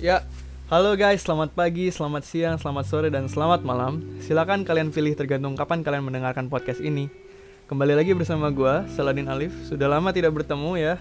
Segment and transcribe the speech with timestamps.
[0.00, 0.24] Ya,
[0.72, 4.00] halo guys, selamat pagi, selamat siang, selamat sore, dan selamat malam.
[4.24, 7.12] Silakan kalian pilih tergantung kapan kalian mendengarkan podcast ini.
[7.68, 9.52] Kembali lagi bersama gue, Saladin Alif.
[9.68, 10.96] Sudah lama tidak bertemu ya.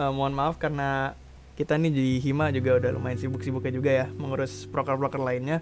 [0.00, 1.12] Eh, mohon maaf karena
[1.60, 5.60] kita nih di Hima juga udah lumayan sibuk-sibuknya juga ya mengurus proker-proker lainnya.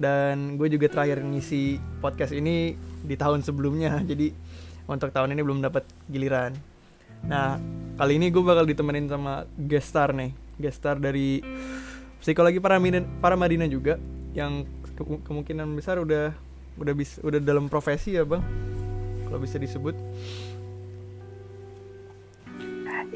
[0.00, 4.00] Dan gue juga terakhir ngisi podcast ini di tahun sebelumnya.
[4.08, 4.32] Jadi
[4.88, 6.56] untuk tahun ini belum dapat giliran.
[7.28, 7.60] Nah,
[8.00, 10.32] kali ini gue bakal ditemenin sama guest nih.
[10.56, 11.44] Guest dari
[12.20, 12.80] psikologi para
[13.20, 14.00] para Madinah juga
[14.36, 16.32] yang ke kemungkinan besar udah
[16.76, 18.44] udah bisa udah dalam profesi ya bang
[19.28, 19.96] kalau bisa disebut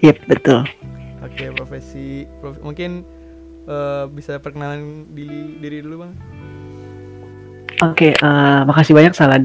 [0.00, 0.64] Iya yep, betul.
[1.20, 3.04] Oke profesi prof, mungkin
[3.68, 6.12] uh, bisa perkenalan diri diri dulu bang.
[7.84, 9.44] Oke okay, uh, eh, makasih banyak Salad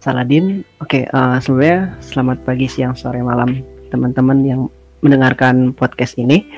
[0.00, 0.64] Saladin.
[0.80, 3.60] Oke okay, uh, eh, sebelumnya selamat pagi siang sore malam
[3.92, 4.60] teman-teman yang
[5.04, 6.48] mendengarkan podcast ini.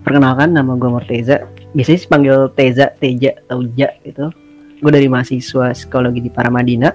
[0.00, 1.44] Perkenalkan nama gue Morteza
[1.76, 4.32] biasanya sih panggil Teza, Teja, atau Ja gitu.
[4.80, 6.90] Gue dari mahasiswa psikologi di Paramadina.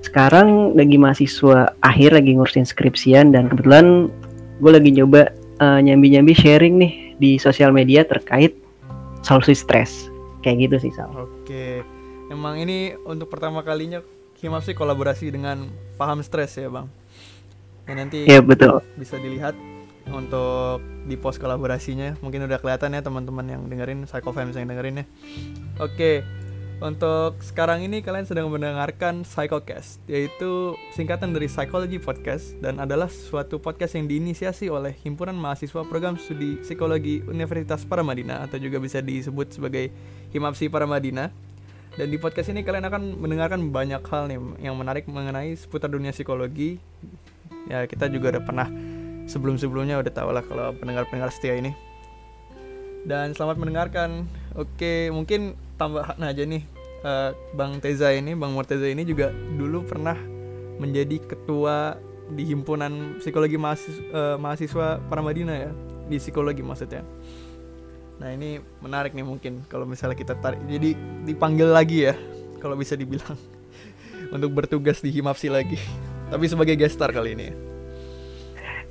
[0.00, 4.08] Sekarang lagi mahasiswa akhir lagi ngurusin skripsian dan kebetulan
[4.62, 8.54] gue lagi nyoba uh, nyambi-nyambi sharing nih di sosial media terkait
[9.26, 10.08] solusi stres.
[10.40, 11.10] Kayak gitu sih Sal.
[11.12, 11.82] Oke.
[12.30, 14.04] Emang ini untuk pertama kalinya
[14.38, 15.66] Himap sih kolaborasi dengan
[15.98, 16.86] paham stres ya bang.
[17.90, 18.78] Ya nanti ya, betul.
[18.94, 19.58] bisa dilihat
[20.12, 22.18] untuk di post kolaborasinya.
[22.20, 25.04] Mungkin udah kelihatan ya teman-teman yang dengerin Psychofans yang dengerin ya.
[25.80, 26.26] Oke
[26.78, 33.58] untuk sekarang ini kalian sedang mendengarkan Psychocast yaitu singkatan dari Psychology Podcast dan adalah suatu
[33.58, 39.58] podcast yang diinisiasi oleh himpunan mahasiswa program studi psikologi Universitas Paramadina atau juga bisa disebut
[39.58, 39.90] sebagai
[40.30, 41.34] Himapsi Paramadina.
[41.98, 46.14] Dan di podcast ini kalian akan mendengarkan banyak hal nih yang menarik mengenai seputar dunia
[46.14, 46.78] psikologi.
[47.66, 48.70] Ya kita juga udah pernah
[49.28, 51.76] sebelum-sebelumnya udah tau lah kalau pendengar-pendengar setia ini.
[53.04, 54.26] Dan selamat mendengarkan.
[54.56, 56.64] Oke, mungkin tambahan aja nih.
[56.98, 60.18] Uh, Bang Teza ini, Bang Morteza ini juga dulu pernah
[60.82, 61.94] menjadi ketua
[62.34, 65.70] di himpunan psikologi mahasiswa, uh, mahasiswa Paramadina ya,
[66.10, 67.06] di psikologi maksudnya.
[68.18, 72.18] Nah ini menarik nih mungkin kalau misalnya kita tarik, jadi dipanggil lagi ya,
[72.58, 73.38] kalau bisa dibilang
[74.34, 75.78] untuk bertugas di Himapsi lagi,
[76.34, 77.46] tapi sebagai gestar kali ini.
[77.46, 77.67] Ya.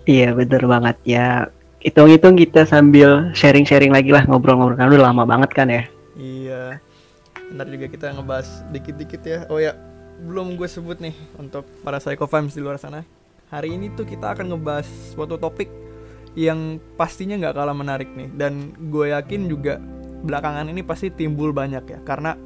[0.07, 1.51] Iya bener banget ya.
[1.83, 5.83] Hitung-hitung kita sambil sharing-sharing lagi lah ngobrol-ngobrol kan udah lama banget kan ya.
[6.15, 6.79] Iya.
[7.51, 9.39] Ntar juga kita ngebahas dikit-dikit ya.
[9.51, 9.75] Oh ya,
[10.23, 13.03] belum gue sebut nih untuk para psychofans di luar sana.
[13.51, 15.67] Hari ini tuh kita akan ngebahas suatu topik
[16.39, 18.31] yang pastinya nggak kalah menarik nih.
[18.31, 19.75] Dan gue yakin juga
[20.23, 21.99] belakangan ini pasti timbul banyak ya.
[22.07, 22.39] Karena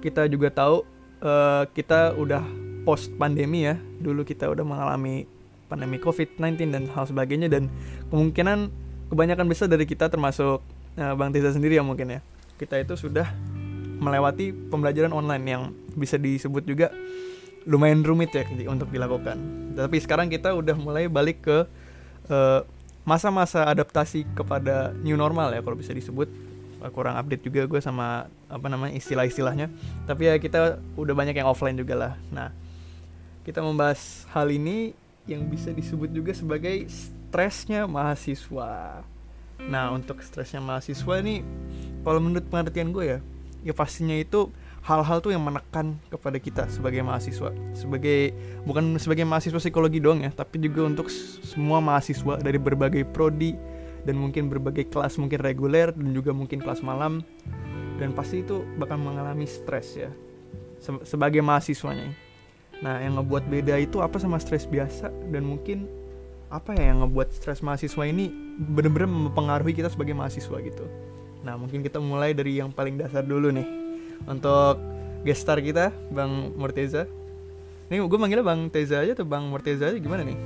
[0.00, 0.80] kita juga tahu
[1.20, 2.40] uh, kita udah
[2.88, 3.76] post pandemi ya.
[4.00, 5.28] Dulu kita udah mengalami
[5.72, 7.72] pandemi COVID-19 dan hal sebagainya dan
[8.12, 8.68] kemungkinan
[9.08, 10.60] kebanyakan besar dari kita termasuk
[11.00, 12.20] uh, Bang Tiza sendiri ya mungkin ya.
[12.60, 13.32] Kita itu sudah
[14.02, 15.62] melewati pembelajaran online yang
[15.96, 16.90] bisa disebut juga
[17.64, 19.38] lumayan rumit ya untuk dilakukan.
[19.78, 21.58] Tapi sekarang kita udah mulai balik ke
[22.26, 22.60] eh,
[23.06, 26.26] masa-masa adaptasi kepada new normal ya kalau bisa disebut.
[26.90, 29.70] Kurang update juga gue sama apa namanya istilah-istilahnya.
[30.02, 32.12] Tapi ya kita udah banyak yang offline juga lah.
[32.34, 32.50] Nah
[33.46, 34.90] kita membahas hal ini
[35.26, 39.02] yang bisa disebut juga sebagai stresnya mahasiswa.
[39.62, 41.46] Nah, untuk stresnya mahasiswa ini
[42.02, 43.18] kalau menurut pengertian gue ya,
[43.62, 44.50] ya pastinya itu
[44.82, 47.54] hal-hal tuh yang menekan kepada kita sebagai mahasiswa.
[47.70, 48.34] Sebagai
[48.66, 51.06] bukan sebagai mahasiswa psikologi doang ya, tapi juga untuk
[51.46, 53.54] semua mahasiswa dari berbagai prodi
[54.02, 57.22] dan mungkin berbagai kelas mungkin reguler dan juga mungkin kelas malam
[58.02, 60.10] dan pasti itu bakal mengalami stres ya
[61.06, 62.10] sebagai mahasiswanya
[62.82, 65.86] Nah, yang ngebuat beda itu apa sama stres biasa dan mungkin
[66.50, 68.28] apa ya yang ngebuat stres mahasiswa ini
[68.58, 70.84] bener-bener mempengaruhi kita sebagai mahasiswa gitu.
[71.46, 73.66] Nah, mungkin kita mulai dari yang paling dasar dulu nih.
[74.26, 74.82] Untuk
[75.22, 77.06] gestar kita, Bang Morteza.
[77.86, 80.38] Ini gue manggilnya Bang Teza aja tuh Bang Morteza aja gimana nih?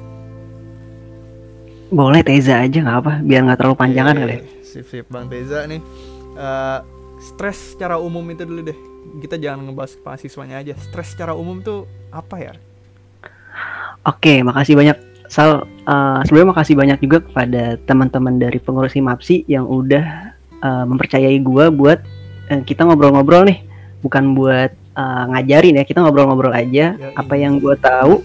[1.89, 4.35] Boleh Teza aja nggak apa, biar nggak terlalu panjangan kali.
[4.35, 4.41] Ya.
[4.61, 5.81] Sip sip Bang Teza nih.
[6.37, 6.85] Uh,
[7.17, 10.75] stres secara umum itu dulu deh kita jangan ngebahas mahasiswanya aja.
[10.77, 12.53] Stres secara umum tuh apa ya?
[14.07, 14.97] Oke makasih banyak.
[15.27, 20.31] Sal uh, sebelumnya makasih banyak juga kepada teman-teman dari pengurus MAPSI yang udah
[20.63, 21.99] uh, mempercayai gue buat
[22.53, 23.67] uh, kita ngobrol-ngobrol nih.
[24.07, 28.23] Bukan buat uh, ngajarin ya kita ngobrol-ngobrol aja ya, apa yang gue tahu.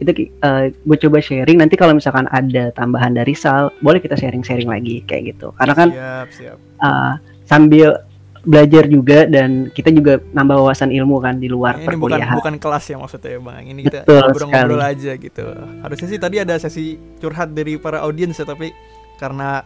[0.00, 1.60] Itu uh, gue coba sharing.
[1.60, 5.52] Nanti kalau misalkan ada tambahan dari Sal boleh kita sharing-sharing lagi kayak gitu.
[5.60, 6.56] Karena kan siap, siap.
[6.80, 8.00] Uh, sambil
[8.40, 12.40] belajar juga dan kita juga nambah wawasan ilmu kan di luar ini perkuliahan.
[12.40, 13.64] Bukan, bukan kelas ya maksudnya ya bang.
[13.68, 15.44] Ini kita ngobrol-ngobrol aja gitu.
[15.84, 18.72] Harusnya sih tadi ada sesi curhat dari para audiens ya tapi
[19.20, 19.64] karena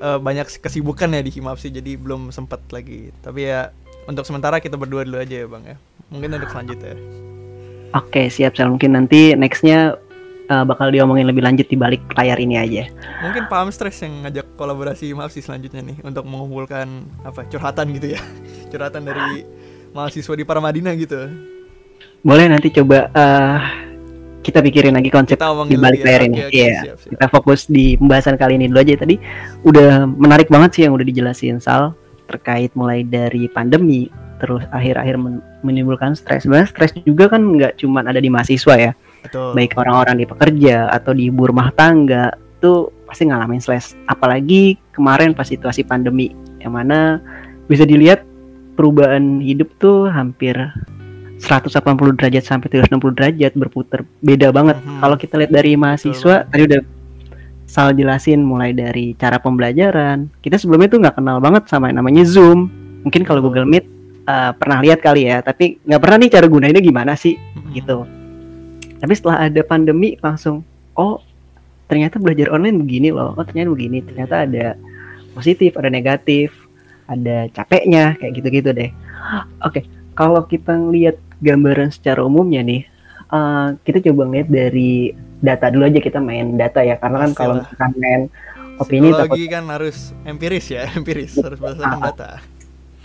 [0.00, 3.12] eh, banyak kesibukan ya di Himapsi jadi belum sempat lagi.
[3.20, 3.72] Tapi ya
[4.08, 5.76] untuk sementara kita berdua dulu aja ya bang ya.
[6.08, 6.96] Mungkin untuk selanjutnya.
[7.96, 8.68] Oke, siap Sal.
[8.72, 9.96] Mungkin nanti nextnya
[10.48, 12.88] uh, bakal diomongin lebih lanjut di balik layar ini aja.
[13.22, 18.20] Mungkin Pak Amstres yang ngajak kolaborasi Himapsi selanjutnya nih untuk mengumpulkan apa curhatan gitu ya.
[18.72, 19.44] curhatan dari
[19.92, 21.28] mahasiswa di Paramadina gitu.
[22.24, 23.58] Boleh nanti coba uh,
[24.42, 25.36] kita pikirin lagi konsep
[25.68, 26.06] di balik ya.
[26.06, 26.38] layar ini.
[26.48, 26.48] Iya.
[26.50, 27.10] siap, siap.
[27.14, 29.20] Kita fokus di pembahasan kali ini dulu aja tadi.
[29.62, 31.92] Udah menarik banget sih yang udah dijelasin Sal
[32.28, 36.46] terkait mulai dari pandemi terus akhir-akhir men- menimbulkan stres.
[36.46, 38.92] Sebenarnya stres juga kan nggak cuman ada di mahasiswa ya.
[39.22, 39.52] Betul.
[39.52, 45.32] baik orang-orang di pekerja atau di ibu rumah tangga tuh pasti ngalamin stres apalagi kemarin
[45.32, 47.18] pas situasi pandemi yang mana
[47.66, 48.22] bisa dilihat
[48.74, 50.54] perubahan hidup tuh hampir
[51.38, 54.98] 180 derajat sampai 360 derajat berputar beda banget Mhm.
[54.98, 56.82] kalau kita lihat dari mahasiswa tadi udah
[57.68, 62.24] Sal jelasin mulai dari cara pembelajaran kita sebelumnya tuh nggak kenal banget sama yang namanya
[62.24, 62.72] Zoom
[63.04, 63.60] mungkin kalau Betul.
[63.60, 63.84] Google Meet
[64.24, 67.72] eh, pernah lihat kali ya tapi nggak pernah nih cara gunainnya gimana sih Mm-mm.
[67.76, 68.08] gitu.
[68.98, 71.22] Tapi setelah ada pandemi langsung oh
[71.86, 73.32] ternyata belajar online begini loh.
[73.38, 74.02] Oh ternyata begini.
[74.02, 74.66] Ternyata ada
[75.32, 76.50] positif, ada negatif,
[77.06, 78.90] ada capeknya kayak gitu-gitu deh.
[79.64, 82.82] Oke, kalau kita ngelihat gambaran secara umumnya nih,
[83.30, 87.54] eh, kita coba ngeliat dari data dulu aja kita main data ya karena kan kalau
[87.62, 88.22] misalkan main
[88.82, 89.96] opini takut Psikologi kan harus
[90.26, 92.10] empiris ya, empiris harus berdasarkan Ah.
[92.10, 92.30] data.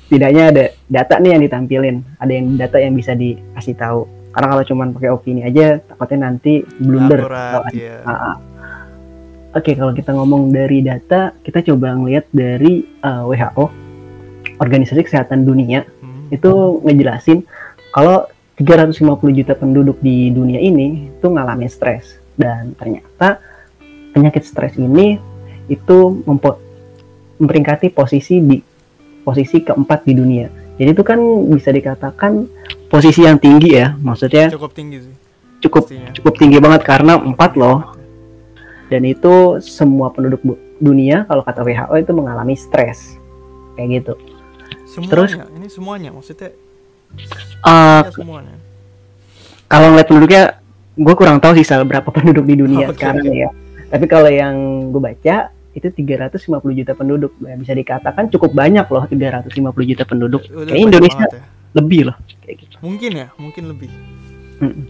[0.03, 4.05] setidaknya ada data nih yang ditampilin, ada yang data yang bisa dikasih tahu.
[4.33, 7.21] Karena kalau cuman pakai opini aja takutnya nanti blunder.
[7.21, 7.97] Akurat, Kalau ada- ya.
[8.01, 8.35] Ah, ah.
[9.53, 13.65] Oke, kalau kita ngomong dari data, kita coba ngelihat dari uh, WHO,
[14.57, 16.33] Organisasi Kesehatan Dunia, Hmm.
[16.33, 16.49] itu
[16.81, 17.45] ngejelasin
[17.89, 18.25] kalau
[18.55, 18.97] 350
[19.31, 23.37] juta penduduk di dunia ini itu ngalamin stres dan ternyata
[24.09, 25.17] penyakit stres ini
[25.65, 25.97] itu
[27.37, 28.57] memperingkati posisi di
[29.21, 30.47] posisi keempat di dunia.
[30.73, 32.49] Jadi itu kan bisa dikatakan
[32.87, 35.13] posisi yang tinggi ya, maksudnya Cukup tinggi sih.
[35.59, 36.09] cukup pastinya.
[36.11, 37.95] cukup tinggi banget karena empat loh
[38.85, 40.43] dan itu semua penduduk
[40.77, 43.15] dunia kalau kata WHO itu mengalami stres
[43.73, 44.13] kayak gitu.
[44.85, 45.31] Semuanya, Terus?
[45.51, 46.51] ini semuanya maksudnya
[47.63, 48.57] Eh, ya semuanya.
[49.65, 50.43] kalau ngeliat penduduknya,
[50.93, 53.33] gue kurang tahu sih berapa penduduk di dunia Oke, sekarang oke.
[53.35, 53.49] ya.
[53.87, 54.55] Tapi kalau yang
[54.89, 55.35] gue baca
[55.73, 60.41] itu 350 juta penduduk, Ya, bisa dikatakan cukup banyak loh 350 juta penduduk.
[60.53, 61.41] Udah Kayak Indonesia ya.
[61.73, 62.75] lebih loh kayak gitu.
[62.85, 63.89] Mungkin ya, mungkin lebih.
[64.61, 64.85] Mm-mm.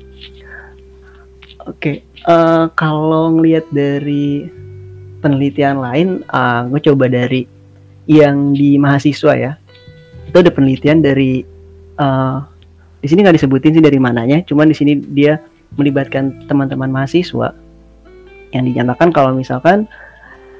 [1.63, 4.51] Oke, eh, kalau ngelihat dari
[5.23, 6.19] penelitian lain,
[6.67, 7.47] gue coba dari
[8.03, 9.51] yang di mahasiswa ya.
[10.27, 11.39] Itu ada penelitian dari
[11.95, 12.37] eh,
[12.99, 15.39] di sini nggak disebutin sih dari mananya, cuman di sini dia
[15.79, 17.55] melibatkan teman-teman mahasiswa
[18.53, 19.89] yang dinyatakan kalau misalkan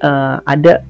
[0.03, 0.83] eh, ada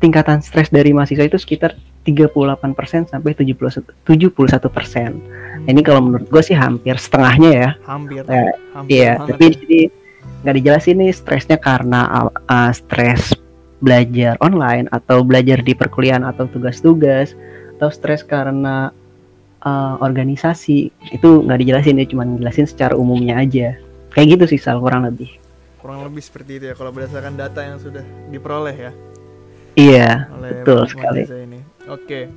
[0.00, 1.76] tingkatan stres dari mahasiswa itu sekitar
[2.08, 5.68] 38% sampai 71 71%.
[5.68, 7.70] Ini kalau menurut gue sih hampir setengahnya ya.
[7.84, 8.24] Hampir.
[8.24, 9.50] Ya, hampir Iya, tapi ya.
[9.52, 9.80] di sini
[10.40, 13.36] nggak dijelasin nih stresnya karena uh, uh, stres
[13.80, 17.36] belajar online atau belajar di perkuliahan atau tugas-tugas
[17.76, 18.92] atau stres karena
[19.64, 23.76] uh, organisasi itu nggak dijelasin dia cuma dijelasin secara umumnya aja
[24.12, 25.39] kayak gitu sih Sal kurang lebih
[25.80, 28.92] kurang lebih seperti itu ya kalau berdasarkan data yang sudah diperoleh ya
[29.74, 31.22] iya oleh Betul sekali.
[31.24, 31.60] Ini.
[31.88, 32.28] Oke.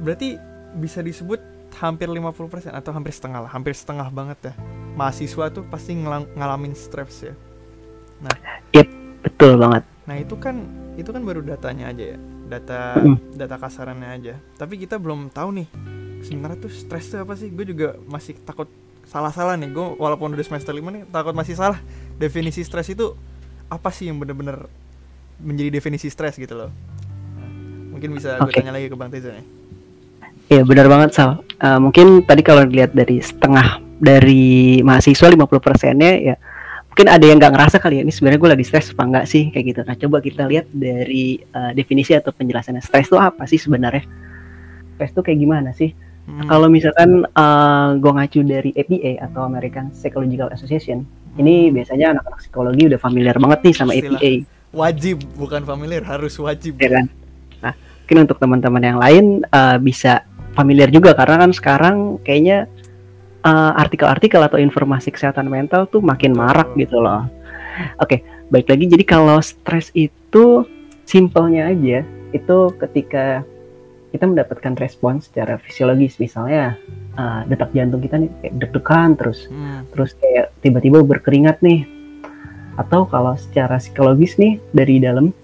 [0.00, 0.38] Berarti
[0.74, 1.38] bisa disebut
[1.76, 4.54] hampir 50% atau hampir setengah lah, hampir setengah banget ya.
[4.94, 7.34] Mahasiswa tuh pasti ngelang- ngalamin stres ya.
[9.24, 12.18] betul banget Nah, itu kan itu kan baru datanya aja ya.
[12.44, 13.16] Data Mm.
[13.34, 14.34] data kasarannya aja.
[14.54, 15.68] Tapi kita belum tahu nih
[16.20, 17.48] sebenarnya tuh stres tuh apa sih?
[17.48, 18.68] Gue juga masih takut
[19.04, 19.72] salah-salah nih.
[19.72, 21.80] Gue walaupun udah semester 5 nih takut masih salah.
[22.16, 23.14] Definisi stres itu
[23.68, 24.66] apa sih yang bener-bener
[25.42, 26.70] menjadi definisi stres gitu loh.
[27.90, 28.60] Mungkin bisa gue Oke.
[28.60, 29.46] tanya lagi ke Bang Teza nih.
[30.52, 36.12] Iya benar banget Sal Uh, mungkin tadi kalau dilihat dari setengah dari mahasiswa 50 persennya
[36.18, 36.36] ya
[36.90, 39.48] mungkin ada yang nggak ngerasa kali ya ini sebenarnya gue lagi stres apa enggak sih
[39.54, 43.56] kayak gitu nah coba kita lihat dari uh, definisi atau penjelasannya stres itu apa sih
[43.56, 44.02] sebenarnya
[44.98, 45.94] stres itu kayak gimana sih
[46.24, 46.48] Hmm.
[46.48, 51.04] kalau misalkan uh, gue ngacu dari APA atau American Psychological Association
[51.38, 54.20] ini biasanya anak-anak psikologi udah familiar banget nih sama Pastilah.
[54.20, 54.32] APA
[54.74, 56.74] wajib bukan familiar harus wajib.
[56.78, 57.06] ya kan
[57.62, 62.66] nah mungkin untuk teman-teman yang lain uh, bisa familiar juga karena kan sekarang kayaknya
[63.46, 67.26] uh, artikel-artikel atau informasi kesehatan mental tuh makin marak gitu loh
[68.02, 70.66] oke baik lagi jadi kalau stres itu
[71.06, 72.02] simpelnya aja
[72.34, 73.46] itu ketika
[74.14, 76.22] kita mendapatkan respon secara fisiologis.
[76.22, 76.78] Misalnya
[77.18, 79.50] uh, detak jantung kita nih kayak deg-degan terus.
[79.50, 79.82] Hmm.
[79.90, 81.82] terus kayak tiba-tiba berkeringat nih.
[82.78, 85.34] Atau kalau secara psikologis nih dari dalam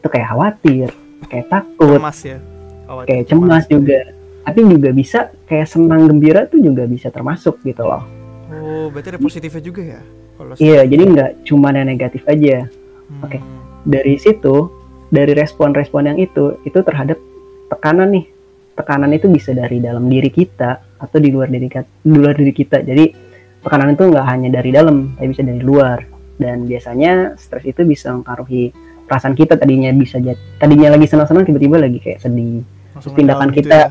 [0.00, 0.88] itu kayak khawatir
[1.28, 2.38] kayak takut cemas ya?
[2.88, 4.00] Khawatir, kayak cemas juga.
[4.48, 8.00] Tapi juga bisa kayak senang gembira tuh juga bisa termasuk gitu loh.
[8.48, 10.00] Oh berarti ada positifnya juga ya?
[10.40, 12.64] Kalau iya jadi nggak cuma yang negatif aja.
[13.08, 13.24] Hmm.
[13.24, 13.40] oke.
[13.88, 14.68] dari situ
[15.08, 17.16] dari respon-respon yang itu itu terhadap
[17.68, 18.26] tekanan nih.
[18.74, 22.52] Tekanan itu bisa dari dalam diri kita atau di luar diri kita di luar diri
[22.52, 22.78] kita.
[22.80, 23.04] Jadi
[23.58, 25.98] tekanan itu nggak hanya dari dalam tapi bisa dari luar.
[26.38, 28.70] Dan biasanya stres itu bisa mempengaruhi
[29.04, 29.58] perasaan kita.
[29.58, 32.62] Tadinya bisa jadi tadinya lagi senang-senang tiba-tiba lagi kayak sedih.
[32.94, 33.90] Langsung tindakan gitu kita-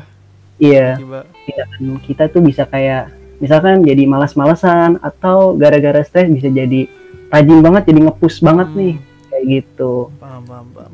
[0.58, 6.88] iya tiba tindakan kita tuh bisa kayak misalkan jadi malas-malesan atau gara-gara stres bisa jadi
[7.28, 8.78] rajin banget jadi ngepush banget Hmm.
[8.80, 8.94] nih
[9.28, 9.92] kayak gitu.
[10.16, 10.92] Paham paham paham.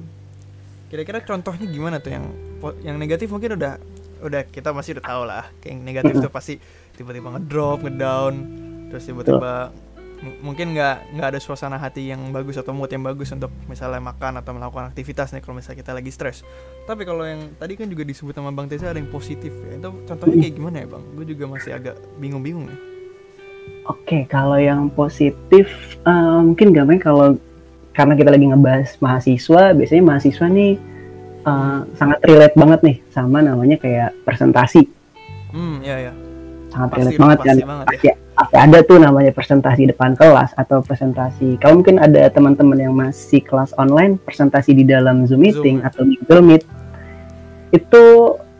[0.90, 2.26] Kira-kira contohnya gimana tuh yang
[2.80, 3.76] yang negatif mungkin udah
[4.24, 5.44] udah kita masih udah tahu lah.
[5.60, 6.54] Kayak yang negatif tuh pasti
[6.96, 8.34] tiba-tiba ngedrop ngedown
[8.88, 9.74] terus tiba-tiba
[10.40, 14.40] mungkin nggak nggak ada suasana hati yang bagus atau mood yang bagus untuk misalnya makan
[14.40, 16.40] atau melakukan aktivitas nih kalau misalnya kita lagi stres.
[16.88, 19.76] Tapi kalau yang tadi kan juga disebut sama bang Teza ada yang positif ya.
[19.76, 21.04] Itu contohnya kayak gimana ya bang?
[21.18, 22.80] Gue juga masih agak bingung-bingung nih.
[23.84, 25.68] Oke, kalau yang positif
[26.08, 27.36] eh, mungkin gampang kalau
[27.92, 30.72] karena kita lagi ngebahas mahasiswa, biasanya mahasiswa nih
[31.44, 34.88] eh, sangat relate banget nih sama namanya kayak presentasi.
[35.52, 36.12] hmm ya ya
[36.68, 37.54] Sangat Pasti relate banget kan.
[37.54, 37.94] pasti banget ya.
[37.94, 41.48] Pasti, pasti ada tuh namanya presentasi depan kelas atau presentasi.
[41.62, 45.86] Kalau mungkin ada teman-teman yang masih kelas online, presentasi di dalam Zoom meeting Zoom.
[45.86, 46.62] atau Google Meet.
[47.70, 48.02] Itu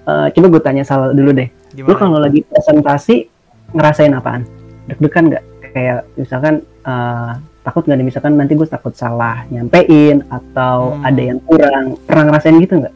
[0.06, 1.50] eh, coba gue tanya salah dulu deh.
[1.74, 3.26] Lu gimana kalau lagi presentasi
[3.74, 4.46] ngerasain apaan?
[4.86, 5.44] Deg-degan nggak?
[5.74, 6.54] Kayak misalkan
[6.86, 7.30] eh,
[7.64, 8.06] takut nggak nih?
[8.06, 11.08] Misalkan nanti gue takut salah nyampein atau Hmm.
[11.08, 11.96] ada yang kurang.
[12.04, 12.94] Pernah ngerasain gitu nggak?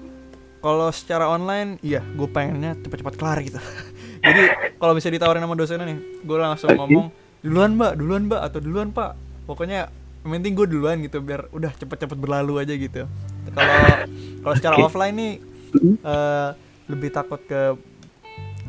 [0.58, 3.56] Kalau secara online, iya, gue pengennya cepat-cepat kelar gitu.
[4.26, 4.40] Jadi
[4.76, 7.06] kalau bisa ditawarin sama dosennya nih, gue langsung ngomong
[7.40, 9.14] duluan mbak, duluan mbak atau duluan pak.
[9.46, 9.88] Pokoknya
[10.20, 13.06] yang penting gue duluan gitu, biar udah cepet-cepet berlalu aja gitu.
[13.48, 13.74] Kalau
[14.42, 14.84] kalau secara Oke.
[14.84, 15.32] offline nih,
[16.02, 16.48] eh,
[16.90, 17.78] lebih takut ke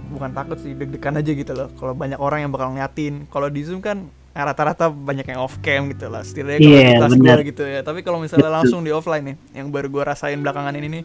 [0.09, 1.67] bukan takut sih deg-degan aja gitu loh.
[1.73, 3.25] Kalau banyak orang yang bakal ngeliatin.
[3.27, 4.05] Kalau di zoom kan
[4.45, 6.21] rata-rata banyak yang off cam gitu lah.
[6.23, 7.37] Setidaknya kalau Iya, di kelas benar.
[7.39, 7.79] gue gitu ya.
[7.81, 11.03] Tapi kalau misalnya langsung di offline nih, yang baru gue rasain belakangan ini nih,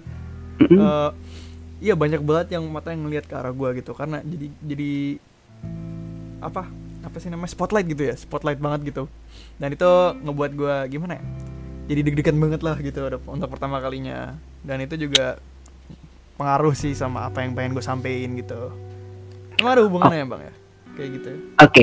[0.62, 0.79] Mm-mm.
[0.79, 1.11] eh
[1.83, 4.93] iya banyak banget yang mata yang ngelihat ke arah gua gitu karena jadi jadi
[6.41, 6.64] apa
[7.05, 9.05] apa sih namanya spotlight gitu ya spotlight banget gitu
[9.61, 9.91] dan itu
[10.25, 11.23] ngebuat gua gimana ya
[11.93, 14.33] jadi deg-degan banget lah gitu untuk- pertama kalinya
[14.64, 15.37] dan itu juga
[16.41, 18.73] pengaruh sih sama apa yang pengen gue sampein gitu
[19.61, 20.55] emang ada hubungannya ya bang ya
[20.95, 21.83] kayak gitu Oke,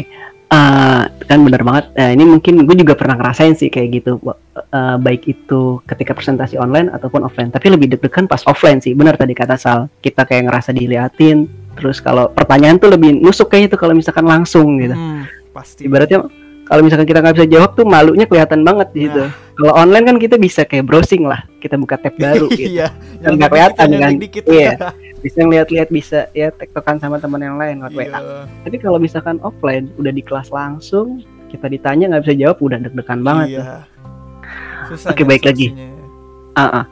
[0.52, 1.86] eh, kan benar banget.
[1.96, 6.60] Eh, ini mungkin gue juga pernah ngerasain sih kayak gitu, eh, baik itu ketika presentasi
[6.60, 7.48] online ataupun offline.
[7.48, 8.92] Tapi lebih deg-degan pas offline sih.
[8.92, 11.48] Benar tadi kata Sal, kita kayak ngerasa diliatin.
[11.80, 14.92] Terus kalau pertanyaan tuh lebih nusuk kayaknya tuh kalau misalkan langsung gitu.
[14.92, 15.24] Hmm,
[15.56, 16.28] pasti Ibaratnya
[16.72, 19.28] kalau misalkan kita nggak bisa jawab tuh malunya kelihatan banget di situ.
[19.28, 19.36] Nah.
[19.60, 22.80] Kalau online kan kita bisa kayak browsing lah, kita buka tab baru gitu.
[22.80, 22.88] iya
[23.20, 24.12] Kan nggak kelihatan kan?
[24.48, 24.72] Iya.
[25.20, 28.08] Bisa ngeliat-liat bisa ya tektokan sama teman yang lain lewat WA.
[28.08, 28.20] Iya.
[28.64, 31.20] Tapi kalau misalkan offline udah di kelas langsung,
[31.52, 33.48] kita ditanya nggak bisa jawab udah deg-degan banget.
[33.60, 33.84] Iya.
[34.88, 35.68] Susah Oke, nih baik lagi.
[36.56, 36.86] Ah, ah.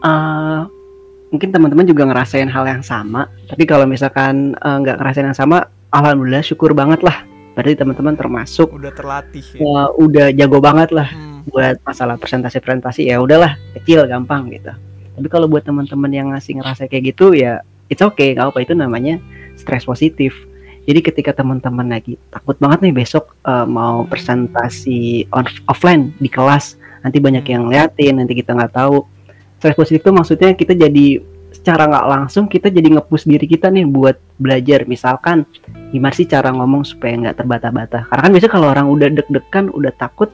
[0.00, 0.60] Ah,
[1.28, 3.28] mungkin teman-teman juga ngerasain hal yang sama.
[3.44, 7.27] Tapi kalau misalkan eh, nggak ngerasain yang sama, alhamdulillah syukur banget lah.
[7.58, 9.58] Berarti teman-teman termasuk Udah terlatih ya.
[9.58, 11.42] eh, udah jago banget lah Hmm.
[11.44, 14.70] buat masalah presentasi-presentasi ya udahlah kecil gampang gitu.
[15.18, 18.72] Tapi kalau buat teman-teman yang ngasih ngerasa kayak gitu ya it's okay, nggak apa itu
[18.72, 19.18] namanya
[19.54, 20.38] stres positif.
[20.86, 26.78] Jadi ketika teman-teman lagi takut banget nih besok eh, mau presentasi on- offline di kelas,
[27.00, 27.50] nanti banyak Hmm.
[27.50, 29.02] yang ngeliatin, nanti kita nggak tahu.
[29.58, 31.18] Stres positif itu maksudnya kita jadi
[31.68, 34.88] secara nggak langsung kita jadi ngepush diri kita nih buat belajar.
[34.88, 35.44] Misalkan
[35.92, 38.08] gimana sih cara ngomong supaya nggak terbata-bata.
[38.08, 40.32] Karena kan biasanya kalau orang udah deg-degan, udah takut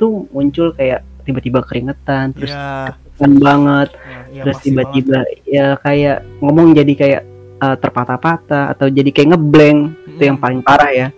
[0.00, 4.00] tuh muncul kayak tiba-tiba keringetan, terus ya, kan banget, ya,
[4.32, 7.22] ya, terus tiba-tiba ya kayak ngomong jadi kayak
[7.60, 10.12] eh, terpatah-patah atau jadi kayak ngeblank banget.
[10.16, 11.08] itu yang paling parah ya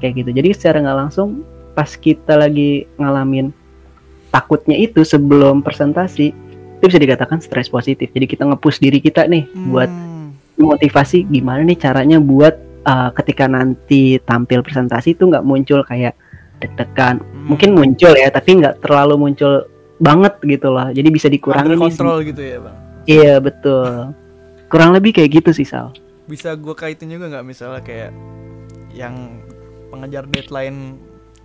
[0.00, 1.44] kayak gitu jadi secara nggak langsung
[1.76, 3.52] pas kita lagi ngalamin
[4.32, 6.32] takutnya itu sebelum presentasi
[6.82, 8.10] itu bisa dikatakan stres positif.
[8.10, 10.34] Jadi kita ngepush diri kita nih buat Hmm.
[10.58, 16.18] motivasi gimana nih caranya buat eh, ketika nanti tampil presentasi itu nggak muncul kayak
[16.58, 17.22] deg-degan.
[17.22, 17.46] Hmm.
[17.46, 19.70] mungkin muncul ya tapi nggak terlalu muncul
[20.02, 20.90] banget gitu loh.
[20.90, 22.76] Jadi bisa dikurangin kontrol gitu ya bang?
[23.06, 24.10] Iya betul.
[24.66, 25.94] Kurang lebih kayak gitu sih Sal.
[26.26, 28.10] Bisa gue kaitin juga nggak misalnya kayak
[28.90, 29.38] yang
[29.94, 30.98] pengejar deadline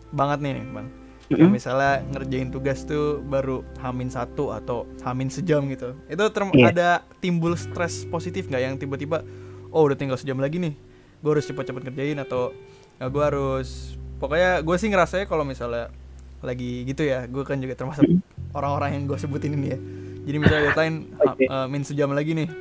[0.10, 0.88] banget nih bang
[1.28, 1.52] Kayak Mm-mm.
[1.52, 6.72] misalnya ngerjain tugas tuh baru hamin satu atau hamin sejam gitu itu term- Iya.
[6.72, 9.28] ada timbul stres positif nggak yang tiba-tiba
[9.68, 10.72] oh udah tinggal sejam lagi nih
[11.18, 12.56] gue harus cepet-cepet ngerjain atau
[12.96, 15.92] ya gue harus pokoknya gue sih ngerasanya kalau misalnya
[16.40, 18.08] lagi gitu ya gue kan juga termasuk
[18.54, 19.80] orang-orang yang gue sebutin ini ya
[20.24, 21.44] Jadi misalnya deadline ha- Oke.
[21.46, 22.52] eh, min sejam lagi nih.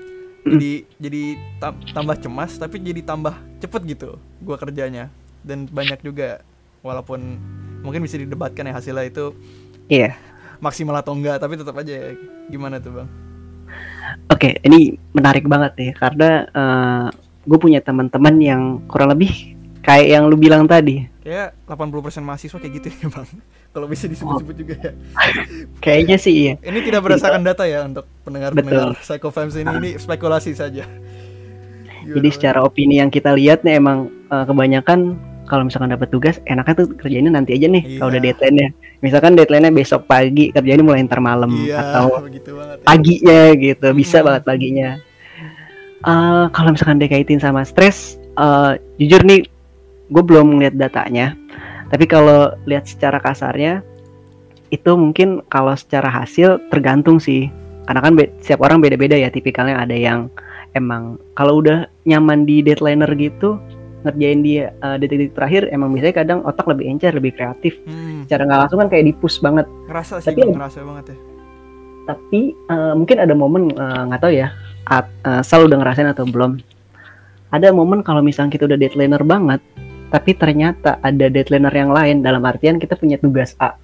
[0.45, 1.23] Jadi jadi
[1.59, 5.11] tam- tambah cemas tapi jadi tambah cepet gitu gua kerjanya
[5.43, 6.47] dan banyak juga
[6.81, 7.43] walaupun
[7.87, 9.31] mungkin bisa didebatkan ya hasilnya itu
[9.87, 10.19] Iya.
[10.59, 12.11] maksimal atau enggak tapi tetap aja ya.
[12.51, 13.09] gimana tuh bang?
[14.31, 16.31] Oke, ini menarik banget nih karena
[17.47, 19.55] gue punya teman-teman yang kurang lebih
[19.87, 21.07] kayak yang lu bilang tadi.
[21.23, 23.27] Kayak 80% mahasiswa kayak gitu ya bang.
[23.77, 24.93] Kalau bisa disebut-sebut juga ya.
[25.85, 26.55] Kayaknya sih iya.
[26.65, 30.89] Ini tidak berdasarkan data ya untuk pendengar-pendengar Psychofams ini ini spekulasi saja.
[30.89, 36.37] Gimana, Jadi secara opini yang kita lihat nih emang eh, kebanyakan kalau misalkan dapat tugas
[36.45, 37.99] enaknya tuh kerjainnya nanti aja nih Iya.
[37.99, 38.69] kalau udah deadline-nya.
[38.99, 42.77] Misalkan deadline-nya besok pagi kerjainnya mulai ntar malam iya, atau begitu banget.
[42.77, 42.85] ya.
[42.85, 44.25] paginya gitu bisa Mm.
[44.25, 44.91] banget paginya
[45.99, 49.43] Eh, kalau misalkan dikaitin sama stres eh, jujur nih
[50.07, 51.35] gue belum ngeliat datanya
[51.89, 53.83] tapi kalau lihat secara kasarnya
[54.69, 57.51] itu mungkin kalau secara hasil tergantung sih
[57.87, 60.31] karena kan setiap orang beda-beda ya tipikalnya ada yang
[60.73, 63.59] emang kalau udah nyaman di deadlineer gitu
[64.07, 67.77] ngerjain di eh, detik-detik terakhir emang biasanya kadang otak lebih encer lebih kreatif.
[67.85, 69.67] Hmm, secara nggak langsung kan kayak dipus banget.
[69.91, 71.17] Ngerasa sih, Tapi- Bang, ngerasa banget ya.
[72.07, 74.55] tapi eh, mungkin ada momen eh, nggak tahu ya
[74.87, 76.63] at, eh, Sal udah ngerasain atau belum?
[77.51, 79.59] Ada momen kalau misalnya kita udah deadlineer banget
[80.07, 83.75] tapi ternyata ada deadlineer yang lain dalam artian kita punya tugas A.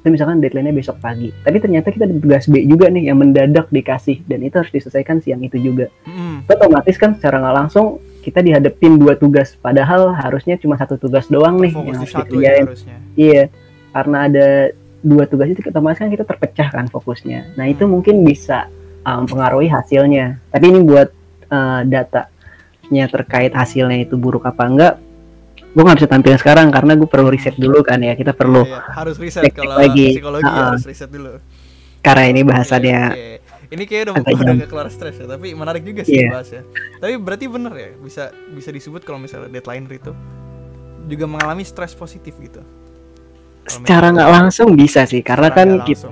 [0.00, 3.68] Itu misalkan deadline-nya besok pagi tapi ternyata kita ada tugas B juga nih yang mendadak
[3.68, 5.92] dikasih dan itu harus diselesaikan siang itu juga.
[6.08, 11.24] Itu otomatis kan secara nggak langsung kita dihadapin dua tugas padahal harusnya cuma satu tugas
[11.26, 12.96] doang nih fokus yang harus ya dikerjain harusnya.
[13.14, 13.42] Iya,
[13.90, 14.46] karena ada
[15.00, 17.54] dua tugas itu otomatis kan kita terpecah kan fokusnya.
[17.54, 17.92] Nah itu Hmm.
[17.94, 18.68] mungkin bisa
[19.00, 20.42] um, mempengaruhi hasilnya.
[20.46, 21.08] Tapi ini buat
[21.48, 24.94] uh, datanya terkait hasilnya itu buruk apa enggak,
[25.68, 28.12] gue nggak bisa tampil sekarang karena gue perlu riset dulu kan ya.
[28.12, 30.14] Kita perlu Iya, harus riset kalau lagi.
[30.14, 30.64] psikologi Ha-ha.
[30.68, 31.38] harus riset dulu.
[31.98, 33.47] karena ini bahasannya Oke, oke.
[33.68, 36.32] Ini kayak udah agak udah keluar stres ya, tapi menarik juga sih Iya.
[36.32, 36.62] dibahas ya.
[36.98, 40.12] Tapi berarti bener ya, bisa bisa disebut kalau misalnya deadline itu
[41.04, 42.64] juga mengalami stres positif gitu.
[43.64, 46.08] Secara misalnya- nggak langsung bisa sih karena kan kita,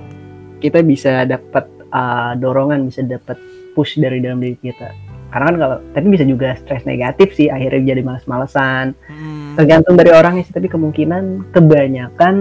[0.59, 3.41] kita bisa dapat uh, dorongan, bisa dapat
[3.73, 4.93] push dari dalam diri kita.
[5.27, 10.09] Karena kan kalau tapi bisa juga stres negatif sih akhirnya jadi malas-malesan Hmm, tergantung dari
[10.09, 12.35] orangnya sih tapi kemungkinan kebanyakan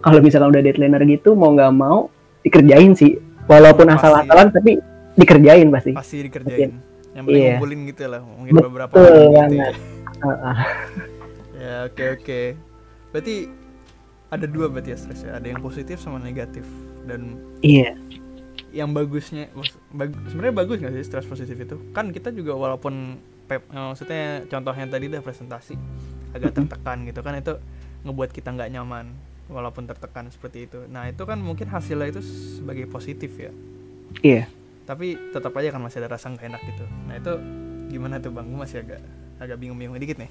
[0.00, 2.10] kalau misalkan udah deadlineer gitu mau nggak mau
[2.42, 4.78] dikerjain sih walaupun asal-asalan tapi
[5.12, 6.72] dikerjain pasti pasti dikerjain.
[7.12, 7.50] Yang penting Iya.
[7.52, 9.50] ngumpulin gitu lah, mungkin Betul beberapa gitu banget.
[9.52, 9.70] ya.
[10.22, 10.56] Heeh.
[11.62, 12.40] Ya oke oke.
[13.10, 13.34] Berarti
[14.28, 15.36] ada dua berarti ya stres ya.
[15.36, 16.66] Ada yang positif sama negatif.
[17.02, 17.94] Dan iya
[18.72, 19.52] yang bagusnya,
[19.90, 21.76] bag- sebenarnya bagus nggak sih stres positif itu?
[21.92, 25.76] Kan kita juga walaupun pep, eh, maksudnya contohnya tadi udah presentasi
[26.32, 27.52] agak tertekan gitu kan itu
[28.02, 29.12] ngebuat kita nggak nyaman
[29.54, 30.78] walaupun tertekan seperti itu.
[30.88, 32.20] Nah itu kan mungkin hasilnya itu
[32.58, 33.52] sebagai positif ya.
[34.22, 34.44] iya
[34.88, 36.84] Tapi tetap aja kan masih ada rasa nggak enak gitu.
[37.06, 37.32] Nah itu
[37.92, 38.46] gimana tuh bang?
[38.50, 39.00] Gue masih agak
[39.42, 40.30] agak bingung-bingung dikit nih.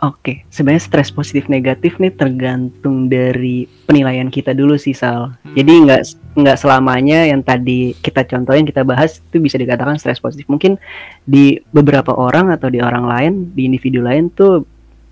[0.00, 5.54] oke sebenarnya stres positif negatif nih tergantung dari penilaian kita dulu sih Sal Hmm.
[5.56, 6.02] jadi nggak
[6.40, 10.80] nggak selamanya yang tadi kita contohin kita bahas itu bisa dikatakan stres positif mungkin
[11.28, 14.64] di beberapa orang atau di orang lain di individu lain tuh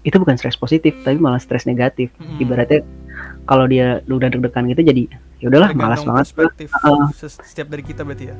[0.08, 2.08] itu bukan stres positif tapi malah stres negatif.
[2.16, 2.40] Hmm.
[2.40, 2.80] ibaratnya
[3.44, 5.02] kalau dia udah deg-degan gitu jadi
[5.38, 6.24] ya udahlah malas banget.
[6.32, 6.68] perspektif
[7.14, 8.36] ses- setiap dari kita berarti ya.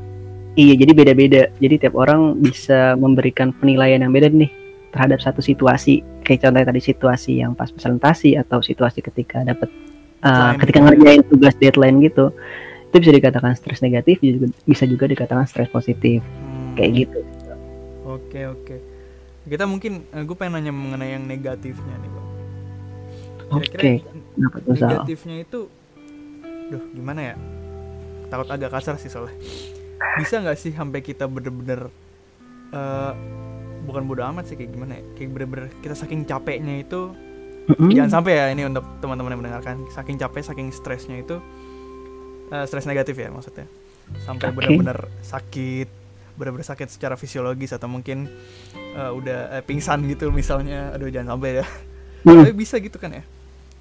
[0.59, 1.43] iya jadi beda-beda.
[1.61, 4.51] Jadi tiap orang bisa memberikan penilaian yang beda nih
[4.91, 6.03] terhadap satu situasi.
[6.27, 9.69] Kayak contohnya tadi situasi yang pas presentasi atau situasi ketika dapat
[10.25, 10.59] uh, Deadline.
[10.65, 12.35] ketika ngerjain tugas deadline gitu.
[12.89, 16.25] Itu bisa dikatakan stres negatif juga bisa juga dikatakan stres positif.
[16.25, 16.75] Hmm.
[16.75, 17.19] kayak gitu.
[18.09, 18.77] Oke oke.
[19.49, 22.27] Kita mungkin gue pengen nanya mengenai yang negatifnya nih bang.
[24.61, 24.89] tuh Sal?
[24.93, 25.61] negatifnya itu,
[26.69, 27.35] duh gimana ya?
[28.29, 29.35] Takut agak kasar sih soalnya.
[30.21, 31.89] Bisa nggak sih sampai kita bener-bener
[32.71, 33.13] eh,
[33.89, 35.05] bukan bodo amat sih kayak gimana ya?
[35.17, 37.17] Kayak bener-bener kita saking capeknya itu
[37.69, 37.93] Mm-mm.
[37.93, 41.37] jangan sampai ya ini untuk teman-teman yang mendengarkan saking capek saking stresnya itu
[42.49, 43.69] eh, stres negatif ya maksudnya
[44.25, 44.57] sampai Oke.
[44.57, 45.89] benar-benar sakit
[46.39, 48.31] benar-benar sakit secara fisiologis atau mungkin
[48.95, 51.67] eh, udah eh, pingsan gitu misalnya aduh jangan sampai ya
[52.19, 52.43] Hmm.
[52.43, 53.23] tapi bisa gitu kan ya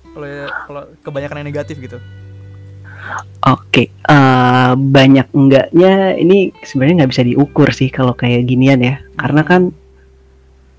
[0.08, 1.98] kalau ya- kalau kebanyakan yang negatif gitu
[3.40, 9.42] Oke, eh, banyak enggaknya ini sebenarnya nggak bisa diukur sih kalau kayak ginian ya, karena
[9.42, 9.62] kan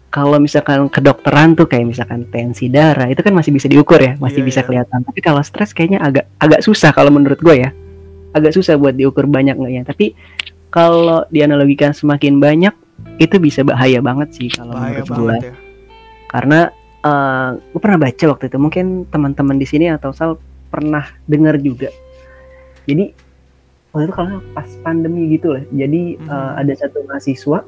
[0.09, 4.41] kalau misalkan kedokteran tuh kayak misalkan tensi darah itu kan masih bisa diukur ya, masih
[4.41, 4.67] Iya, bisa iya.
[4.67, 5.01] kelihatan.
[5.03, 7.71] Tapi kalau stres kayaknya agak agak susah kalau menurut gue ya,
[8.33, 9.83] agak susah buat diukur banyak enggaknya.
[9.85, 10.13] Tapi
[10.69, 12.75] kalau dianalogikan semakin banyak
[13.17, 15.55] itu bisa bahaya banget sih kalau bahaya menurut gue ya
[16.29, 16.61] karena
[16.99, 20.37] eh gue pernah baca waktu itu mungkin teman-teman di sini atau sal
[20.69, 21.89] pernah dengar juga
[22.85, 23.15] jadi
[23.91, 26.27] waktu itu kalau pas pandemi gitu lah jadi Mhm.
[26.27, 27.65] eh, ada satu mahasiswa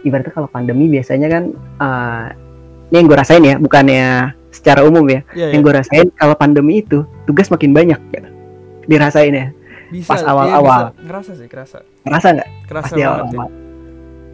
[0.00, 2.26] ibaratnya kalau pandemi biasanya kan eh,
[2.90, 4.04] ini yang gue rasain ya bukannya
[4.50, 5.66] secara umum ya Iya, yang iya.
[5.68, 8.28] gue rasain kalau pandemi itu tugas makin banyak gitu.
[8.88, 9.46] dirasain ya
[9.90, 10.82] bisa, pas iya, awal-awal.
[10.88, 11.02] bisa.
[11.04, 11.78] ngerasa sih, kerasa.
[12.02, 13.36] ngerasa nggak Kerasa pas di banget ya.
[13.36, 13.48] awal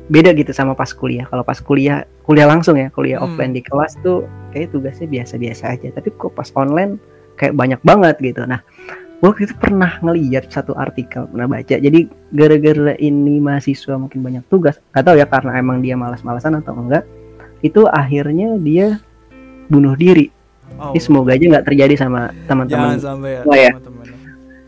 [0.07, 3.27] beda gitu sama pas kuliah kalau pas kuliah kuliah langsung ya kuliah Hmm.
[3.27, 6.95] offline di kelas tuh kayak tugasnya biasa-biasa aja tapi kok pas online
[7.35, 8.63] kayak banyak banget gitu nah
[9.19, 14.79] waktu itu pernah ngeliat satu artikel pernah baca jadi gara-gara ini mahasiswa mungkin banyak tugas
[14.89, 17.03] nggak tahu ya karena emang dia malas-malasan atau enggak
[17.61, 19.03] itu akhirnya dia
[19.67, 20.31] bunuh diri
[20.77, 23.71] Oh, ini semoga aja nggak terjadi sama teman-teman sampai ya, Wah, ya.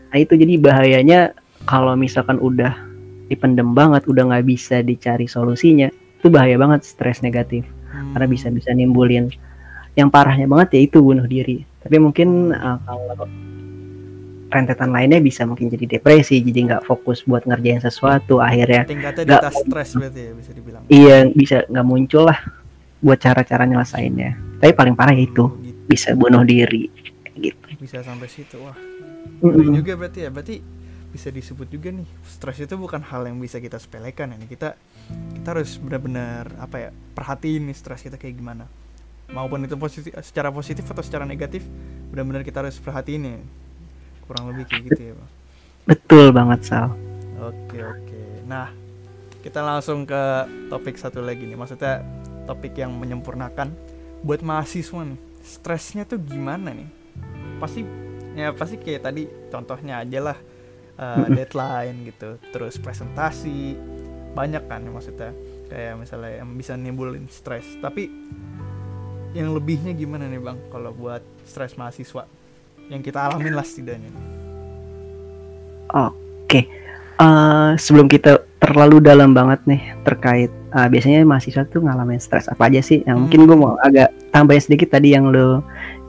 [0.09, 1.19] Nah itu jadi bahayanya
[1.63, 2.73] kalau misalkan udah
[3.27, 8.13] dipendem banget, udah nggak bisa dicari solusinya, itu bahaya banget stres negatif Hmm.
[8.13, 9.33] karena bisa bisa nimbulin
[9.93, 11.65] yang parahnya banget ya itu bunuh diri.
[11.81, 13.25] Tapi mungkin uh, kalau
[14.49, 19.61] rentetan lainnya bisa mungkin jadi depresi, jadi nggak fokus buat ngerjain sesuatu, akhirnya tingkatnya atas
[19.61, 20.81] stres berarti ya bisa dibilang.
[20.85, 22.39] iya bisa nggak muncul lah
[22.99, 24.37] buat cara-cara nyelesainnya.
[24.61, 25.73] Tapi paling parah itu Gitu.
[25.85, 26.89] bisa bunuh diri
[27.33, 27.65] gitu.
[27.79, 28.57] Bisa sampai situ.
[28.61, 28.77] Wah,
[29.39, 29.75] Mm-mm.
[29.75, 30.29] juga berarti ya.
[30.31, 30.61] Berarti
[31.09, 34.37] bisa disebut juga nih, stres itu bukan hal yang bisa kita sepelekan ya.
[34.37, 34.49] nih.
[34.49, 34.69] Kita
[35.09, 38.69] kita harus benar-benar apa ya, perhatiin nih stres kita kayak gimana.
[39.29, 41.65] Maupun itu positif secara positif atau secara negatif,
[42.13, 43.37] benar-benar kita harus perhatiin ya.
[44.25, 45.29] Kurang lebih kayak gitu ya, Bang.
[45.89, 46.93] Betul banget Sal.
[47.41, 48.21] Oke oke.
[48.45, 48.69] Nah,
[49.41, 51.57] kita langsung ke topik satu lagi nih.
[51.57, 52.05] Maksudnya
[52.45, 53.73] topik yang menyempurnakan
[54.21, 55.19] buat mahasiswa nih.
[55.41, 56.89] Stresnya tuh gimana nih?
[57.57, 57.81] Pasti
[58.37, 60.37] ya pasti kayak tadi contohnya aja lah
[60.97, 62.37] uh, deadline gitu.
[62.53, 63.77] Terus presentasi
[64.33, 65.31] banyak kan ya maksudnya
[65.69, 67.65] kayak misalnya yang bisa nimbulin stres.
[67.81, 68.09] Tapi
[69.37, 70.57] yang lebihnya gimana nih bang?
[70.73, 72.25] Kalau buat stres mahasiswa
[72.89, 74.09] yang kita alamin lah setidaknya.
[75.89, 76.69] Oke,
[77.19, 82.71] Eh, sebelum kita terlalu dalam banget nih terkait eh, biasanya mahasiswa tuh ngalamin stres apa
[82.71, 83.03] aja sih?
[83.03, 83.21] Yang Hmm.
[83.27, 85.59] mungkin gue mau agak tambahin sedikit tadi yang lo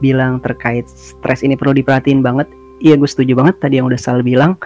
[0.01, 2.49] bilang terkait stres ini perlu diperhatiin banget.
[2.81, 4.57] Iya gue setuju banget tadi yang udah Sal bilang.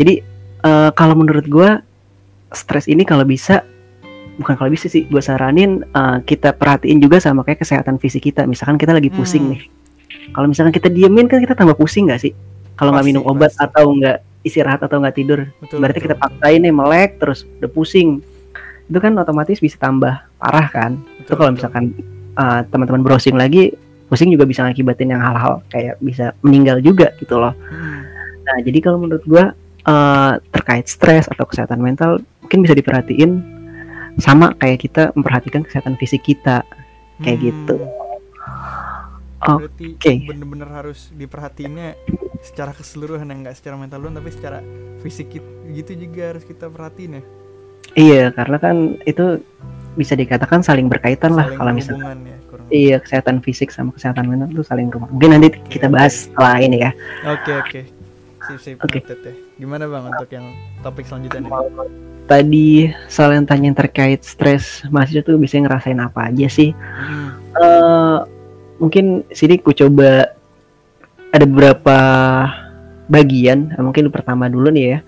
[0.00, 0.24] Jadi
[0.64, 1.68] eh, kalau menurut gue
[2.52, 3.60] stres ini kalau bisa
[4.36, 8.48] bukan kalau bisa sih gue saranin eh, kita perhatiin juga sama kayak kesehatan fisik kita.
[8.48, 9.52] Misalkan kita lagi pusing Hmm.
[9.54, 9.62] nih.
[10.32, 12.32] Kalau misalkan kita diemin kan kita tambah pusing nggak sih?
[12.76, 13.64] Kalau nggak minum obat pasti.
[13.64, 15.82] atau nggak istirahat atau nggak tidur, Betul.
[15.82, 16.12] berarti betul.
[16.12, 18.20] kita paksain nih melek terus udah pusing.
[18.86, 21.02] Itu kan otomatis bisa tambah parah kan?
[21.18, 21.84] Betul, Itu kalau misalkan
[22.38, 23.74] uh, teman-teman browsing lagi,
[24.06, 27.54] pusing juga bisa ngakibatin yang hal-hal kayak bisa meninggal juga gitu loh.
[27.70, 28.06] Hmm.
[28.46, 29.52] Nah, jadi kalau menurut gua
[29.86, 33.42] uh, terkait stres atau kesehatan mental mungkin bisa diperhatiin
[34.22, 36.62] sama kayak kita memperhatikan kesehatan fisik kita.
[37.16, 37.76] Kayak gitu.
[39.40, 40.12] Berarti Oke.
[40.26, 41.96] bener-bener harus diperhatiinnya
[42.42, 44.58] secara keseluruhan ya nggak secara mental doang tapi secara
[45.00, 45.38] fisik
[45.70, 47.22] gitu juga harus kita perhatiin ya.
[47.96, 48.76] Iya, karena kan
[49.08, 49.40] itu
[49.96, 52.38] bisa dikatakan saling berkaitan lah Saling kalau misalkan berhubungan ya.
[52.70, 55.12] Iya kesehatan fisik sama kesehatan mental itu saling berhubungan.
[55.14, 56.90] Mungkin nanti kita bahas setelah ini ya.
[57.26, 57.80] Oke oke.
[58.46, 59.02] Sip sip Oke.
[59.02, 59.34] ya.
[59.58, 60.46] Gimana bang untuk yang
[60.82, 61.52] topik selanjutnya nih?
[62.26, 62.68] Tadi
[63.06, 66.70] soal yang tanya terkait stres mahasiswa tuh biasanya ngerasain apa aja sih?
[66.74, 67.30] Hmm.
[67.56, 68.18] eh
[68.76, 70.36] mungkin sini ku coba
[71.32, 71.98] ada beberapa
[73.10, 73.74] bagian.
[73.74, 74.98] Eh, Mungkin pertama dulu nih ya.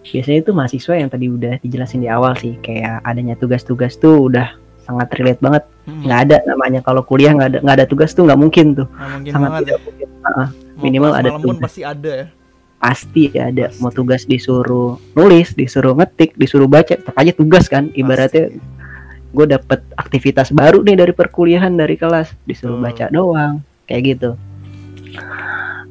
[0.00, 4.56] Biasanya itu mahasiswa yang tadi udah dijelasin di awal sih, kayak adanya tugas-tugas tuh udah
[4.90, 5.62] sangat relate banget.
[5.86, 6.02] Hmm.
[6.02, 8.86] Nggak ada namanya kalau kuliah nggak ada nggak ada tugas tuh nggak mungkin tuh.
[8.90, 9.66] Mungkin sangat banget ya.
[9.70, 10.08] tidak mungkin.
[10.10, 11.64] Heeh, Mau minimal ada malam pun tugas.
[11.70, 12.26] pasti ada ya.
[12.80, 13.64] pasti ada.
[13.70, 13.78] Pasti.
[13.78, 17.94] Mau tugas disuruh nulis, disuruh ngetik, disuruh baca, tetap aja tugas kan.
[17.94, 18.50] Ibaratnya
[19.30, 22.86] gue dapet aktivitas baru nih dari perkuliahan dari kelas disuruh Betul.
[22.90, 23.54] baca doang
[23.86, 24.30] kayak gitu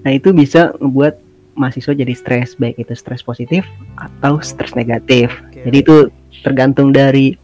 [0.04, 1.20] nah itu bisa ngebuat
[1.56, 5.64] mahasiswa jadi stres baik itu stres positif atau stres negatif Oke.
[5.68, 5.96] jadi itu
[6.44, 7.36] tergantung dari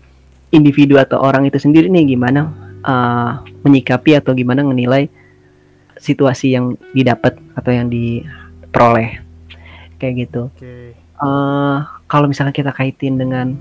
[0.55, 2.49] individu atau orang itu sendiri nih gimana
[2.87, 5.11] uh, menyikapi atau gimana menilai
[5.99, 9.19] situasi yang didapat atau yang diperoleh.
[9.99, 10.41] Kayak gitu.
[10.51, 10.95] Oke.
[11.15, 11.77] eh
[12.11, 13.55] kalau misalnya kita kaitin dengan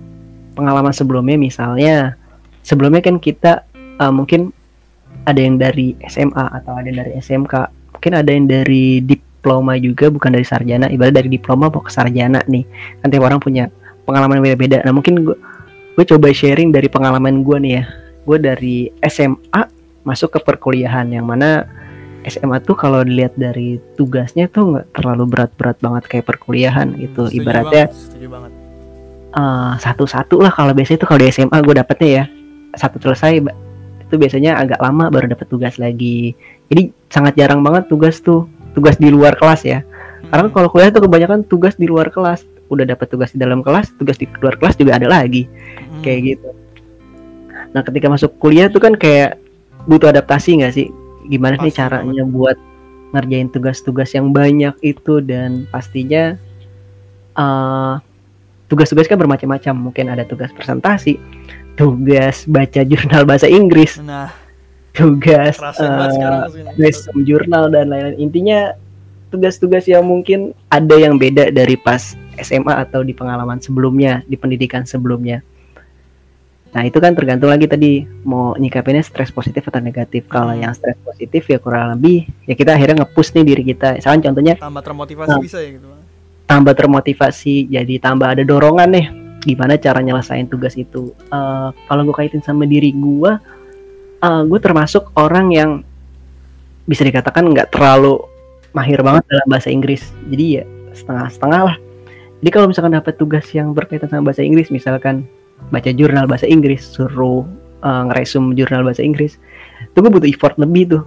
[0.58, 2.18] pengalaman sebelumnya misalnya
[2.66, 4.50] sebelumnya kan kita eh, mungkin
[5.22, 7.54] ada yang dari SMA atau ada yang dari SMK
[7.94, 10.90] mungkin ada yang dari diploma juga bukan dari sarjana.
[10.90, 12.64] Ibarat dari diploma mau ke sarjana nih.
[13.06, 13.70] Tiap orang punya
[14.04, 14.84] pengalaman beda-beda.
[14.84, 15.36] Nah mungkin gue
[15.94, 17.84] gue coba sharing dari pengalaman gue nih ya.
[18.26, 19.62] Gue dari SMA
[20.04, 21.64] masuk ke perkuliahan yang mana
[22.24, 27.28] SMA tuh kalau dilihat dari tugasnya tuh nggak terlalu berat-berat banget kayak perkuliahan gitu.
[27.28, 28.50] Hmm, setuju ibaratnya banget, setuju banget.
[29.34, 32.24] eh, satu-satu lah kalau biasanya itu kalau di SMA gue dapetnya ya.
[32.74, 33.38] Satu selesai
[34.04, 36.34] itu biasanya agak lama baru dapet tugas lagi.
[36.72, 39.84] Jadi sangat jarang banget tugas tuh tugas di luar kelas ya.
[40.32, 42.42] Karena kalau kuliah tuh kebanyakan tugas di luar kelas.
[42.72, 45.46] Udah dapat tugas di dalam kelas, tugas di luar kelas juga ada lagi.
[45.48, 46.02] Mm.
[46.02, 46.48] Kayak gitu.
[47.74, 49.36] Nah, ketika masuk kuliah tuh kan kayak
[49.90, 50.88] butuh adaptasi nggak sih?
[51.26, 52.56] Gimana nih Pasti caranya buat
[53.14, 56.34] ngerjain tugas-tugas yang banyak itu dan pastinya
[57.34, 57.94] eh
[58.70, 59.74] tugas-tugas kan bermacam-macam.
[59.90, 61.18] Mungkin ada tugas presentasi,
[61.78, 64.30] tugas baca jurnal bahasa Inggris, Nah,
[64.94, 65.58] tugas
[66.78, 68.18] resume jurnal dan lain-lain.
[68.18, 68.78] Intinya
[69.34, 74.86] tugas-tugas yang mungkin ada yang beda dari pas SMA atau di pengalaman sebelumnya, di pendidikan
[74.86, 75.42] sebelumnya.
[76.74, 80.26] Nah, itu kan tergantung lagi tadi mau nyikapinnya stres positif atau negatif.
[80.26, 80.62] Kalau Hmm.
[80.66, 83.98] yang stres positif ya kurang lebih ya kita akhirnya nge-push nih diri kita.
[83.98, 85.38] Misalkan contohnya Tambah termotivasi Nah.
[85.38, 85.86] bisa ya gitu.
[86.44, 89.06] Tambah termotivasi, jadi tambah ada dorongan nih
[89.46, 91.14] gimana cara nyelesain tugas itu.
[91.30, 93.32] Eh, kalau gue kaitin sama diri gue,
[94.18, 95.70] eh gue termasuk orang yang
[96.84, 98.18] bisa dikatakan nggak terlalu
[98.74, 100.02] mahir banget dalam bahasa Inggris.
[100.28, 101.76] Jadi ya setengah-setengah lah.
[102.42, 105.24] Jadi kalau misalkan dapat tugas yang berkaitan sama bahasa Inggris, misalkan
[105.72, 107.46] baca jurnal bahasa Inggris, suruh
[107.80, 109.40] eh, ngeresum jurnal bahasa Inggris,
[109.80, 111.02] itu gue butuh effort lebih tuh.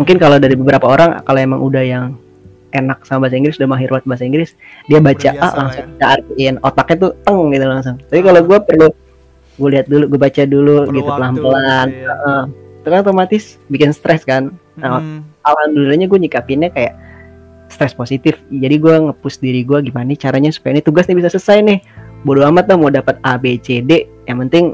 [0.00, 2.04] Mungkin kalau dari beberapa orang, kalau emang udah yang
[2.72, 4.50] enak sama bahasa Inggris, udah mahir banget bahasa Inggris,
[4.86, 7.96] dia baca ah lah langsung bisa artiin otaknya tuh teng gitu langsung.
[8.08, 8.88] Tapi kalau gue perlu
[9.60, 11.86] gue lihat dulu, gue baca dulu Perlu gitu pelan-pelan.
[11.92, 12.14] iya.
[12.16, 12.42] Heeh.
[12.80, 14.56] itu kan otomatis bikin stres kan.
[14.80, 15.20] Nah, Mm.
[15.44, 16.96] alhamdulillahnya gue nyikapinnya kayak
[17.70, 18.36] stres positif.
[18.50, 21.78] Jadi gue nge-push diri gue gimana nih caranya supaya ini tugas nih bisa selesai nih.
[22.26, 24.04] Bodo amat lah mau dapat A B C D.
[24.28, 24.64] Yang penting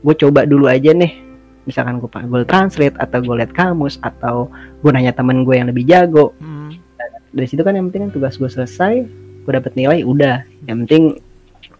[0.00, 1.20] gue coba dulu aja nih.
[1.68, 5.68] Misalkan gue pakai Google Translate atau gue lihat kamus atau gue nanya temen gue yang
[5.68, 6.32] lebih jago.
[6.40, 6.76] Mm.
[7.34, 9.02] Dari situ kan yang penting kan tugas gue selesai,
[9.42, 10.44] gue dapet nilai udah.
[10.68, 11.02] Yang penting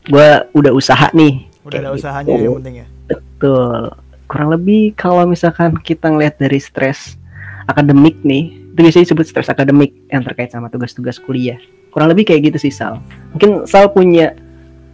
[0.09, 1.47] gue udah usaha nih.
[1.69, 2.45] Udah ada Kayak usahanya gitu.
[2.45, 2.87] yang penting ya.
[3.09, 3.77] Betul.
[4.25, 7.21] Kurang lebih kalau misalkan kita ngeliat dari stres
[7.69, 11.63] akademik nih, itu biasanya disebut stres akademik yang terkait sama tugas-tugas kuliah.
[11.95, 12.99] Kurang lebih kayak gitu sih Sal.
[13.31, 14.35] Mungkin Sal punya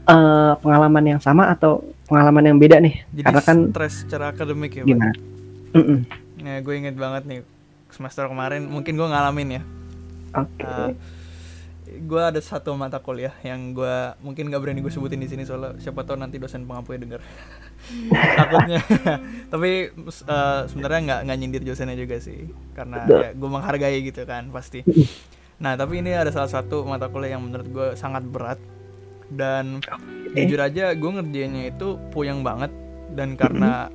[0.05, 3.01] eh, pengalaman yang sama atau pengalaman yang beda nih?
[3.17, 4.85] Jadi Karena kan stres secara akademik ya.
[4.85, 5.17] Gimana?
[5.73, 5.99] Mm-mm.
[6.45, 7.41] Nah, gue inget banget nih
[7.89, 9.63] semester kemarin mungkin gue ngalamin ya.
[10.37, 10.61] Oke.
[10.61, 10.93] Uh,
[12.01, 15.77] gue ada satu mata kuliah yang gue mungkin gak berani gue sebutin di sini soalnya
[15.77, 17.21] siapa tahu nanti dosen pengampunya denger.
[18.41, 18.81] Takutnya.
[19.53, 24.49] Tapi uh, sebenarnya nggak nggak nyindir dosennya juga sih karena ya gue menghargai gitu kan
[24.51, 24.83] pasti.
[25.61, 28.57] Nah tapi ini ada salah satu mata kuliah yang menurut gue sangat berat.
[29.29, 29.85] Dan
[30.33, 32.73] jujur aja gue ngerjainnya itu puyeng banget.
[33.13, 33.93] Dan karena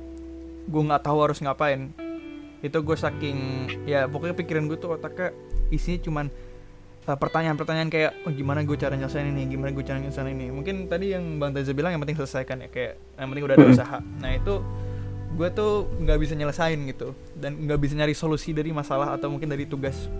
[0.70, 1.90] gue nggak tahu harus ngapain
[2.64, 3.38] itu gue saking
[3.84, 5.30] ya pokoknya pikiran gue tuh otaknya
[5.68, 6.26] isinya cuman
[7.14, 9.46] pertanyaan-pertanyaan kayak oh, gimana gue cara nyelesain ini?
[9.46, 10.50] Gimana gue cara nyelesain ini?
[10.50, 13.66] Mungkin tadi yang bang Teza bilang yang penting selesaikan ya kayak yang penting udah ada
[13.70, 13.98] usaha.
[14.02, 14.54] Nah itu
[15.38, 19.46] gue tuh nggak bisa nyelesain gitu dan nggak bisa nyari solusi dari masalah atau mungkin
[19.46, 20.10] dari tugas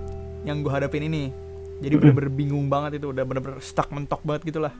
[0.46, 1.34] yang gue hadapin ini.
[1.82, 4.70] Jadi bener-bener bingung banget itu udah bener-bener stuck mentok banget gitulah.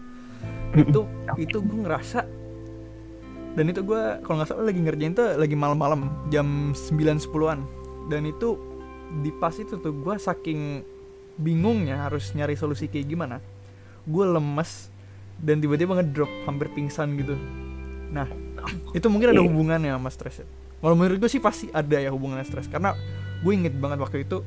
[0.79, 2.23] Itu itu gue ngerasa
[3.57, 7.64] dan itu gue kalau nggak salah lagi ngerjain tuh lagi malam-malam jam 9 10-an
[8.12, 8.61] dan itu
[9.25, 10.85] di pas itu tuh gue saking
[11.37, 13.37] bingungnya harus nyari solusi kayak gimana
[14.07, 14.88] gue lemes
[15.37, 17.37] dan tiba-tiba ngedrop hampir pingsan gitu.
[18.09, 18.25] Nah
[18.96, 20.46] itu mungkin ada hubungannya sama stres ya.
[20.81, 22.96] Kalau menurut gue sih pasti ada ya hubungannya stres karena
[23.44, 24.40] gue inget banget waktu itu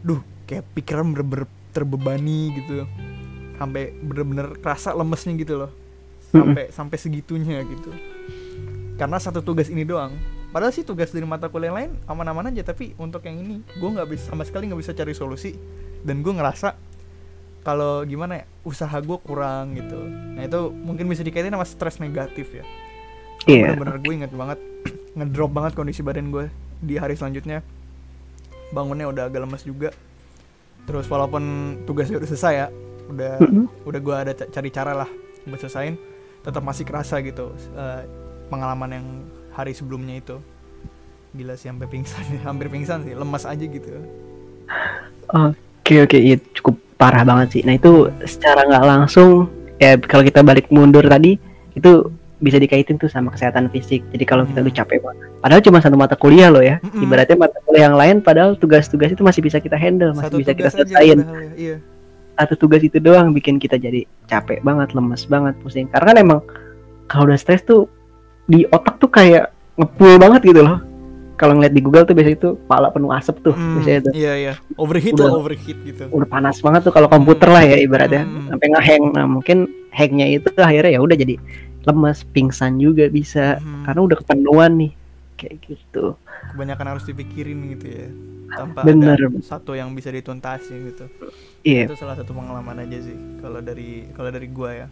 [0.00, 2.88] duh kayak pikiran bener-bener terbebani gitu.
[3.60, 5.72] Sampai bener-bener kerasa lemesnya gitu loh.
[6.32, 7.92] Sampai sampai segitunya gitu.
[8.96, 10.16] Karena satu tugas ini doang.
[10.50, 14.08] Padahal sih tugas dari mata kuliah lain aman-aman aja tapi untuk yang ini gue nggak
[14.10, 15.54] bisa sama sekali nggak bisa cari solusi
[16.06, 16.76] dan gue ngerasa
[17.60, 20.00] kalau gimana ya usaha gue kurang gitu.
[20.08, 22.64] Nah itu mungkin bisa dikaitin sama stres negatif ya.
[23.48, 23.72] Iya.
[23.72, 24.58] bener-bener gue inget banget
[25.16, 26.48] ngedrop banget kondisi badan gue
[26.80, 27.60] di hari selanjutnya.
[28.72, 29.90] Bangunnya udah agak lemes juga.
[30.88, 31.42] Terus walaupun
[31.84, 32.66] tugasnya udah selesai ya
[33.10, 33.66] udah Mm-mm.
[33.84, 35.10] udah gue ada ca- cari cara lah
[35.42, 35.98] buat selesaiin
[36.46, 38.02] tetap masih kerasa gitu eh,
[38.48, 39.06] pengalaman yang
[39.52, 40.36] hari sebelumnya itu.
[41.36, 43.88] Gila sih sampai pingsan hampir pingsan sih lemas aja gitu.
[45.30, 47.62] Oke oke iya cukup parah banget sih.
[47.64, 51.40] Nah itu secara nggak langsung ya kalau kita balik mundur tadi
[51.72, 52.06] itu
[52.38, 54.00] bisa dikaitin tuh sama kesehatan fisik.
[54.12, 54.68] Jadi kalau kita Hmm.
[54.68, 56.80] udah capek banget, padahal cuma satu mata kuliah loh ya.
[56.80, 57.04] Mm-mm.
[57.04, 60.52] Ibaratnya mata kuliah yang lain, padahal tugas-tugas itu masih bisa kita handle, masih satu bisa
[60.56, 61.18] kita aja selesaiin.
[61.20, 61.26] ya.
[61.56, 61.76] iya
[62.32, 65.84] Satu tugas itu doang bikin kita jadi capek banget, lemes banget, pusing.
[65.92, 66.40] Karena kan emang
[67.04, 67.92] kalau udah stres tuh
[68.48, 70.80] di otak tuh kayak ngepul banget gitu loh.
[71.40, 74.12] Kalau ngeliat di Google tuh biasanya itu kepala penuh asap tuh Hmm, biasanya tuh.
[74.12, 75.24] iya iya overheat Udah.
[75.24, 78.46] lah overheat gitu udah panas banget tuh kalau komputer lah ya ibaratnya Hmm.
[78.46, 79.58] sampai ngehang nah mungkin
[79.90, 81.40] hangnya itu akhirnya ya udah jadi
[81.80, 83.82] lemes pingsan juga bisa Hmm.
[83.82, 84.92] karena udah kepenuhan nih
[85.34, 86.04] kayak gitu
[86.50, 88.06] kebanyakan harus dipikirin gitu ya
[88.52, 89.16] tanpa Bener.
[89.16, 91.08] ada satu yang bisa dituntasin gitu
[91.62, 94.86] iya itu salah satu pengalaman aja sih kalau dari kalau dari gua ya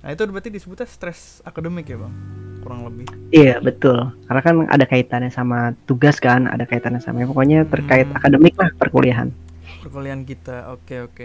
[0.00, 2.12] nah itu berarti disebutnya stres akademik ya bang
[2.60, 3.06] kurang lebih.
[3.30, 3.98] Iya betul.
[4.24, 8.16] Karena kan ada kaitannya sama tugas kan ada kaitannya sama pokoknya terkait Hmm.
[8.16, 9.28] akademik lah perkuliahan.
[9.80, 11.24] Perkuliahan kita oke oke.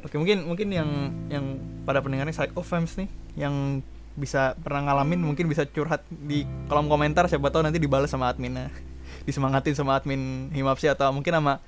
[0.00, 0.90] Oke mungkin mungkin yang
[1.28, 1.44] yang
[1.84, 7.26] pada pendengarnya Psycho Fams nih yang bisa pernah ngalamin mungkin bisa curhat di kolom komentar.
[7.26, 8.70] Siapa tahu nanti dibalas sama adminnya.
[9.28, 11.60] Disemangatin sama admin Himapsi atau mungkin sama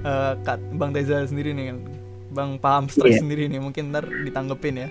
[0.00, 1.76] eh, Kak Bang Teza sendiri nih.
[2.30, 3.20] Bang paham stres Iya.
[3.22, 3.60] sendiri nih.
[3.60, 4.88] Mungkin ntar ditanggepin ya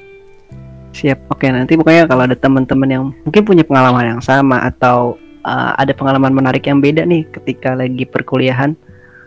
[0.94, 1.20] siap.
[1.34, 5.92] Oke nanti pokoknya kalau ada teman-teman yang mungkin punya pengalaman yang sama atau uh, ada
[5.92, 8.78] pengalaman menarik yang beda nih ketika lagi perkuliahan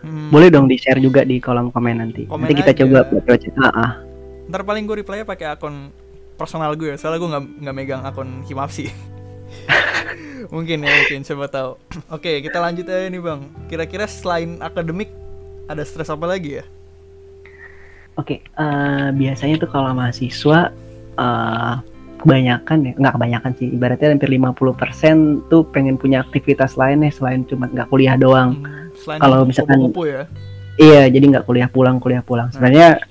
[0.07, 2.23] Hmm, boleh dong di share juga di kolom komen nanti.
[2.29, 2.79] Komen nanti kita aja.
[2.85, 3.91] coba baca ah,
[4.47, 5.91] ntar paling gue reply pakai akun
[6.39, 8.87] personal gue soalnya gue nggak nggak megang akun Himapsi
[10.53, 11.75] mungkin ya mungkin siapa tahu.
[12.15, 13.41] Oke kita lanjut aja nih bang.
[13.67, 15.11] Kira-kira selain akademik
[15.67, 16.65] ada stres apa lagi ya?
[18.17, 20.73] Oke, eh, biasanya tuh kalau mahasiswa
[21.17, 21.73] eh,
[22.17, 27.41] kebanyakan ya, nggak kebanyakan sih, ibaratnya hampir 50% tuh pengen punya aktivitas lain nih selain
[27.43, 28.57] cuma nggak kuliah doang.
[28.57, 30.23] Hmm, Kalau misalkan- kupu-kupu ya
[30.77, 32.49] Iya, jadi nggak kuliah pulang, kuliah pulang.
[32.51, 33.01] Sebenarnya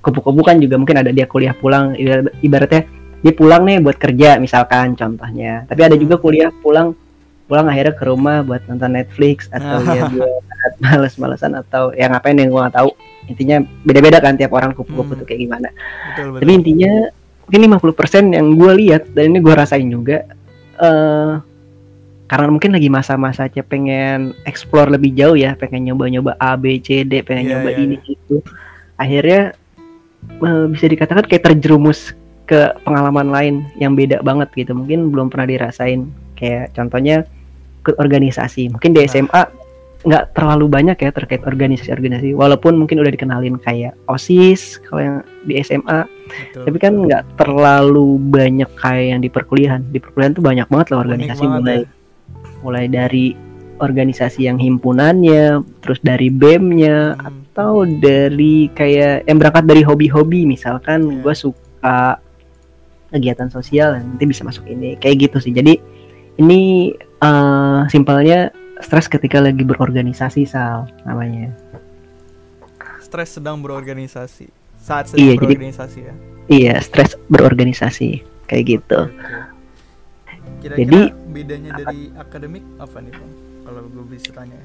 [0.00, 2.88] kupu-kupu kan juga mungkin ada dia kuliah pulang, ibar- ibaratnya
[3.20, 5.68] dia pulang nih buat kerja misalkan contohnya.
[5.68, 6.96] Tapi ada juga kuliah pulang
[7.44, 10.40] pulang akhirnya ke rumah buat nonton Netflix atau ya buat
[10.80, 12.90] males-malesan atau ya ngapain yang gua nggak tahu.
[13.26, 15.20] Intinya beda-beda kan tiap orang kupu-kupu Hmm.
[15.20, 15.68] tuh kayak gimana.
[16.08, 16.92] betul betul Tapi intinya
[17.50, 20.22] mungkin 50% yang gue lihat dan ini gue rasain juga
[20.78, 21.34] eh
[22.30, 27.02] karena mungkin lagi masa-masa aja pengen explore lebih jauh ya, pengen nyoba-nyoba A, B, C,
[27.02, 28.38] D, pengen Iya, nyoba iya, ini itu.
[28.94, 29.50] Akhirnya
[30.38, 32.14] eh, bisa dikatakan kayak terjerumus
[32.46, 34.78] ke pengalaman lain yang beda banget gitu.
[34.78, 36.06] Mungkin belum pernah dirasain.
[36.38, 37.26] Kayak contohnya
[37.82, 38.78] ke organisasi.
[38.78, 39.10] Mungkin di Nah.
[39.10, 39.42] SMA
[40.00, 42.32] nggak terlalu banyak ya terkait organisasi-organisasi.
[42.32, 46.64] Walaupun mungkin udah dikenalin kayak OSIS kalau yang di SMA betul.
[46.68, 51.00] tapi kan nggak terlalu banyak kayak yang di perkuliahan di perkuliahan tuh banyak banget loh
[51.04, 51.88] organisasi banget mulai ya.
[52.60, 53.26] mulai dari
[53.80, 61.02] organisasi yang himpunannya terus dari BEM-nya Hmm, atau dari kayak yang berangkat dari hobi-hobi misalkan
[61.08, 61.20] Iya.
[61.24, 61.98] gue suka
[63.10, 65.80] kegiatan sosial nanti bisa masuk ini kayak gitu sih jadi
[66.38, 71.52] ini eh, simpelnya stres ketika lagi berorganisasi sal namanya.
[73.00, 74.48] Stres sedang berorganisasi.
[74.80, 76.14] Saat Iya, sedang jadi- berorganisasi ya.
[76.50, 78.08] Iya stres berorganisasi
[78.48, 79.00] kayak gitu.
[80.60, 83.30] Kira-kira Jadi- bedanya dari akademik apa nih bang?
[83.64, 84.58] Kalau gue bisa tanya.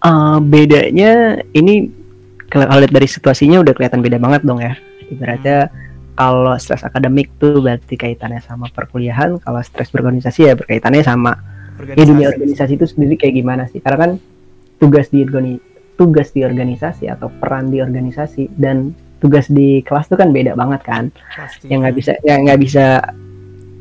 [0.00, 1.12] Eh, bedanya
[1.52, 1.88] ini
[2.46, 4.76] kalau lihat dari situasinya udah kelihatan beda banget dong ya.
[5.08, 5.70] Ibaratnya
[6.14, 11.34] kalau stres akademik tuh berarti kaitannya sama perkuliahan, kalau stres berorganisasi ya berkaitannya sama
[11.84, 13.80] ya dunia organisasi itu sendiri kayak gimana sih?
[13.82, 14.10] Karena kan
[14.80, 15.24] tugas di
[16.00, 20.80] tugas di organisasi atau peran di organisasi dan tugas di kelas tuh kan beda banget
[20.80, 21.04] kan.
[21.36, 21.68] Pasti.
[21.68, 22.84] Yang nggak bisa yang nggak bisa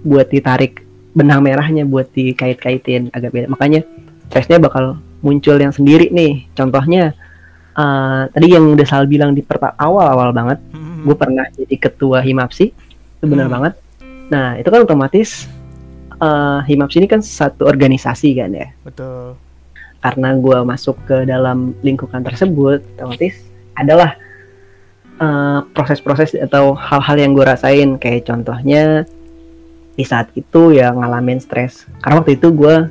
[0.03, 0.83] buat ditarik
[1.15, 3.47] benang merahnya buat dikait-kaitin agak beda.
[3.51, 3.81] Makanya
[4.27, 6.47] stresnya bakal muncul yang sendiri nih.
[6.55, 7.15] Contohnya
[7.79, 9.39] eh, tadi yang udah Sal bilang di
[9.79, 13.55] awal-awal banget, Hmm, gue pernah jadi ketua Himapsi, itu benar Hmm.
[13.55, 13.73] banget.
[14.27, 15.47] Nah itu kan otomatis
[16.19, 18.67] eh, Himapsi ini kan satu organisasi kan ya.
[18.84, 19.36] betul
[19.99, 23.36] Karena gue masuk ke dalam lingkungan tersebut, otomatis
[23.75, 24.15] adalah
[25.19, 29.03] eh, proses-proses atau hal-hal yang gue rasain kayak contohnya
[29.99, 31.84] di saat itu ya ngalamin stres.
[31.99, 32.88] Karena waktu itu gue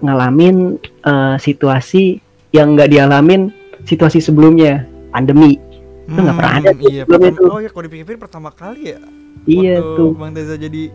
[0.00, 2.20] ngalamin eh, situasi
[2.52, 3.52] yang nggak dialamin
[3.84, 5.60] situasi sebelumnya pandemi.
[6.08, 9.00] Itu nggak pernah ada iya, pertama, oh ya kalau dipikir pertama kali ya
[9.46, 10.14] Iya tuh.
[10.14, 10.92] bang Teza jadi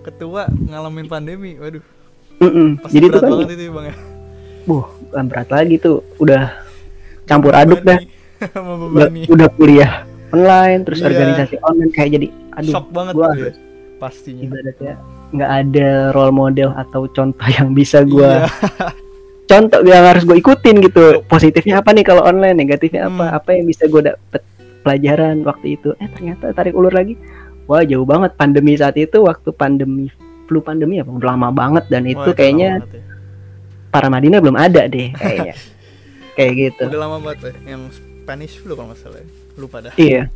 [0.00, 1.84] ketua ngalamin pandemi waduh
[2.40, 2.80] Mm-mm.
[2.80, 3.96] pasti Jadi itu berat kan, banget itu ya bang ya
[4.60, 5.98] buh, bukan berat lagi tuh.
[6.16, 6.42] Udah
[7.24, 8.00] campur aduk dah.
[8.96, 9.92] Udah, udah kuliah
[10.30, 11.12] online, terus Iya.
[11.12, 13.52] organisasi online kayak jadi, aduh, shock banget gua ya
[13.96, 14.94] pastinya ibaratnya
[15.30, 18.88] nggak ada role model atau contoh yang bisa gua Iya.
[19.50, 23.36] contoh yang harus gue ikutin gitu positifnya apa nih kalau online negatifnya apa Hmm.
[23.36, 24.40] apa yang bisa gue dapet
[24.80, 27.20] pelajaran waktu itu eh ternyata tarik ulur lagi
[27.70, 30.10] wah jauh banget pandemi saat itu waktu pandemi
[30.50, 31.14] flu pandemi apa?
[31.14, 32.98] Udah lama banget dan Wah, itu kayaknya ya.
[33.94, 35.54] para Madinah belum ada deh kayaknya.
[36.34, 36.84] Kayak gitu.
[36.90, 39.26] Udah lama banget ya yang Spanish flu kalau nggak salah ya.
[39.54, 39.94] lupa dah.
[39.94, 40.26] Iya.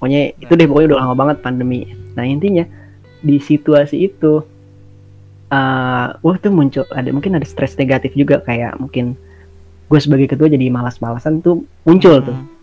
[0.00, 1.92] Pokoknya itu deh pokoknya udah lama banget pandemi.
[2.16, 2.64] Nah intinya
[3.20, 4.40] di situasi itu
[5.46, 9.14] eh wah tuh muncul ada mungkin ada stres negatif juga kayak mungkin
[9.86, 12.32] gue sebagai ketua jadi malas-malasan tuh muncul tuh.
[12.32, 12.55] Hmm.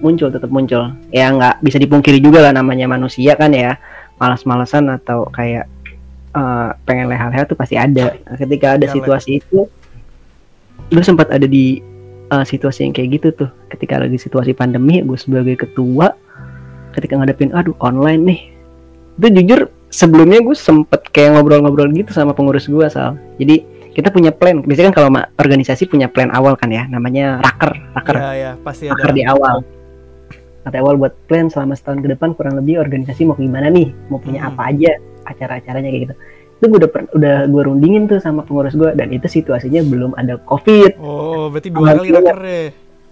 [0.00, 0.92] Muncul tetap muncul.
[1.14, 3.76] Ya nggak bisa dipungkiri juga lah namanya manusia kan ya.
[4.20, 5.64] Malas-malasan atau kayak
[6.36, 8.12] uh, pengen leha-leha tuh pasti ada.
[8.26, 9.64] Nah, ketika ada Iya, situasi itu
[10.90, 11.78] gue sempat ada di
[12.28, 13.50] uh, situasi yang kayak gitu tuh.
[13.70, 16.12] Ketika lagi situasi pandemi gue sebagai ketua
[16.90, 18.40] ketika ngadepin aduh online nih.
[19.20, 24.30] Itu jujur sebelumnya gue sempet kayak ngobrol-ngobrol gitu sama pengurus gue asal jadi kita punya
[24.30, 24.62] plan.
[24.62, 28.16] Biasanya kan kalau organisasi punya plan awal kan ya namanya raker raker.
[28.16, 28.94] Ya ya pasti ada.
[28.94, 29.66] raker di awal
[30.62, 33.90] Di awal buat plan selama setahun ke depan kurang lebih organisasi mau gimana nih?
[34.06, 34.50] Mau punya Hmm.
[34.50, 34.92] apa aja?
[35.24, 36.14] Acara-acaranya kayak gitu.
[36.54, 40.36] Itu gue udah udah gue rundingin tuh sama pengurus gue dan itu situasinya belum ada
[40.38, 40.94] covid.
[40.96, 42.62] Oh berarti dua kali raker ya?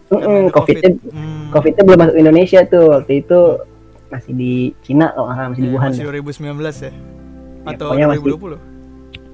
[0.09, 1.49] Mm-mm, ada covidnya Hmm.
[1.51, 2.85] covidnya belum masuk Indonesia tuh.
[2.95, 3.41] Waktu itu
[4.09, 5.89] masih di Cina kalau nggak masih di Ya, Wuhan.
[5.89, 6.09] masih dah.
[6.11, 6.93] 2019 ya?
[7.67, 8.57] Atau pokoknya masih- 2020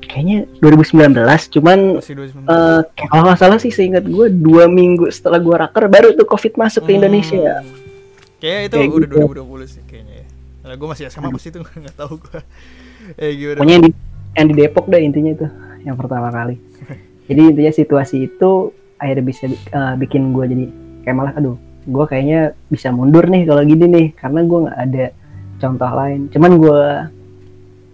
[0.04, 5.08] kayaknya 2019 cuman masih 2019 eh, kayak kalau nggak salah sih seingat gue dua minggu
[5.08, 6.98] setelah gue raker baru tuh covid masuk ke Hmm.
[7.02, 7.64] Indonesia
[8.44, 9.40] Kayaknya itu Kayak udah gitu.
[9.40, 10.26] 2020 sih kayaknya ya.
[10.60, 12.40] Nah, gue masih SMA pas itu nggak tahu gue.
[13.16, 13.56] Eh gimana?
[13.56, 13.90] pokoknya yang di,
[14.34, 15.46] yang di Depok dah intinya itu
[15.82, 16.56] yang pertama kali
[17.28, 18.50] jadi intinya situasi itu
[18.96, 20.64] akhirnya bisa eh, bikin gue jadi
[21.04, 25.06] kayak malah aduh gue kayaknya bisa mundur nih kalau gini nih karena gue nggak ada
[25.60, 26.80] contoh lain cuman gue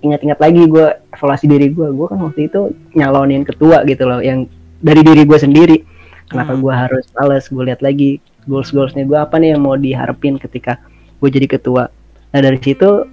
[0.01, 2.61] ingat-ingat lagi gue evaluasi diri gue gue kan waktu itu
[2.95, 4.47] nyalonin ketua gitu loh yang
[4.79, 5.77] dari diri gue sendiri
[6.25, 6.63] kenapa Hmm.
[6.63, 10.81] gue harus males gue lihat lagi goals goalsnya gue apa nih yang mau diharapin ketika
[11.21, 11.89] gue jadi ketua.
[12.33, 13.05] Nah dari situ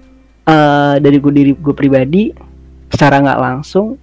[0.48, 2.32] eh dari gue diri gue pribadi
[2.88, 4.00] secara nggak langsung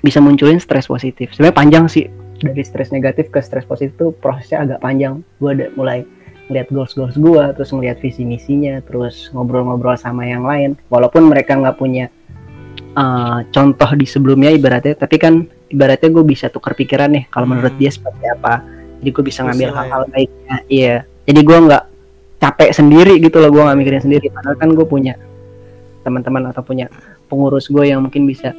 [0.00, 1.36] bisa munculin stres positif.
[1.36, 2.06] Sebenarnya panjang sih.
[2.40, 5.20] Dari stres negatif ke stres positif itu prosesnya agak panjang.
[5.36, 6.08] Gue ada mulai
[6.48, 10.74] ngeliat goals goals gue terus ngeliat visi misinya terus ngobrol-ngobrol sama yang lain.
[10.90, 12.10] Walaupun mereka nggak punya
[12.96, 17.70] eh, contoh di sebelumnya ibaratnya tapi kan ibaratnya gue bisa tukar pikiran nih kalau menurut
[17.70, 17.80] Hmm.
[17.80, 19.78] dia seperti apa jadi gue bisa ngambil lah ya.
[19.80, 20.94] hal-hal baiknya iya
[21.24, 21.84] jadi gue nggak
[22.40, 25.14] capek sendiri gitu loh gue nggak mikirin sendiri padahal kan gue punya
[26.00, 26.88] teman-teman atau punya
[27.28, 28.56] pengurus gue yang mungkin bisa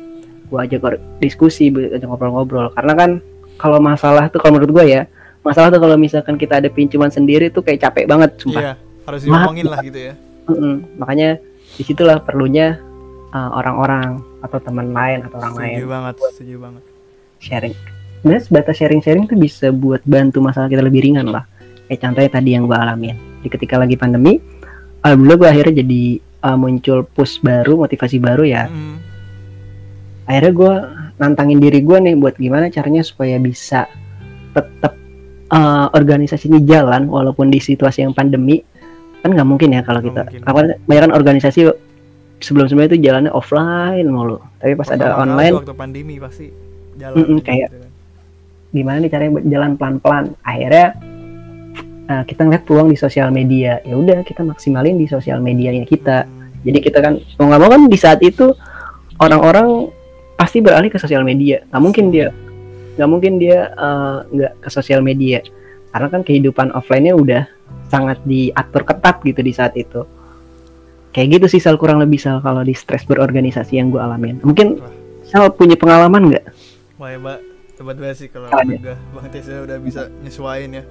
[0.48, 3.12] gue ajak diskusi ajak ngobrol-ngobrol karena kan
[3.58, 5.02] kalau masalah tuh kalau menurut gue ya
[5.42, 8.74] masalah tuh kalau misalkan kita ada pincuman sendiri tuh kayak capek banget sumpah Iya,
[9.10, 10.14] harus diomongin lah gitu ya.
[10.46, 10.74] Mm-mm.
[11.02, 12.78] makanya di situlah perlunya
[13.32, 16.84] uh, orang-orang atau teman lain atau orang lain Setuju banget, setuju banget.
[17.42, 17.76] sharing
[18.22, 21.44] sebenarnya sebatas sharing-sharing tuh bisa buat bantu masalah kita lebih ringan lah
[21.86, 24.38] kayak contohnya tadi yang gue alamin di ketika lagi pandemi
[25.02, 26.02] alhamdulillah gue akhirnya jadi
[26.46, 29.02] uh, muncul push baru motivasi baru ya Hmm.
[30.30, 30.74] akhirnya gue
[31.18, 33.90] nantangin diri gue nih buat gimana caranya supaya bisa
[34.54, 34.94] tetap
[35.50, 38.62] uh, organisasi ini jalan walaupun di situasi yang pandemi
[39.22, 40.42] kan nggak mungkin ya kalau kita mungkin.
[40.46, 41.70] apa kan organisasi
[42.42, 46.48] sebelum sebelumnya itu jalannya offline mulu tapi pas ada Pertama kali online waktu pandemi pasti
[46.98, 47.16] jalan.
[47.18, 47.90] Mm-mm, gitu kayak- kan.
[48.72, 50.26] Gimana nih caranya jalan pelan-pelan.
[50.44, 50.96] Akhirnya
[52.08, 53.84] uh, kita ngeliat peluang di sosial media.
[53.84, 56.28] Ya udah kita maksimalin di sosial medianya kita.
[56.62, 58.54] Jadi kita kan mau nggak mau kan di saat itu
[59.20, 59.92] orang-orang
[60.40, 61.64] pasti beralih ke sosial media.
[61.70, 62.30] Nggak mungkin dia
[62.92, 65.44] nggak mungkin dia eh, nggak ke sosial media.
[65.92, 67.44] Karena kan kehidupan offline-nya udah
[67.92, 70.08] sangat diatur ketat gitu di saat itu.
[71.12, 74.40] Kayak gitu sih sal kurang lebih sal kalau di stres berorganisasi yang gue alamin.
[74.40, 74.80] Mungkin
[75.28, 76.46] sal punya pengalaman nggak?
[76.96, 77.51] Wah, hebat.
[77.82, 78.98] Hebat banget sih kalau menurut gua.
[79.18, 80.84] Bang Teza udah bisa nyesuain ya.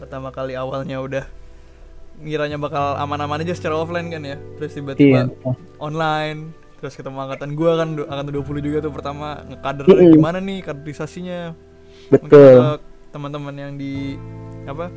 [0.00, 1.24] Pertama kali awalnya udah
[2.24, 4.40] ngiranya bakal aman-aman aja secara offline kan ya.
[4.56, 5.20] Terus iya tiba-tiba
[5.76, 10.12] online terus ketemu angkatan gua kan angkatan 20 juga tuh pertama ngekader Mm-mm.
[10.12, 11.56] gimana nih kaderisasinya
[12.12, 12.78] betul
[13.10, 14.20] teman-teman yang di
[14.68, 14.92] apa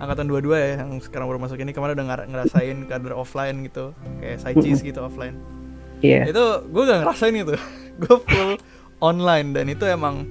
[0.00, 3.92] angkatan 22 ya yang sekarang baru masuk ini kemarin udah ngerasain kader offline gitu
[4.22, 5.36] kayak saicis gitu offline
[6.00, 7.54] iya itu gue gak ngerasain itu
[8.00, 8.56] gue full
[9.02, 10.24] online dan itu emang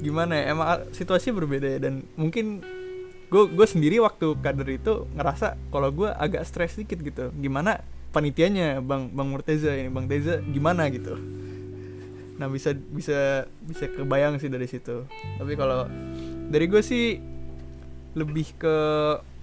[0.00, 2.64] gimana ya emang situasi berbeda ya dan mungkin
[3.30, 7.30] gue gue sendiri waktu kader itu ngerasa kalau gue agak stres dikit gitu.
[7.38, 11.14] Gimana panitianya bang bang Murteza ini bang Teza gimana gitu.
[12.40, 15.06] Nah bisa bisa bisa kebayang sih dari situ.
[15.38, 15.86] Tapi kalau
[16.50, 17.22] dari gue sih
[18.18, 18.76] lebih ke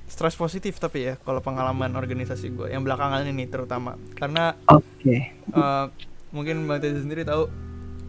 [0.08, 3.96] stres positif tapi ya kalau pengalaman organisasi gue yang belakangan ini terutama.
[4.20, 5.16] Karena oke.
[5.48, 5.86] Eh,
[6.36, 7.48] mungkin Bang Teza sendiri tahu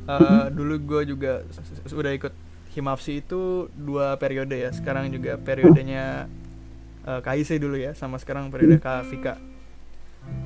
[0.09, 2.35] eh, dulu gue juga s- s- udah ikut
[2.69, 4.71] Himapsi itu dua periode ya.
[4.71, 6.29] Sekarang juga periodenya
[7.09, 9.35] uh, KIC dulu ya sama sekarang periode Kak Vika.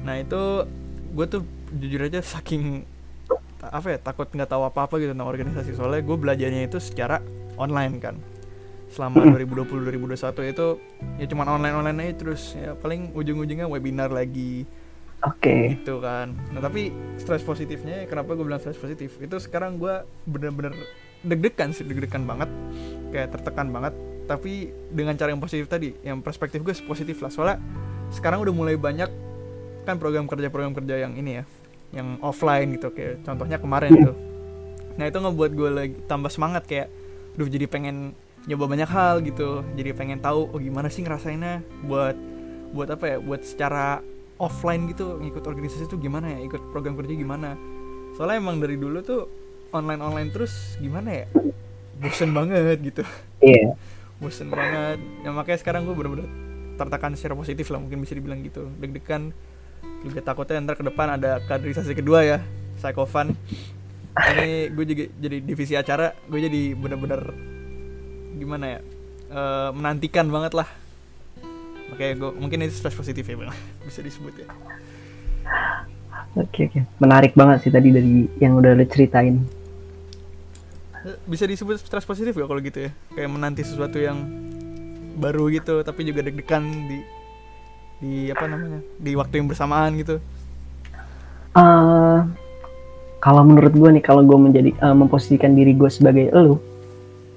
[0.07, 0.67] Nah itu
[1.13, 1.43] gue tuh
[1.77, 2.87] jujur aja saking
[3.63, 5.77] apa ya takut nggak tahu apa apa gitu tentang organisasi.
[5.77, 7.21] Soalnya gue belajarnya itu secara
[7.59, 8.17] online kan.
[8.93, 10.67] Selama 2020 2021 itu
[11.21, 12.55] ya cuman online online aja terus.
[12.57, 14.65] Ya paling ujung-ujungnya webinar lagi
[15.27, 15.57] oke.
[15.79, 16.35] Gitu kan.
[16.53, 19.17] Nah tapi stres positifnya kenapa gue bilang stres positif?
[19.19, 20.75] Itu sekarang gue bener-bener
[21.23, 22.51] deg-degan sih deg-degan banget.
[23.15, 23.95] Kayak tertekan banget.
[24.27, 27.31] Tapi dengan cara yang positif tadi yang perspektif gue positif lah.
[27.31, 27.59] Soalnya
[28.13, 29.11] sekarang udah mulai banyak
[29.83, 31.45] kan program kerja program kerja yang ini ya
[31.93, 32.91] yang offline gitu.
[32.91, 34.17] Kayak contohnya kemarin tuh.
[34.97, 36.89] Nah itu ngebuat gue lagi tambah semangat kayak
[37.33, 38.13] duh jadi pengen
[38.47, 39.63] nyoba banyak hal gitu.
[39.79, 41.63] Jadi pengen tahu oh gimana sih ngerasainnya?
[41.87, 42.17] Buat
[42.73, 43.17] buat apa ya?
[43.23, 44.01] Buat secara
[44.43, 46.39] offline gitu ngikut organisasi tuh gimana ya?
[46.43, 47.55] Ikut program kerja gimana?
[48.19, 49.31] Soalnya emang dari dulu tuh
[49.71, 51.27] online online terus gimana ya?
[52.03, 53.07] Bosen banget gitu.
[53.39, 53.79] Iya.
[54.21, 54.99] bosen banget.
[55.23, 56.27] Ya makanya sekarang gue bener-bener
[56.75, 58.67] tertekan secara positif lah mungkin bisa dibilang gitu.
[58.83, 59.31] Deg-degan.
[60.03, 62.39] Juga takutnya ntar ke depan ada kaderisasi kedua ya
[62.79, 63.35] Psychofan
[64.13, 67.33] ini gue juga jadi divisi acara gue jadi bener-bener
[68.37, 68.81] gimana ya?
[69.33, 70.69] Eh, menantikan banget lah
[71.93, 73.53] makanya gue mungkin itu stress positif ya bang.
[73.87, 74.49] Bisa disebut ya.
[76.41, 76.81] Oke oke.
[76.97, 79.45] Menarik banget sih tadi dari yang udah lo ceritain.
[81.03, 82.91] Eh, bisa disebut stress positif gak kalau gitu ya?
[83.13, 84.23] Kayak menanti sesuatu yang
[85.21, 86.99] baru gitu tapi juga deg-degan di
[88.01, 88.81] di apa namanya?
[88.97, 90.17] Di waktu yang bersamaan gitu.
[91.53, 92.19] Eh
[93.21, 96.57] kalau menurut gue nih kalau gue menjadi eh, memposisikan diri gue sebagai elu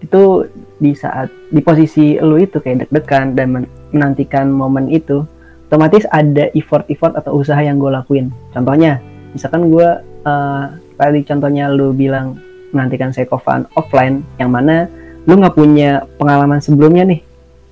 [0.06, 0.45] itu
[0.78, 5.26] di saat di posisi elu itu kayak deg-degan dan men- menantikan momen itu
[5.66, 8.30] otomatis ada effort-effort atau usaha yang gue lakuin.
[8.53, 9.01] Contohnya
[9.34, 9.88] misalkan gue
[10.24, 10.64] eh,
[10.95, 12.38] tadi contohnya lu bilang
[12.70, 14.86] menantikan psychovan offline yang mana
[15.26, 17.22] lu nggak punya pengalaman sebelumnya nih.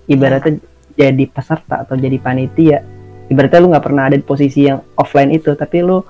[0.10, 0.58] Ibaratnya
[0.98, 2.82] jadi peserta atau jadi panitia.
[3.30, 6.02] Ibaratnya lu nggak pernah ada di posisi yang offline itu tapi lu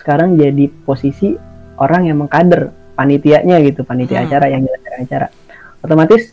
[0.00, 1.36] sekarang jadi posisi
[1.76, 4.28] orang yang mengkader panitianya gitu panitia Hmm.
[4.28, 4.64] acara yang
[5.00, 5.28] acara
[5.80, 6.32] otomatis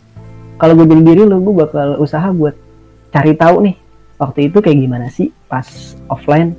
[0.58, 2.56] kalau gue jadi diri lu gue bakal usaha buat
[3.10, 3.76] cari tahu nih
[4.18, 5.66] waktu itu kayak gimana sih pas
[6.08, 6.54] offline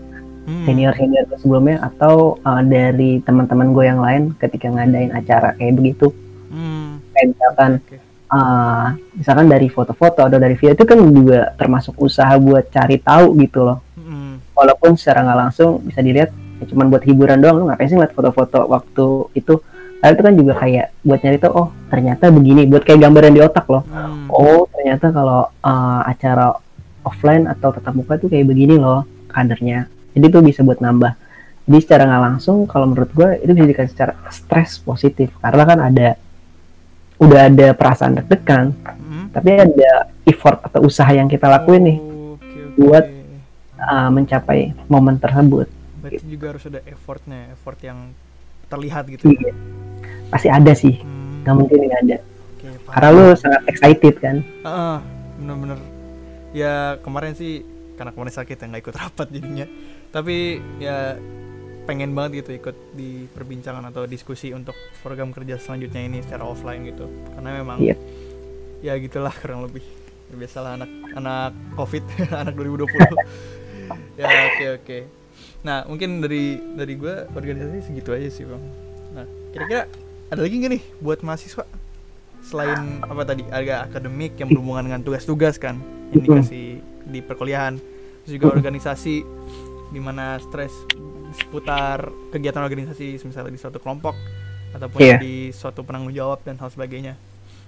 [0.48, 0.64] Hmm.
[0.64, 6.08] senior senior sebelumnya atau uh, dari teman-teman gue yang lain ketika ngadain acara kayak begitu
[6.48, 7.04] Hmm.
[7.12, 7.96] kayak misalkan Oke.
[8.32, 13.36] uh, misalkan dari foto-foto atau dari video itu kan juga termasuk usaha buat cari tahu
[13.44, 14.40] gitu loh Hmm.
[14.56, 18.16] walaupun secara nggak langsung bisa dilihat ya cuman buat hiburan doang lu ngapain sih ngeliat
[18.16, 19.60] foto-foto waktu itu
[19.98, 23.42] Lalu itu kan juga kayak buat nyari tahu oh ternyata begini buat kayak gambaran di
[23.42, 24.30] otak loh Hmm.
[24.30, 26.54] oh ternyata kalau uh, acara
[27.02, 31.18] offline atau tatap muka tuh kayak begini loh kadernya jadi itu bisa buat nambah
[31.64, 35.78] jadi secara nggak langsung kalau menurut gue itu bisa dikasih secara stres positif karena kan
[35.82, 36.08] ada
[37.18, 38.70] udah ada perasaan deg-degan
[39.08, 39.26] Hmm.
[39.30, 39.92] tapi ada
[40.22, 42.76] effort atau usaha yang kita lakuin nih Oh, oke, oke.
[42.78, 43.04] buat
[43.78, 45.66] uh, mencapai momen tersebut
[45.98, 48.14] Berarti juga harus ada effortnya, effort yang
[48.64, 49.26] terlihat gitu.
[49.26, 49.34] ya.
[49.34, 49.52] Iya.
[50.28, 51.42] Pasti ada sih Hmm.
[51.42, 52.92] nggak mungkin nggak ada Oke, paham.
[52.92, 54.98] karena lu sangat excited kan Ah,
[55.34, 55.78] bener-bener.
[56.50, 57.62] Ya kemarin sih
[57.94, 59.66] karena kemarin sakit ya nggak ikut rapat jadinya.
[60.08, 60.36] Tapi
[60.78, 61.16] ya
[61.84, 66.84] pengen banget gitu ikut di perbincangan atau diskusi untuk program kerja selanjutnya ini secara offline
[66.84, 67.04] gitu.
[67.30, 67.96] Karena memang Iya.
[68.82, 69.84] ya gitulah kurang lebih.
[70.28, 72.04] Biasalah anak anak covid
[72.42, 72.88] anak 2020.
[74.14, 74.98] ya oke oke.
[75.62, 78.62] Nah mungkin dari dari gue organisasi segitu aja sih bang.
[79.14, 79.88] Nah kira-kira
[80.28, 81.64] ada lagi nggak nih buat mahasiswa?
[82.44, 83.44] Selain apa tadi?
[83.48, 85.80] Ada akademik yang berhubungan dengan tugas-tugas kan
[86.12, 87.76] yang dikasih di perkuliahan.
[88.24, 89.14] Terus juga organisasi
[89.88, 90.72] di mana stres
[91.32, 94.16] seputar kegiatan organisasi misalnya di suatu kelompok
[94.72, 95.16] ataupun Iya.
[95.20, 97.16] di suatu penanggung jawab dan hal sebagainya.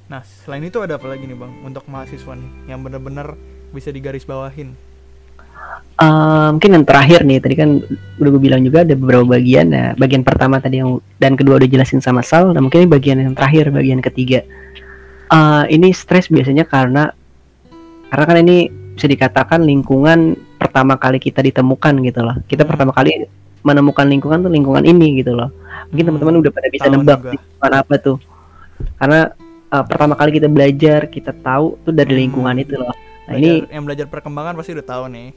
[0.09, 3.37] Nah selain itu ada apa lagi nih bang untuk mahasiswa nih yang benar-benar
[3.73, 4.25] bisa digaris
[6.01, 7.77] Eh, mungkin yang terakhir nih tadi kan
[8.17, 9.69] udah gue bilang juga ada beberapa bagian.
[9.69, 12.57] Nah bagian pertama tadi yang dan kedua udah jelasin sama Sal.
[12.57, 14.41] Dan mungkin ini bagian yang terakhir bagian ketiga.
[15.29, 17.13] Eh, ini stres biasanya karena
[18.09, 18.57] karena kan ini
[18.97, 22.37] bisa dikatakan lingkungan pertama kali kita ditemukan gitu loh.
[22.49, 22.71] Kita Hmm.
[22.73, 23.29] pertama kali
[23.61, 25.53] menemukan lingkungan tuh lingkungan ini gitu loh.
[25.93, 27.33] Mungkin Hmm, teman-teman udah pada bisa tahu nih nebak gua.
[27.37, 28.17] lingkungan apa tuh.
[28.97, 29.21] Karena
[29.69, 32.21] eh, pertama kali kita belajar kita tahu tuh dari Hmm.
[32.25, 32.89] lingkungan itu loh.
[33.29, 35.29] Nah Belajar- ini yang belajar perkembangan pasti udah tahu nih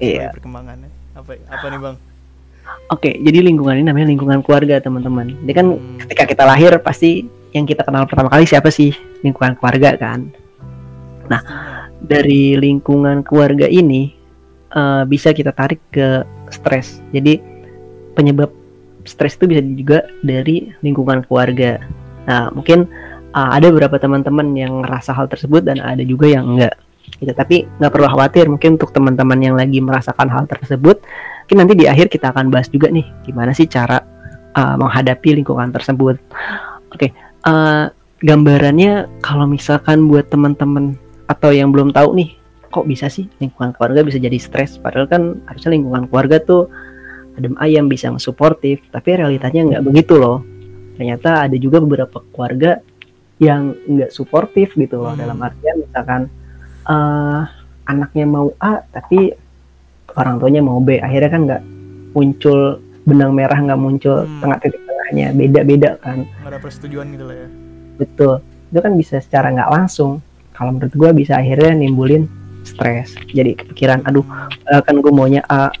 [0.00, 0.32] Iya.
[0.32, 1.96] perkembangannya apa apa nih bang
[2.94, 5.34] Oke, jadi lingkungan ini namanya lingkungan keluarga, teman-teman.
[5.34, 5.98] Ini kan Hmm.
[5.98, 8.94] ketika kita lahir pasti yang kita kenal pertama kali siapa sih?
[9.26, 10.30] Lingkungan keluarga kan.
[11.26, 11.42] Nah.
[12.02, 14.10] Dari lingkungan keluarga ini
[14.72, 16.98] eh, bisa kita tarik ke stres.
[17.14, 17.38] Jadi
[18.14, 18.50] penyebab
[19.04, 21.78] stres itu bisa juga dari lingkungan keluarga.
[22.26, 22.86] Nah, mungkin
[23.30, 26.74] eh, ada beberapa teman-teman yang ngerasa hal tersebut dan ada juga yang enggak.
[27.18, 27.32] Gitu.
[27.32, 28.48] Tapi nggak perlu khawatir.
[28.48, 31.02] Mungkin untuk teman-teman yang lagi merasakan hal tersebut,
[31.46, 34.00] mungkin nanti di akhir kita akan bahas juga nih gimana sih cara
[34.56, 36.16] uh, menghadapi lingkungan tersebut.
[36.92, 37.12] Oke,
[37.48, 37.88] uh,
[38.22, 40.96] gambarannya kalau misalkan buat teman-teman
[41.28, 42.36] atau yang belum tahu nih,
[42.72, 44.76] kok bisa sih lingkungan keluarga bisa jadi stres?
[44.80, 46.68] Padahal kan harusnya lingkungan keluarga tuh
[47.36, 50.44] adem ayam bisa suportif, tapi realitanya nggak begitu loh.
[51.00, 52.84] Ternyata ada juga beberapa keluarga
[53.40, 55.20] yang nggak suportif gitu loh Hmm.
[55.26, 56.30] dalam artian misalkan
[56.86, 57.46] uh,
[57.86, 59.34] anaknya mau A tapi
[60.16, 61.00] orang tuanya mau B.
[61.00, 61.62] Akhirnya kan nggak
[62.12, 64.40] muncul benang merah nggak muncul Hmm.
[64.44, 65.26] tengah titik tengahnya.
[65.34, 66.24] Beda-beda kan.
[66.24, 67.48] Nggak ada persetujuan gitu lah ya.
[67.98, 68.34] Betul.
[68.70, 70.20] Itu kan bisa secara nggak langsung.
[70.52, 72.28] Kalau menurut gue bisa akhirnya nimbulin
[72.62, 73.16] stres.
[73.32, 74.22] Jadi kepikiran aduh
[74.70, 75.72] eh, kan gue maunya A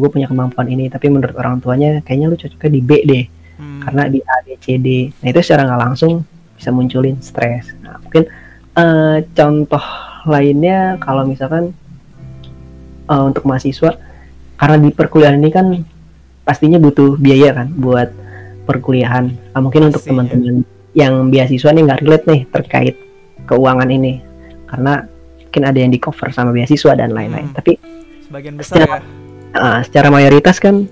[0.00, 0.88] gue punya kemampuan ini.
[0.88, 3.24] Tapi menurut orang tuanya kayaknya lu cocoknya di B deh.
[3.58, 3.82] Hmm.
[3.82, 5.10] karena di A B C D.
[5.18, 6.22] Nah itu secara nggak langsung
[6.54, 7.74] bisa munculin stres.
[7.82, 8.30] Nah mungkin
[8.78, 9.82] eh, contoh
[10.28, 11.72] lainnya kalau misalkan
[13.08, 13.96] eh, untuk mahasiswa
[14.58, 15.66] karena di perkuliahan ini kan
[16.42, 18.10] pastinya butuh biaya kan buat
[18.68, 19.32] perkuliahan.
[19.56, 22.94] Nah, mungkin untuk teman-teman yang beasiswa nih nggak relate nih terkait
[23.48, 24.20] keuangan ini.
[24.68, 25.04] Karena
[25.48, 27.48] mungkin ada yang di cover sama beasiswa dan lain-lain.
[27.48, 27.56] Hmm.
[27.56, 27.80] tapi
[28.28, 29.00] sebagian besar ya.
[29.56, 30.84] uh, secara mayoritas kan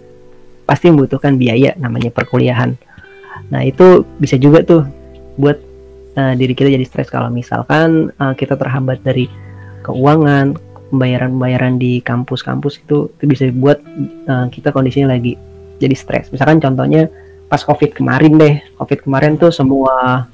[0.65, 2.73] pasti membutuhkan biaya namanya perkuliahan.
[3.53, 4.89] Nah itu bisa juga tuh
[5.37, 5.61] buat
[6.17, 9.29] uh, diri kita jadi stres kalau misalkan uh, kita terhambat dari
[9.87, 10.59] keuangan,
[10.91, 13.79] pembayaran-pembayaran di kampus-kampus itu, itu bisa buat
[14.27, 15.39] uh, kita kondisinya lagi
[15.79, 16.33] jadi stres.
[16.33, 17.07] Misalkan contohnya
[17.47, 20.27] pas COVID kemarin deh, COVID kemarin tuh semua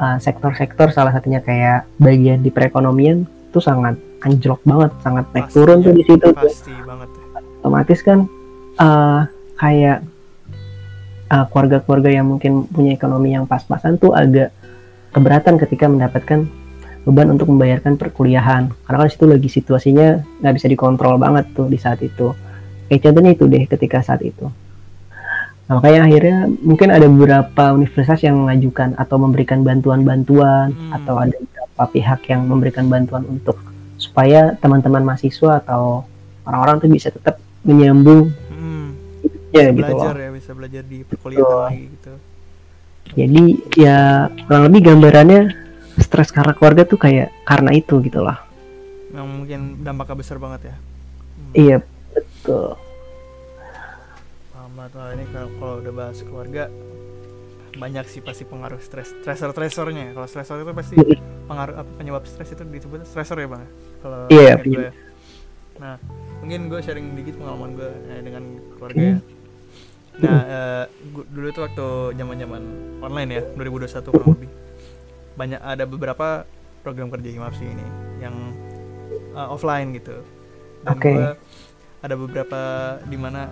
[0.00, 3.94] uh, sektor-sektor salah satunya kayak bagian di perekonomian tuh sangat
[4.24, 5.84] anjlok banget, sangat naik Pasti, turun ya.
[5.84, 7.24] tuh di situ tuh pasti banget ya.
[7.58, 8.18] otomatis kan
[8.78, 9.20] eh,
[9.58, 9.98] kayak
[11.50, 14.54] keluarga-keluarga yang mungkin punya ekonomi yang pas-pasan tuh agak
[15.12, 16.48] keberatan ketika mendapatkan
[17.02, 20.08] beban untuk membayarkan perkuliahan karena kan situ lagi situasinya
[20.38, 22.30] nggak bisa dikontrol banget tuh di saat itu
[22.86, 24.46] kayak contohnya itu deh ketika saat itu
[25.66, 30.94] nah, makanya akhirnya mungkin ada beberapa universitas yang mengajukan atau memberikan bantuan-bantuan Hmm.
[30.94, 33.58] atau ada beberapa pihak yang memberikan bantuan untuk
[33.98, 36.06] supaya teman-teman mahasiswa atau
[36.42, 38.94] orang-orang tuh bisa tetap menyambung Hmm.
[39.50, 40.22] ya gitu belajar loh.
[40.22, 42.12] ya bisa belajar di perkuliahan lagi gitu
[43.12, 43.42] Jadi
[43.76, 43.98] ya
[44.46, 45.40] kurang lebih gambarannya
[45.98, 48.38] stres karena keluarga tuh kayak karena itu gitu loh.
[49.12, 50.76] yang mungkin dampaknya besar banget ya
[51.32, 51.52] Hmm.
[51.54, 51.76] Iya
[52.10, 52.80] betul.
[54.72, 56.64] banget Wah, ini kalau, kalau udah bahas keluarga
[57.72, 60.96] banyak sih pasti pengaruh stres stresor stresornya kalau stresor itu pasti
[61.46, 63.64] pengaruh apa penyebab stres itu disebut stresor ya bang
[64.00, 64.92] kalau Iya, gue ya.
[65.76, 65.94] nah
[66.40, 68.42] mungkin gue sharing dikit pengalaman gue eh, dengan
[68.76, 69.16] keluarga ya
[70.20, 70.84] nah eh,
[71.14, 71.86] gua- dulu itu waktu
[72.18, 72.62] zaman zaman
[73.00, 74.50] online ya 2021 kurang lebih
[75.32, 76.44] banyak ada beberapa
[76.84, 77.86] program kerja himapsi ini
[78.20, 78.34] yang
[79.32, 80.20] eh, offline gitu.
[80.82, 81.08] Dan Oke.
[81.14, 81.28] gue
[82.02, 82.60] ada beberapa
[83.06, 83.48] di mana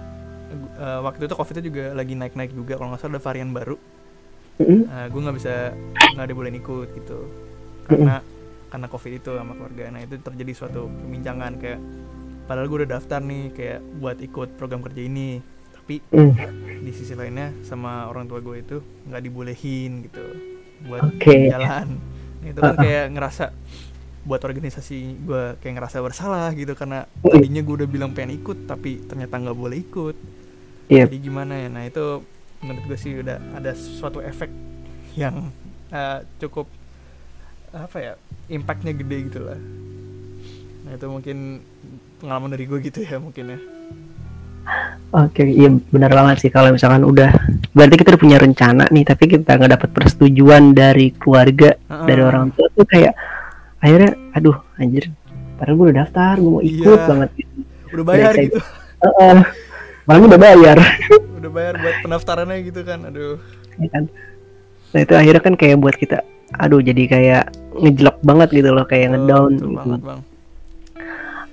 [0.76, 3.50] eh, waktu itu covid itu juga lagi naik naik juga kalau nggak salah ada varian
[3.54, 3.78] baru.
[4.60, 4.84] Mm-mm.
[5.08, 5.72] gue nggak bisa
[6.20, 7.18] nggak dibolehin ikut gitu.
[7.88, 8.20] Karena
[8.68, 9.88] karena covid itu sama keluarga.
[9.88, 11.80] Nah itu terjadi suatu pembincangan kayak
[12.44, 15.40] padahal gue udah daftar nih kayak buat ikut program kerja ini
[15.80, 16.32] tapi Mm.
[16.84, 18.76] di sisi lainnya sama orang tua gue itu
[19.08, 20.22] nggak dibolehin gitu
[20.84, 21.48] buat Oke.
[21.48, 21.96] jalan
[22.40, 22.82] nah, itu kan Uh-uh.
[22.84, 23.44] kayak ngerasa
[24.20, 27.32] buat organisasi gue kayak ngerasa bersalah gitu karena Mm.
[27.32, 30.16] tadinya gue udah bilang pengen ikut tapi ternyata nggak boleh ikut
[30.86, 31.08] Iya.
[31.08, 32.04] jadi gimana ya nah itu
[32.60, 34.52] menurut gue sih udah ada suatu efek
[35.16, 35.48] yang
[35.88, 36.68] eh, cukup
[37.72, 38.12] apa ya
[38.46, 39.58] impactnya gede gitu lah
[40.84, 41.62] nah itu mungkin
[42.18, 43.60] pengalaman dari gue gitu ya mungkin ya
[45.10, 47.34] Oke, iya benar banget sih kalau misalkan udah
[47.70, 52.06] berarti kita udah punya rencana nih tapi kita nggak dapat persetujuan dari keluarga Heeh.
[52.06, 53.18] dari orang tua tuh kayak
[53.76, 55.10] akhirnya aduh anjir
[55.56, 57.06] padahal gue udah daftar gue mau ikut Iya.
[57.06, 57.58] banget gitu.
[57.90, 58.58] udah bayar Udah gitu
[59.00, 59.36] Heeh.
[60.06, 60.76] malah gue udah bayar
[61.40, 63.34] udah bayar buat pendaftarannya gitu kan aduh
[63.76, 64.04] ya kan
[64.90, 67.42] nah itu akhirnya kan kayak buat kita aduh jadi kayak
[67.76, 69.74] ngejelek banget gitu loh kayak ngedown betul gitu.
[69.76, 70.20] banget bang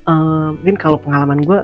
[0.07, 0.13] Eh,
[0.53, 1.59] mungkin kalau pengalaman gue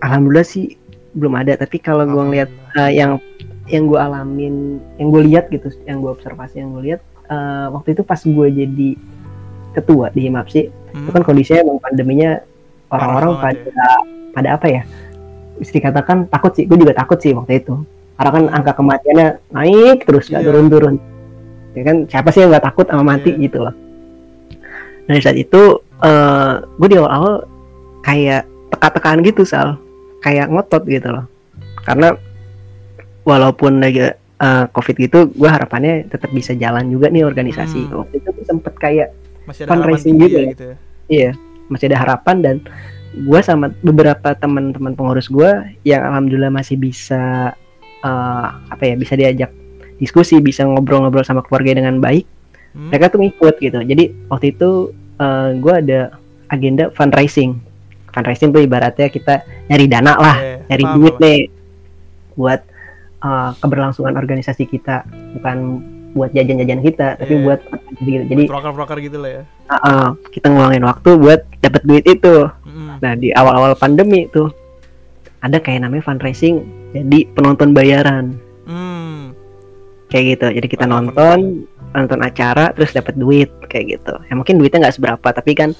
[0.00, 0.76] alhamdulillah sih
[1.12, 3.18] belum ada tapi kalau gue ngeliat eh, yang
[3.66, 7.94] yang gue alamin yang gue lihat gitu yang gue observasi yang gue lihat eh, waktu
[7.94, 8.90] itu pas gue jadi
[9.72, 12.42] ketua di Himapsi Hmm, itu kan kondisinya emang pandeminya
[12.90, 13.86] orang-orang Parah banget pada
[14.34, 14.82] pada apa ya?
[15.54, 17.78] Bisa dikatakan takut sih gue juga takut sih waktu itu.
[18.18, 20.48] Karena kan angka kematiannya naik terus nggak Iya.
[20.50, 20.94] turun-turun.
[21.78, 23.42] Ya kan siapa sih yang nggak takut sama mati Iya.
[23.46, 23.74] gitu loh.
[25.06, 27.46] Dari saat itu eh gue di awal-awal
[28.02, 28.42] kayak
[28.74, 29.78] teka-tekaan gitu sal
[30.20, 31.24] kayak ngotot gitu loh
[31.82, 32.14] karena
[33.22, 38.04] walaupun lagi eh, covid gitu gue harapannya tetap bisa jalan juga nih organisasi Hmm.
[38.04, 39.08] waktu itu sempet kayak
[39.44, 40.76] masih ada fundraising gitu ya gitu ya
[41.10, 41.30] Iya,
[41.66, 42.56] masih ada harapan dan
[43.10, 45.50] gue sama beberapa teman-teman pengurus gue
[45.82, 47.50] yang alhamdulillah masih bisa
[48.00, 49.50] eh, apa ya bisa diajak
[49.98, 52.24] diskusi, bisa ngobrol-ngobrol sama keluarga dengan baik.
[52.72, 53.82] Hmm, Mereka tuh ngikut gitu.
[53.82, 54.94] Jadi waktu itu
[55.60, 56.16] gue ada
[56.48, 57.60] agenda fundraising.
[58.10, 61.22] Fundraising tuh ibaratnya kita nyari dana lah, iya, nyari paham, duit paham.
[61.22, 61.38] nih
[62.32, 62.60] buat
[63.20, 65.04] eh, keberlangsungan organisasi kita,
[65.34, 65.56] bukan
[66.10, 67.44] buat jajan-jajan kita, tapi Iya.
[67.44, 67.60] buat
[68.00, 68.24] gitu.
[68.26, 72.50] Jadi proker-proker gitu lah ya uh, uh, kita ngeluangin waktu buat dapat duit itu.
[72.66, 74.50] Hmm, Nah di awal-awal pandemi tuh
[75.38, 79.32] ada kayak namanya fundraising jadi penonton bayaran Hmm.
[80.06, 84.56] kayak gitu jadi kita Oh, nonton nonton acara terus dapat duit kayak gitu ya mungkin
[84.56, 85.70] duitnya nggak seberapa tapi kan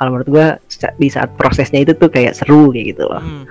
[0.00, 3.44] kalau menurut gua sa- di saat prosesnya itu tuh kayak seru kayak gitu loh Hmm.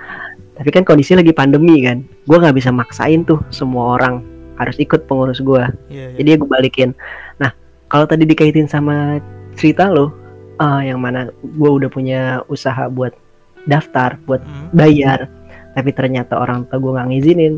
[0.52, 4.26] tapi kan kondisi lagi pandemi kan gua nggak bisa maksain tuh semua orang
[4.56, 6.16] harus ikut pengurus gua Iya, iya.
[6.18, 6.90] jadi gue balikin
[7.36, 7.54] nah
[7.86, 9.22] kalau tadi dikaitin sama
[9.54, 10.10] cerita lo
[10.56, 13.14] eh, yang mana gua udah punya usaha buat
[13.62, 14.68] daftar buat Hmm.
[14.72, 15.30] bayar
[15.70, 17.54] tapi ternyata orang tua gue nggak ngizinin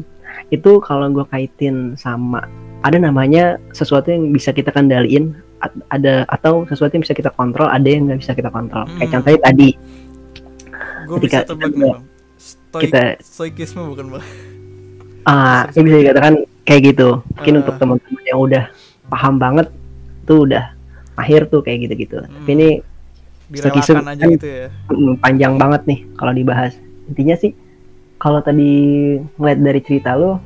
[0.48, 2.44] itu kalau gue kaitin sama
[2.80, 5.32] ada namanya sesuatu yang bisa kita kendaliin
[5.88, 9.14] ada atau sesuatu yang bisa kita kontrol ada yang nggak bisa kita kontrol kayak Hmm.
[9.14, 9.68] contohnya tadi
[11.02, 11.94] Gue ketika bisa tebak kita- nih.
[12.36, 14.24] Stoik, kita- stoikisme bukan bang?
[15.22, 17.60] ah Bisa- ini bisa dikatakan kayak gitu mungkin Ah.
[17.60, 18.64] untuk teman-teman yang udah
[19.06, 19.66] paham banget
[20.24, 20.64] tuh udah
[21.12, 22.56] mahir tuh kayak gitu-gitu tapi Hmm.
[22.56, 22.68] ini
[23.52, 24.68] Stoikisme kan- gitu ya.
[24.88, 26.72] mm, panjang banget nih kalau dibahas
[27.06, 27.52] intinya sih
[28.16, 28.70] kalau tadi
[29.36, 30.40] ngeliat dari cerita lo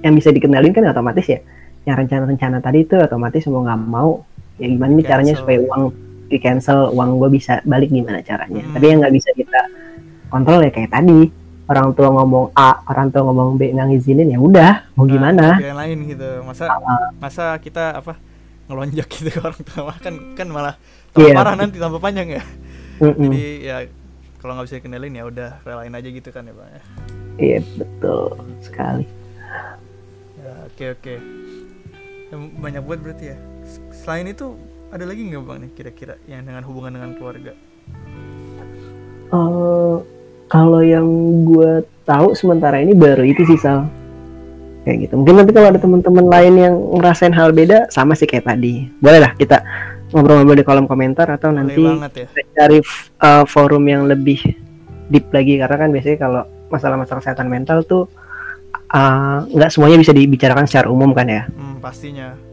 [0.00, 1.40] yang bisa dikenalin kan otomatis ya
[1.82, 4.22] yang rencana-rencana tadi itu otomatis mau nggak mau
[4.56, 5.82] ya gimana nih caranya supaya uang
[6.26, 8.72] di cancel uang gue bisa balik gimana caranya Hmm.
[8.72, 9.60] tapi yang nggak bisa kita
[10.26, 11.30] kontrol ya kayak tadi
[11.66, 15.46] orang tua ngomong A orang tua ngomong B nggak ngizinin ya udah mau Nah, gimana
[15.56, 16.28] Yang lain gitu.
[16.42, 16.64] Masa
[17.16, 18.18] masa kita apa
[18.66, 20.74] ngelonjak gitu ke orang tua kan kan malah
[21.10, 21.34] tambah Iya.
[21.34, 22.42] parah nanti tambah panjang ya.
[22.98, 23.28] Mm-mm.
[23.28, 23.76] Jadi ya
[24.36, 26.70] kalau nggak bisa dikenalin ya udah relain aja gitu kan ya bang.
[26.70, 26.82] ya.
[27.36, 28.30] iya betul
[28.60, 29.04] sekali
[30.36, 31.14] Ya, oke oke.
[32.26, 33.38] Ya, banyak buat berarti ya.
[34.06, 34.54] Selain itu
[34.94, 37.58] ada lagi nggak bang nih kira-kira yang dengan hubungan dengan keluarga?
[39.34, 39.96] Eh,
[40.46, 41.06] kalau yang
[41.42, 43.90] gue tahu sementara ini baru itu sih Sal
[44.86, 48.46] kayak gitu mungkin nanti kalau ada teman-teman lain yang ngerasain hal beda sama sih kayak
[48.46, 49.58] tadi boleh lah kita
[50.14, 52.30] ngobrol-ngobrol di kolom komentar atau Boleh nanti ya.
[52.54, 52.78] cari
[53.18, 54.38] uh, forum yang lebih
[55.10, 58.06] deep lagi karena kan biasanya kalau masalah-masalah kesehatan mental tuh
[58.94, 62.45] uh, nggak semuanya bisa dibicarakan secara umum kan ya Hmm, pastinya.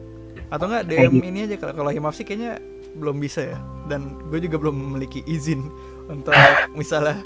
[0.54, 1.26] Atau enggak Kayak DM gitu.
[1.34, 2.62] ini aja kalau kalau Himaf sih kayaknya
[2.94, 3.58] belum bisa ya.
[3.90, 5.66] Dan gue juga belum memiliki izin
[6.06, 6.38] untuk
[6.80, 7.26] misalnya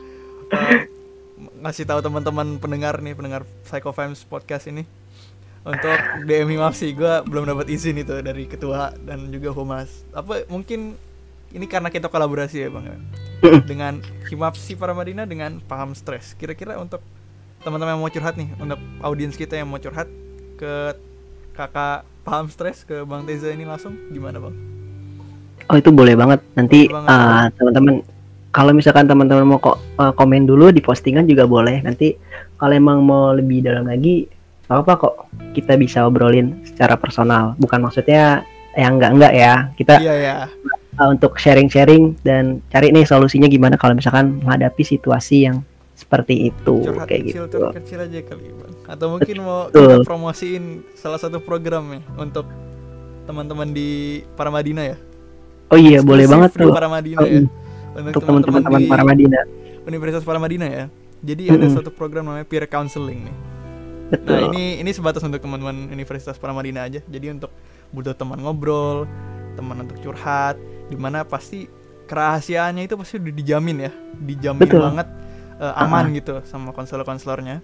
[0.56, 0.88] eh,
[1.60, 4.88] ngasih tahu teman-teman pendengar nih, pendengar Psycho Vibes podcast ini
[5.68, 10.08] untuk DM Himaf sih gue belum dapat izin itu dari ketua dan juga humas.
[10.16, 10.96] Apa mungkin
[11.52, 12.98] ini karena kita kolaborasi ya bang ya?
[13.38, 13.62] Mm-mm.
[13.68, 13.94] dengan
[14.32, 16.34] Himapsi Paramadina dengan paham stres.
[16.40, 17.04] Kira-kira untuk
[17.62, 20.08] teman-teman yang mau curhat nih, untuk audiens kita yang mau curhat
[20.58, 20.96] ke
[21.54, 24.56] kakak paham stres ke Bang Teza ini langsung gimana bang?
[25.68, 26.44] Oh itu boleh banget.
[26.54, 27.16] Nanti Boleh banget.
[27.16, 27.94] uh, teman-teman
[28.52, 31.80] kalau misalkan teman-teman mau kok uh, komen dulu di postingan juga boleh.
[31.80, 32.20] Nanti
[32.56, 34.28] kalau emang mau lebih dalam lagi,
[34.68, 35.14] nggak apa kok
[35.56, 37.56] kita bisa obrolin secara personal.
[37.56, 38.44] Bukan maksudnya
[38.76, 39.54] yang enggak enggak ya.
[39.74, 40.36] Kita Iya ya.
[41.00, 45.64] uh, untuk sharing-sharing dan cari nih solusinya gimana kalau misalkan menghadapi situasi yang
[45.98, 47.58] seperti itu Curhat kayak kecil gitu.
[47.58, 48.72] curhat kecil aja kali bang.
[48.88, 52.48] Atau mungkin mau kita promosiin salah satu program ya untuk
[53.28, 54.98] teman-teman di Paramadina ya.
[55.68, 57.44] Oh iya boleh Eksklusif banget tuh Paramadina Oh, ya.
[58.00, 59.44] untuk teman-teman teman di para Madinah.
[59.84, 60.86] Universitas Paramadina ya.
[61.20, 61.74] Jadi ada Mm-mm.
[61.76, 63.36] suatu program namanya peer counseling nih.
[64.08, 64.32] Betul.
[64.32, 67.04] Nah ini ini sebatas untuk teman-teman Universitas Paramadina aja.
[67.04, 67.52] Jadi untuk
[67.92, 69.04] butuh teman ngobrol,
[69.60, 70.56] teman untuk curhat,
[70.88, 71.68] di mana pasti
[72.08, 73.92] kerahasiaannya itu pasti udah dijamin ya,
[74.24, 74.80] dijamin Betul.
[74.80, 75.08] banget
[75.60, 77.60] eh, aman gitu sama konselor-konselornya.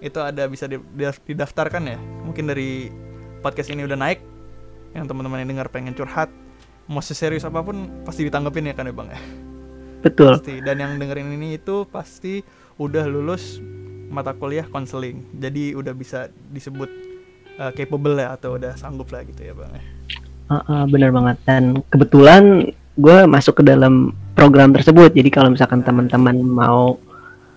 [0.00, 1.98] Itu ada bisa di- di- didaftarkan ya.
[2.24, 2.88] Mungkin dari
[3.40, 4.20] podcast ini udah naik,
[4.92, 6.28] yang teman-teman yang dengar pengen curhat,
[6.90, 9.20] mau seserius apa pun pasti ditanggepin ya kan ya bang ya.
[10.00, 10.40] Betul.
[10.40, 10.58] Pasti.
[10.64, 12.40] Dan yang dengerin ini itu pasti
[12.80, 13.60] udah lulus
[14.10, 15.22] mata kuliah konseling.
[15.36, 16.88] Jadi udah bisa disebut
[17.60, 19.70] uh, capable ya atau udah sanggup lah gitu ya bang.
[19.76, 19.84] ya.
[20.50, 26.42] Heeh, bener banget dan kebetulan gue masuk ke dalam program tersebut jadi kalau misalkan teman-teman
[26.42, 26.98] mau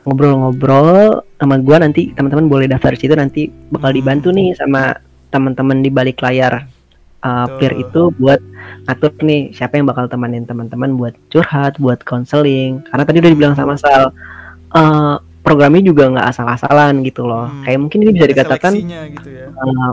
[0.04, 3.42] ngobrol-ngobrol sama gue nanti teman-teman boleh daftar di situ nanti
[3.72, 3.98] bakal Hmm.
[4.00, 4.96] dibantu nih sama
[5.30, 6.68] teman-teman di balik layar
[7.22, 8.40] uh, peer itu buat
[8.86, 13.56] ngatur nih siapa yang bakal temenin teman-teman buat curhat buat konseling karena tadi udah dibilang
[13.56, 14.12] sama Sal
[14.72, 17.64] uh, programnya juga nggak asal-asalan gitu loh Hmm.
[17.64, 19.48] kayak mungkin ini bisa Ada dikatakan gitu ya.
[19.56, 19.92] Uh,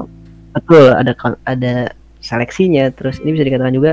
[0.50, 1.12] betul ada
[1.46, 1.74] ada
[2.20, 3.92] seleksinya terus ini bisa dikatakan juga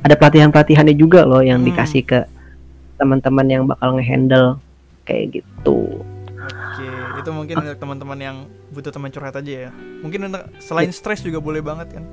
[0.00, 1.68] ada pelatihan pelatihannya juga loh yang Hmm.
[1.68, 2.20] dikasih ke
[2.96, 4.56] teman-teman yang bakal ngehandle
[5.06, 6.02] kayak gitu
[6.36, 6.86] Oke,
[7.18, 8.36] itu mungkin untuk teman-teman yang
[8.68, 9.70] butuh teman curhat aja ya.
[9.98, 12.04] Mungkin untuk selain stres juga boleh banget kan.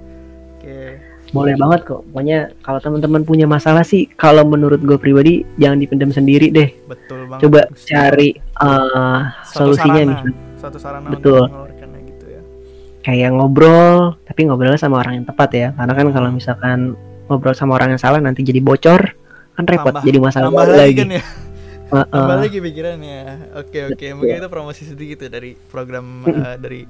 [0.55, 0.97] Oke.
[1.29, 6.07] boleh banget kok pokoknya kalau teman-teman punya masalah sih kalau menurut gue pribadi jangan dipendam
[6.07, 7.41] sendiri deh Betul banget.
[7.41, 11.41] coba cari uh, Suatu solusinya sarana, misalnya Suatu sarana Betul.
[11.41, 12.41] untuk mengeluarkannya gitu ya.
[13.01, 16.79] kayak ngobrol tapi ngobrolnya sama orang yang tepat ya karena kan kalau misalkan
[17.25, 19.01] ngobrol sama orang yang salah nanti jadi bocor
[19.53, 21.23] kan repot Tambah- jadi masalah Tambah lagi lagi kan ya.
[21.93, 23.53] Uh, Tambah uh, lagi pikirannya.
[23.53, 26.81] Oke oke, mungkin itu promosi sedikit ya dari program eh, dari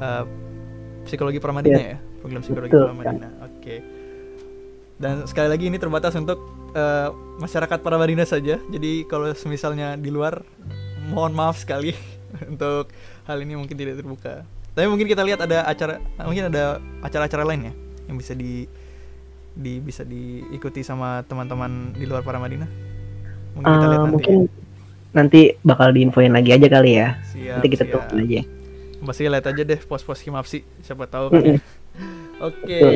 [0.00, 0.24] eh,
[1.04, 3.28] psikologi Pramadina ya, program psikologi Betul, Pramadina.
[3.44, 3.76] Oke.
[4.96, 6.40] Dan sekali lagi ini terbatas untuk
[6.72, 7.12] eh,
[7.44, 8.56] masyarakat Pramadina saja.
[8.56, 10.40] Jadi kalau misalnya di luar,
[11.12, 11.92] mohon maaf sekali
[12.52, 12.88] untuk
[13.28, 14.48] hal ini mungkin tidak terbuka.
[14.72, 17.74] Tapi mungkin kita lihat ada acara, mungkin ada acara-acara lain ya
[18.08, 18.64] yang bisa di
[19.52, 22.87] di bisa diikuti sama teman-teman di luar Pramadina.
[23.58, 24.14] Mungkin kita uh, lihat nanti.
[24.14, 24.36] mungkin
[25.10, 27.18] nanti bakal diinfoin lagi aja kali ya.
[27.34, 27.92] Siap, nanti kita siap.
[28.06, 28.40] tunggu aja.
[29.02, 31.42] Pasti lihat aja deh pos-pos Himapsi, siapa tahu kan.
[32.48, 32.78] Oke.
[32.78, 32.94] Betul.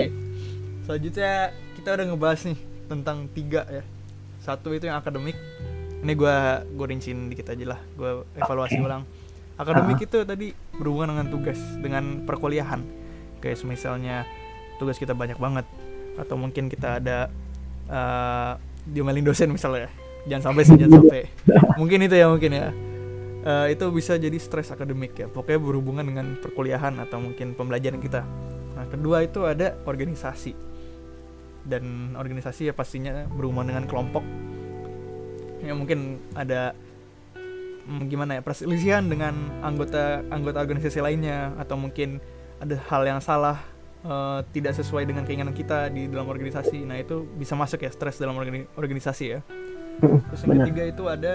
[0.86, 3.82] Selanjutnya kita udah ngebahas nih tentang tiga ya.
[4.42, 5.34] Satu itu yang akademik.
[6.02, 7.80] Ini gua gue rinciin dikit aja lah.
[7.94, 8.86] Gue evaluasi Oke.
[8.86, 9.02] ulang.
[9.54, 12.82] Akademik itu tadi berhubungan dengan tugas, dengan perkuliahan.
[13.38, 14.26] Kayak misalnya
[14.82, 15.66] tugas kita banyak banget
[16.18, 17.30] atau mungkin kita ada
[17.86, 18.52] eh
[18.90, 20.01] diomelin dosen misalnya.
[20.22, 21.26] Jangan sampai sih, jangan sampai.
[21.80, 22.70] Mungkin itu ya mungkin ya.
[23.42, 25.26] Eh, itu bisa jadi stres akademik ya.
[25.26, 28.22] Pokoknya berhubungan dengan perkuliahan atau mungkin pembelajaran kita.
[28.78, 30.54] Nah kedua itu ada organisasi.
[31.66, 34.22] Dan organisasi ya pastinya berhubungan dengan kelompok.
[35.62, 36.74] Ya mungkin ada
[37.86, 41.50] mm, gimana ya perselisihan dengan anggota anggota organisasi lainnya.
[41.58, 42.22] Atau mungkin
[42.62, 43.58] ada hal yang salah
[44.06, 46.86] eh, tidak sesuai dengan keinginan kita di dalam organisasi.
[46.86, 49.42] Nah itu bisa masuk ya stres dalam organi- organisasi ya
[50.00, 51.32] Terus yang ketiga itu ada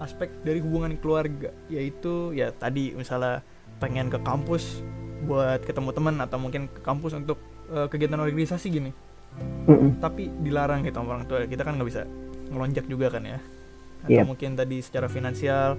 [0.00, 3.44] aspek dari hubungan keluarga, yaitu ya tadi misalnya
[3.80, 4.80] pengen ke kampus
[5.28, 7.36] buat ketemu teman atau mungkin ke kampus untuk
[7.68, 8.90] eh, kegiatan organisasi gini,
[9.68, 10.00] Mm-mm.
[10.00, 11.44] tapi dilarang gitu sama orang tua.
[11.44, 12.08] Kita kan nggak bisa
[12.48, 13.38] ngelonjak juga kan ya.
[14.00, 14.24] Atau Iya.
[14.24, 15.76] mungkin tadi secara finansial,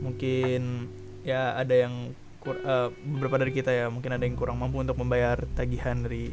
[0.00, 0.88] mungkin
[1.20, 4.96] ya ada yang kur- eh, beberapa dari kita ya mungkin ada yang kurang mampu untuk
[4.96, 6.32] membayar tagihan dari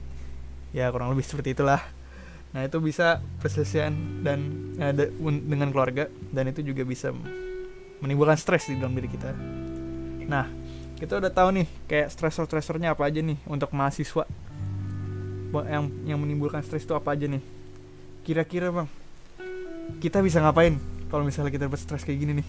[0.72, 1.84] ya kurang lebih seperti itulah.
[2.56, 3.94] Nah itu bisa perselisihan
[4.24, 4.40] dan
[5.20, 7.12] un- dengan keluarga dan itu juga bisa
[8.00, 9.34] menimbulkan stres di dalam diri kita.
[10.28, 10.46] Nah
[10.98, 14.26] kita udah tahu nih kayak stresor-stresornya apa aja nih untuk mahasiswa
[15.68, 17.42] yang yang menimbulkan stres itu apa aja nih?
[18.26, 18.88] Kira-kira bang
[20.04, 20.76] kita bisa ngapain
[21.08, 22.48] kalau misalnya kita dapat stres kayak gini nih?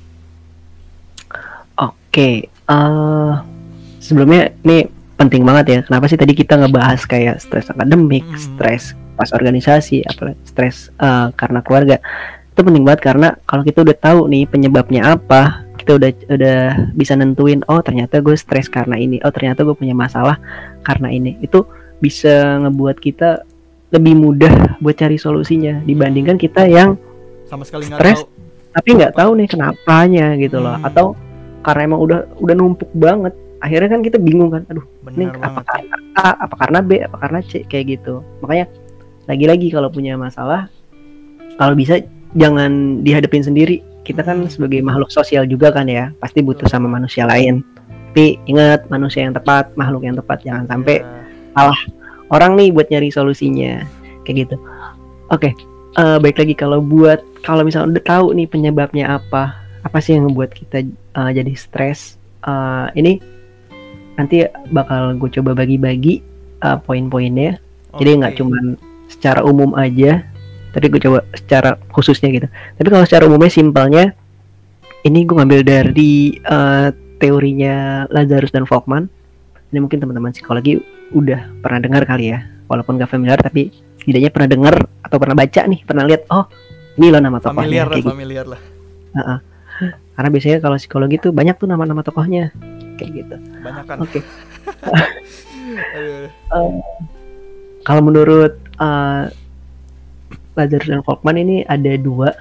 [1.79, 3.35] Oke, eh
[4.03, 4.83] sebelumnya ini
[5.19, 5.79] penting banget ya.
[5.83, 8.39] Kenapa sih tadi kita ngebahas kayak stres akademik, Hmm.
[8.39, 11.99] stres pas organisasi, apa stres eh, karena keluarga?
[12.55, 16.59] Itu penting banget karena kalau kita udah tahu nih penyebabnya apa, kita udah udah
[16.93, 20.39] bisa nentuin oh ternyata gue stres karena ini, oh ternyata gue punya masalah
[20.81, 21.35] karena ini.
[21.39, 21.67] Itu
[21.99, 23.43] bisa ngebuat kita
[23.89, 26.95] lebih mudah buat cari solusinya dibandingkan kita yang
[27.45, 28.21] Sama sekali Stres?
[28.21, 28.29] tahu.
[28.69, 30.85] tapi nggak tahu nih kenapanya gitu loh Hmm.
[30.85, 31.07] atau
[31.59, 34.85] karena emang udah udah numpuk banget akhirnya kan kita bingung kan aduh
[35.15, 37.63] ini Benar apa karena A apa karena B apa karena C?
[37.67, 38.15] Kayak gitu.
[38.43, 38.67] Makanya
[39.27, 40.67] lagi-lagi kalau punya masalah
[41.57, 42.03] kalau bisa
[42.35, 43.83] jangan dihadapin sendiri.
[44.03, 44.51] Kita kan Hmm.
[44.51, 47.61] sebagai makhluk sosial juga kan ya pasti butuh sama manusia lain.
[48.11, 50.43] Tapi ingat manusia yang tepat makhluk yang tepat.
[50.43, 51.05] Jangan sampai
[51.55, 51.71] Ya.
[52.31, 53.85] orang nih buat nyari solusinya.
[54.25, 54.57] Kayak gitu.
[55.29, 55.53] Oke
[55.99, 60.27] eh, baik lagi kalau buat kalau misalnya udah tahu nih penyebabnya apa apa sih yang
[60.31, 62.17] membuat kita eh, jadi stres?
[62.43, 63.13] Eh, ini
[64.19, 64.43] nanti
[64.75, 66.21] bakal gue coba bagi-bagi
[66.59, 67.63] eh, poin-poinnya
[67.95, 68.39] jadi nggak Oke.
[68.43, 68.65] cuman
[69.07, 70.27] secara umum aja
[70.75, 74.05] tapi gue coba secara khususnya gitu tapi kalau secara umumnya simpelnya
[75.07, 76.89] ini gue ngambil dari eh,
[77.23, 79.07] teorinya Lazarus dan Volkman
[79.71, 80.83] ini mungkin teman-teman psikologi
[81.15, 85.63] udah pernah dengar kali ya walaupun gak familiar tapi setidaknya pernah dengar atau pernah baca
[85.65, 86.45] nih pernah lihat oh
[86.99, 88.13] ini loh nama tokohnya familiar lah, kayak gitu.
[88.13, 88.61] familiar lah.
[90.19, 92.51] karena biasanya kalau psikologi tuh banyak tuh nama-nama tokohnya
[92.99, 93.37] kayak gitu.
[93.63, 93.99] Banyak kan.
[94.03, 94.21] oke.
[95.95, 96.27] Aduh.
[97.85, 99.31] kalau menurut uh,
[100.59, 102.35] Lazarus dan Volkman ini ada dua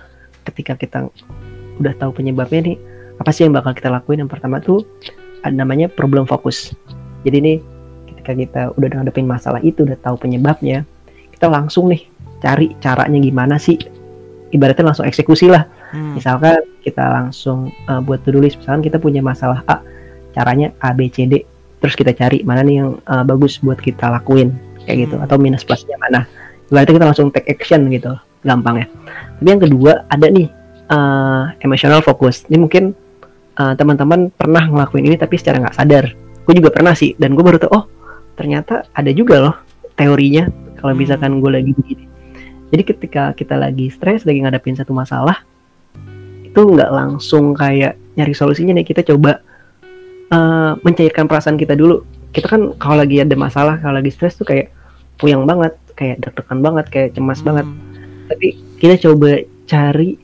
[0.50, 1.12] ketika kita
[1.78, 2.78] udah tahu penyebabnya nih
[3.22, 4.26] apa sih yang bakal kita lakuin?
[4.26, 4.86] Yang pertama tuh
[5.46, 6.74] ada namanya problem fokus.
[7.22, 7.58] Jadi nih
[8.14, 10.86] ketika kita udah ngadepin masalah itu udah tahu penyebabnya
[11.34, 12.10] kita langsung nih
[12.42, 13.78] cari caranya gimana sih?
[14.50, 15.68] Ibaratnya langsung eksekusi lah.
[15.88, 16.20] Hmm.
[16.20, 18.60] misalkan kita langsung uh, buat to-do list.
[18.60, 19.80] Misalkan kita punya masalah A
[20.38, 21.42] caranya A B C D.
[21.82, 24.54] Terus kita cari mana nih yang uh, bagus buat kita lakuin
[24.86, 25.16] kayak gitu.
[25.18, 25.26] Hmm.
[25.26, 26.30] atau minus plusnya mana.
[26.70, 28.14] Berarti kita langsung take action gitu
[28.46, 28.88] gampang ya.
[29.42, 30.48] Tapi yang kedua ada nih
[30.94, 32.46] uh, emotional focus.
[32.46, 32.94] Ini mungkin
[33.58, 36.06] uh, teman-teman pernah ngelakuin ini tapi secara nggak sadar.
[36.46, 37.86] Gue juga pernah sih dan gue baru tahu oh
[38.38, 39.56] ternyata ada juga loh
[39.98, 41.02] teorinya kalau Hmm.
[41.02, 42.06] misalkan gue lagi begini.
[42.68, 45.44] Jadi ketika kita lagi stres lagi ngadepin satu masalah
[46.44, 49.40] itu nggak langsung kayak nyari solusinya nih kita coba
[50.30, 54.44] eh, mencairkan perasaan kita dulu kita kan kalau lagi ada masalah kalau lagi stres tuh
[54.44, 54.70] kayak
[55.16, 57.80] puyeng banget kayak deg-degan banget kayak cemas banget Hmm.
[58.30, 58.48] tapi
[58.78, 59.30] kita coba
[59.66, 60.20] cari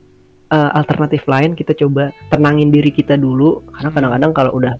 [0.48, 3.96] uh, alternatif lain kita coba tenangin diri kita dulu karena Hmm.
[3.98, 4.74] kadang-kadang kalau udah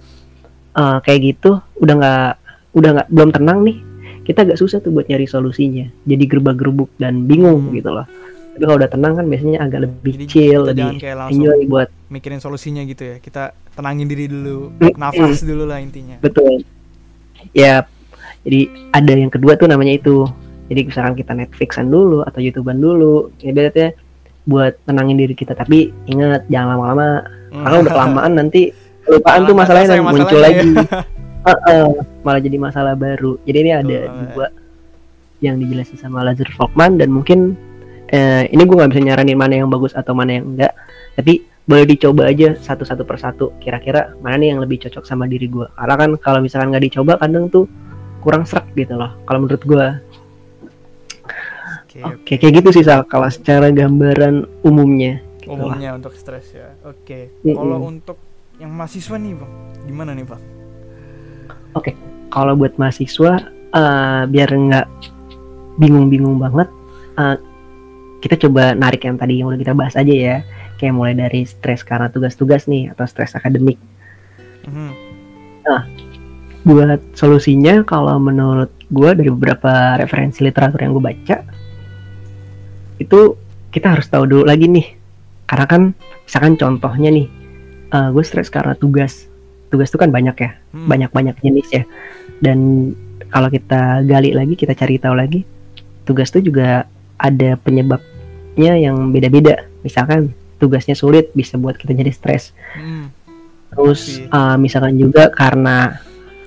[0.73, 2.31] uh, kayak gitu udah nggak
[2.71, 3.77] udah nggak belum tenang nih
[4.23, 7.75] kita agak susah tuh buat nyari solusinya jadi gerbak-gerbuk dan bingung Hmm.
[7.75, 8.07] gitu loh
[8.55, 11.89] tapi kalau udah tenang kan biasanya agak lebih Jadi chill lebih kayak langsung enjoy buat
[12.07, 16.17] mikirin solusinya gitu ya kita tenangin diri dulu Mm, nafas dulu lah intinya.
[16.23, 16.63] Betul.
[17.51, 17.85] Ya
[18.47, 20.25] jadi ada yang kedua tuh namanya itu.
[20.65, 23.93] Jadi misalkan kita Netflixan dulu atau YouTubean dulu ya berarti
[24.49, 25.53] buat tenangin diri kita.
[25.53, 27.27] Tapi ingat jangan lama-lama.
[27.53, 28.73] Karena udah kelamaan nanti
[29.05, 30.69] Malah tuh masalahnya nanti muncul lagi.
[30.73, 30.85] Ya.
[31.45, 31.87] Heeh,
[32.25, 33.37] malah jadi masalah baru.
[33.45, 34.47] Jadi ini ada Betul dua
[35.45, 37.53] yang dijelasin sama Lazar Volkman dan mungkin
[38.09, 40.73] eh, ini gue nggak bisa nyaranin mana yang bagus atau mana yang enggak.
[41.13, 45.65] Tapi boleh dicoba aja satu-satu persatu kira-kira mana nih yang lebih cocok sama diri gue
[45.73, 47.65] karena kan kalau misalkan nggak dicoba kadang tuh
[48.21, 49.87] kurang serak gitu loh kalau menurut gue
[51.95, 55.73] Oke, oke kayak gitu sih Sal kalau secara gambaran umumnya gitu lah.
[55.73, 56.75] umumnya untuk stres ya.
[56.83, 57.55] Oke Mm-mm.
[57.55, 58.17] kalau untuk
[58.59, 59.53] yang mahasiswa nih bang
[59.87, 60.43] gimana nih bang?
[62.35, 64.87] Kalau buat mahasiswa eh, biar nggak
[65.79, 66.67] bingung-bingung banget
[67.15, 67.37] eh,
[68.19, 70.37] kita coba narik yang tadi yang udah kita bahas aja ya
[70.85, 73.81] kayak mulai dari stres karena tugas-tugas nih atau stres akademik
[74.69, 74.93] Mhm.
[76.61, 81.37] buat solusinya kalau menurut gue dari beberapa referensi literatur yang gue baca
[82.97, 83.19] itu
[83.69, 84.93] kita harus tahu dulu lagi nih
[85.45, 85.81] karena kan
[86.25, 87.27] misalkan contohnya nih
[87.89, 89.25] gue stres karena tugas
[89.69, 90.91] tugas itu kan banyak ya Hmm.
[90.91, 91.83] banyak-banyak jenis ya.
[92.43, 92.91] Dan
[93.31, 95.47] kalau kita gali lagi, kita cari tahu lagi,
[96.03, 96.83] tugas itu juga
[97.15, 99.63] ada penyebabnya yang beda-beda.
[99.87, 102.55] Misalkan tugasnya sulit bisa buat kita jadi stres.
[102.73, 103.11] Hmm.
[103.71, 104.31] Terus Oke.
[104.31, 105.99] uh, misalkan juga karena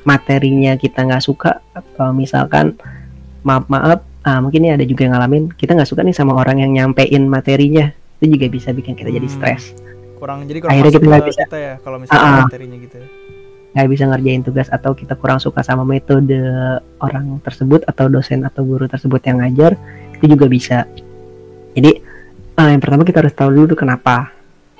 [0.02, 2.72] materinya kita nggak suka atau misalkan
[3.42, 6.58] maaf maaf ah, mungkin ini ada juga yang ngalamin kita nggak suka nih sama orang
[6.58, 9.36] yang nyampein materinya itu juga bisa bikin kita jadi Hmm.
[9.36, 9.76] stres
[10.16, 11.40] kurang jadi kurang Akhirnya kita nggak bisa.
[11.44, 12.44] kita ya kalau misalnya Ah, ah.
[12.48, 12.96] materinya gitu
[13.68, 16.40] nggak bisa ngerjain tugas atau kita kurang suka sama metode
[16.98, 19.76] orang tersebut atau dosen atau guru tersebut yang ngajar
[20.16, 20.88] itu juga bisa
[21.72, 22.00] jadi
[22.58, 24.34] eh, yang pertama kita harus tahu dulu kenapa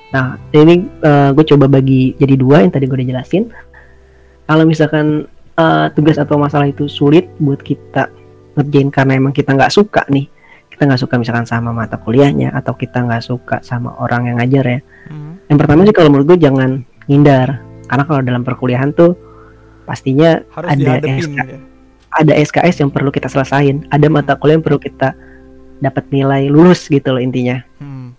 [0.09, 0.89] nah ini
[1.37, 3.47] gue coba bagi jadi dua yang tadi gue udah jelasin
[4.43, 8.09] kalau misalkan eh, tugas atau masalah itu sulit buat kita
[8.57, 10.25] ngerjain karena emang kita nggak suka nih
[10.73, 14.65] kita nggak suka misalkan sama mata kuliahnya atau kita nggak suka sama orang yang ngajar
[14.65, 15.31] ya Mhm.
[15.49, 16.69] yang pertama sih kalau menurut gue jangan
[17.05, 19.17] ngindar karena kalau dalam perkuliahan tuh
[19.83, 21.57] pastinya harus ada SK, ya.
[22.13, 25.17] ada SKS yang perlu kita selesain ada mata kuliah yang perlu kita
[25.79, 27.59] dapat nilai lulus gitu loh intinya.
[27.79, 28.11] Hmm.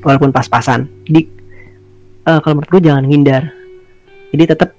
[0.00, 0.88] walaupun pas-pasan.
[1.04, 1.28] Jadi
[2.24, 3.52] eh, kalau menurut gue jangan ngindar.
[4.32, 4.72] Jadi tetap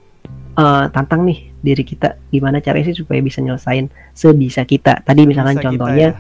[0.57, 3.86] eh, tantang nih diri kita gimana caranya sih supaya bisa nyelesain
[4.17, 5.05] sebisa kita.
[5.05, 6.17] Tadi misalkan Bisa kita contohnya ya.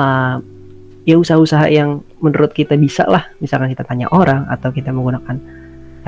[0.00, 0.36] eh,
[1.12, 3.28] ya usaha-usaha yang menurut kita bisa lah.
[3.44, 5.36] Misalkan kita tanya orang atau kita menggunakan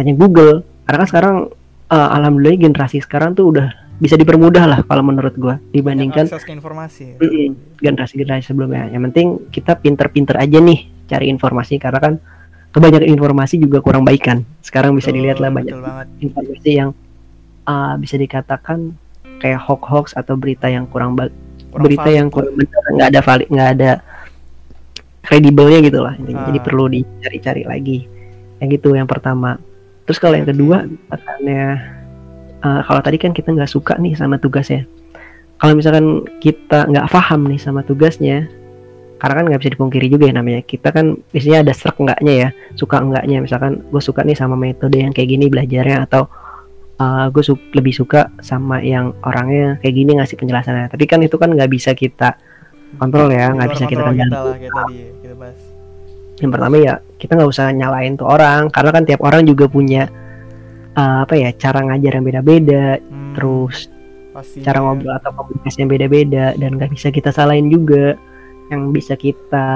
[0.01, 0.65] tanya Google.
[0.89, 1.37] Karena kan sekarang
[1.93, 3.69] eh, alhamdulillah generasi sekarang tuh udah
[3.99, 7.17] bisa dipermudah lah kalau menurut gua dibandingkan akses ke informasi ya.
[7.19, 7.51] Mm-mm.
[7.77, 8.87] generasi-generasi sebelumnya.
[8.89, 12.15] Yang penting kita pinter-pinter aja nih cari informasi karena kan
[12.69, 14.39] kebanyakan informasi juga kurang baik kan.
[14.61, 16.07] Sekarang bisa Betul, dilihat lah banyak banget.
[16.21, 16.91] informasi yang
[17.65, 18.95] uh, bisa dikatakan
[19.39, 21.35] kayak hoax-hoax atau berita yang kurang baik
[21.69, 22.17] Kurang berita valid.
[22.17, 23.91] yang kurang benar nggak ada valid nggak ada
[25.21, 26.43] kredibelnya gitu lah intinya.
[26.47, 26.65] Jadi Ah.
[26.65, 27.99] perlu dicari-cari lagi.
[28.59, 29.59] Yang gitu yang pertama.
[30.05, 31.63] Terus kalau yang kedua katanya
[32.63, 34.87] uh, kalau tadi kan kita nggak suka nih sama tugasnya.
[35.59, 38.47] Kalau misalkan kita nggak paham nih sama tugasnya
[39.19, 40.63] karena kan nggak bisa dipungkiri juga ya namanya.
[40.63, 42.49] Kita kan biasanya ada serak enggaknya ya
[42.79, 46.31] suka enggaknya misalkan gue suka nih sama metode yang kayak gini belajarnya atau
[47.31, 47.43] gue
[47.79, 50.91] lebih suka sama yang orangnya kayak gini ngasih penjelasannya.
[50.91, 52.39] Tapi kan itu kan nggak bisa kita
[52.97, 54.33] kontrol ya nggak bisa kita kontrol kendali.
[54.65, 55.59] kita lah ya, kita bahas
[56.39, 60.07] yang pertama ya kita nggak usah nyalain tuh orang karena kan tiap orang juga punya
[60.99, 63.87] uh, apa ya cara ngajar yang beda-beda Hmm, terus
[64.35, 64.65] pastinya.
[64.67, 68.19] cara ngobrol atau komunikasi yang beda-beda dan nggak bisa kita salahin juga.
[68.69, 69.69] Yang bisa kita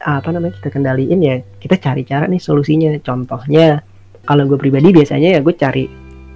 [0.00, 2.92] apa namanya kita kendaliin ya kita cari cara nih solusinya.
[3.00, 3.80] Contohnya
[4.28, 5.84] kalau gue pribadi biasanya ya gue cari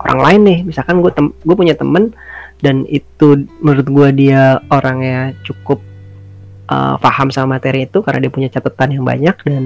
[0.01, 0.59] orang lain nih.
[0.73, 2.11] Misalkan gue tem gue punya temen
[2.59, 5.85] dan itu menurut gue dia orangnya cukup
[6.73, 9.63] uh, paham sama materi itu karena dia punya catatan yang banyak dan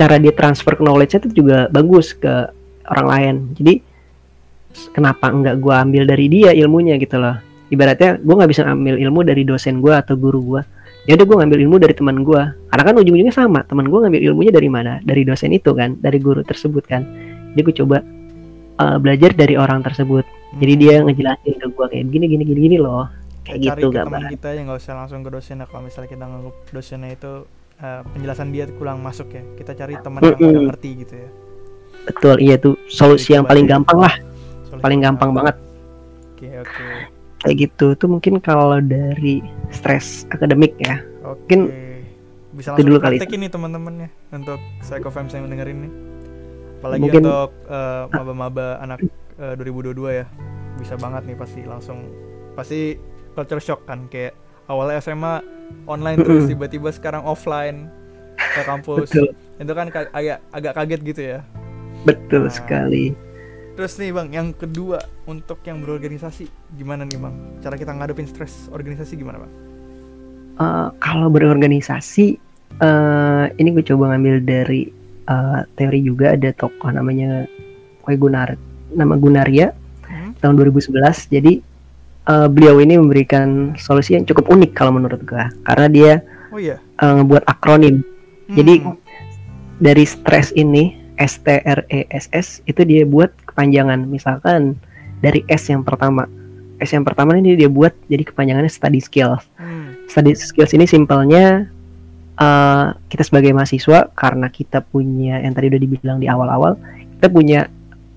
[0.00, 2.48] cara dia transfer knowledge itu juga bagus ke
[2.92, 3.34] orang lain.
[3.56, 3.74] Jadi
[4.92, 7.36] kenapa enggak gue ambil dari dia ilmunya gitu loh?
[7.72, 10.62] Ibaratnya gue nggak bisa ambil ilmu dari dosen gue atau guru gue
[11.02, 14.22] ya udah gue ngambil ilmu dari teman gue karena kan ujung-ujungnya sama teman gue ngambil
[14.22, 15.02] ilmunya dari mana?
[15.02, 17.02] Dari dosen itu kan dari guru tersebut kan.
[17.52, 17.96] Jadi gue coba
[18.78, 20.24] uh, belajar dari orang tersebut.
[20.60, 20.82] Jadi Hmm.
[20.84, 23.08] dia ngejelasin ke gue kayak gini gini gini gini loh.
[23.42, 25.66] Kayak cari gitu gambaran kita yang nggak usah langsung ke dosennya.
[25.66, 27.32] Kalau misalnya kita nganggap dosennya itu
[27.82, 31.28] uh, penjelasan dia kurang masuk ya kita cari teman yang udah ngerti gitu ya
[32.06, 34.14] betul iya tuh solusi yang paling gampang lah.
[34.68, 35.56] Solusi paling gampang banget.
[36.34, 36.86] Oke oke.
[37.42, 41.02] Kayak gitu tuh mungkin kalau dari stres akademik ya.
[41.22, 41.38] Oke.
[41.46, 41.60] Mungkin
[42.52, 43.16] bisa itu langsung dulu kali.
[43.18, 45.92] ini teman-teman ya untuk psychofams yang mendengarin nih.
[46.82, 48.98] Apalagi Mungkin- untuk uh, maba-maba anak
[49.38, 50.26] uh, 2022 ya.
[50.78, 51.98] Bisa banget nih pasti langsung
[52.58, 52.98] pasti
[53.32, 54.34] culture shock kan kayak
[54.66, 55.40] awalnya SMA
[55.88, 57.86] online terus tiba-tiba sekarang offline
[58.34, 59.08] ke kampus.
[59.08, 59.30] Betul.
[59.62, 61.40] Itu kan ka- agak agak kaget gitu ya
[62.02, 62.52] betul Nah.
[62.52, 63.14] sekali
[63.72, 68.68] terus nih bang yang kedua untuk yang berorganisasi gimana nih bang cara kita ngadepin stres
[68.68, 69.52] organisasi gimana bang
[70.52, 72.36] Eh, kalau berorganisasi
[72.74, 74.84] eh ini gue coba ngambil dari
[75.24, 77.48] eh, teori juga ada tokoh namanya
[78.00, 78.54] Kue Gunar
[78.90, 79.72] nama Gunaria
[80.04, 80.36] Hmm?
[80.36, 80.92] tahun 2011
[81.30, 81.52] jadi
[82.22, 86.12] eh, beliau ini memberikan solusi yang cukup unik kalau menurut gue karena dia
[86.50, 88.04] oh iya eh, ngebuat akronim
[88.46, 89.00] Jadi- Hmm.
[89.78, 92.08] dari stres ini S T R E
[92.62, 94.76] itu dia buat kepanjangan misalkan
[95.18, 96.26] dari S yang pertama
[96.78, 99.94] S yang pertama ini dia buat jadi kepanjangannya study skills Hmm.
[100.06, 101.68] study skills ini simpelnya
[102.34, 106.74] eh, kita sebagai mahasiswa karena kita punya yang tadi udah dibilang di awal-awal
[107.18, 107.60] kita punya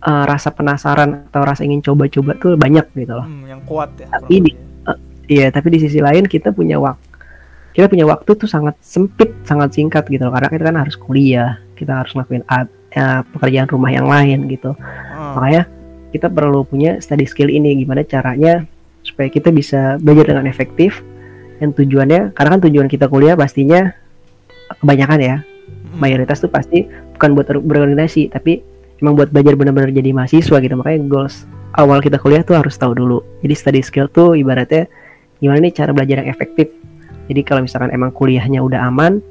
[0.01, 4.07] eh, rasa penasaran atau rasa ingin coba-coba tuh banyak gitu loh Hmm, yang kuat ya
[4.09, 4.55] Tapi di- lebih.
[5.25, 7.01] Iya, tapi di sisi lain kita punya waktu
[7.73, 10.31] kita punya waktu tuh sangat sempit, sangat singkat gitu loh.
[10.31, 14.71] Karena kita kan harus kuliah, kita harus ngelakuin ad- ya, pekerjaan rumah yang lain gitu.
[15.11, 15.67] Ah, Makanya
[16.15, 18.63] kita perlu punya study skill ini gimana caranya
[19.03, 21.03] supaya kita bisa belajar dengan efektif.
[21.59, 23.91] Dan tujuannya karena kan tujuan kita kuliah pastinya
[24.79, 25.37] kebanyakan ya.
[25.95, 26.01] Hmm.
[26.01, 26.83] mayoritas tuh pasti
[27.15, 28.59] bukan buat ber- berorganisasi tapi
[28.99, 30.75] emang buat belajar benar-benar jadi mahasiswa gitu.
[30.75, 33.23] Makanya goals awal kita kuliah tuh harus tahu dulu.
[33.43, 34.87] Jadi study skill tuh ibaratnya
[35.39, 36.71] gimana nih cara belajar yang efektif.
[37.31, 39.23] Jadi kalau misalkan emang kuliahnya udah aman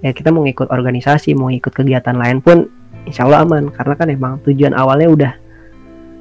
[0.00, 2.68] ya kita mau ngikut organisasi mau ikut kegiatan lain pun
[3.04, 5.32] insya Allah aman karena kan emang tujuan awalnya udah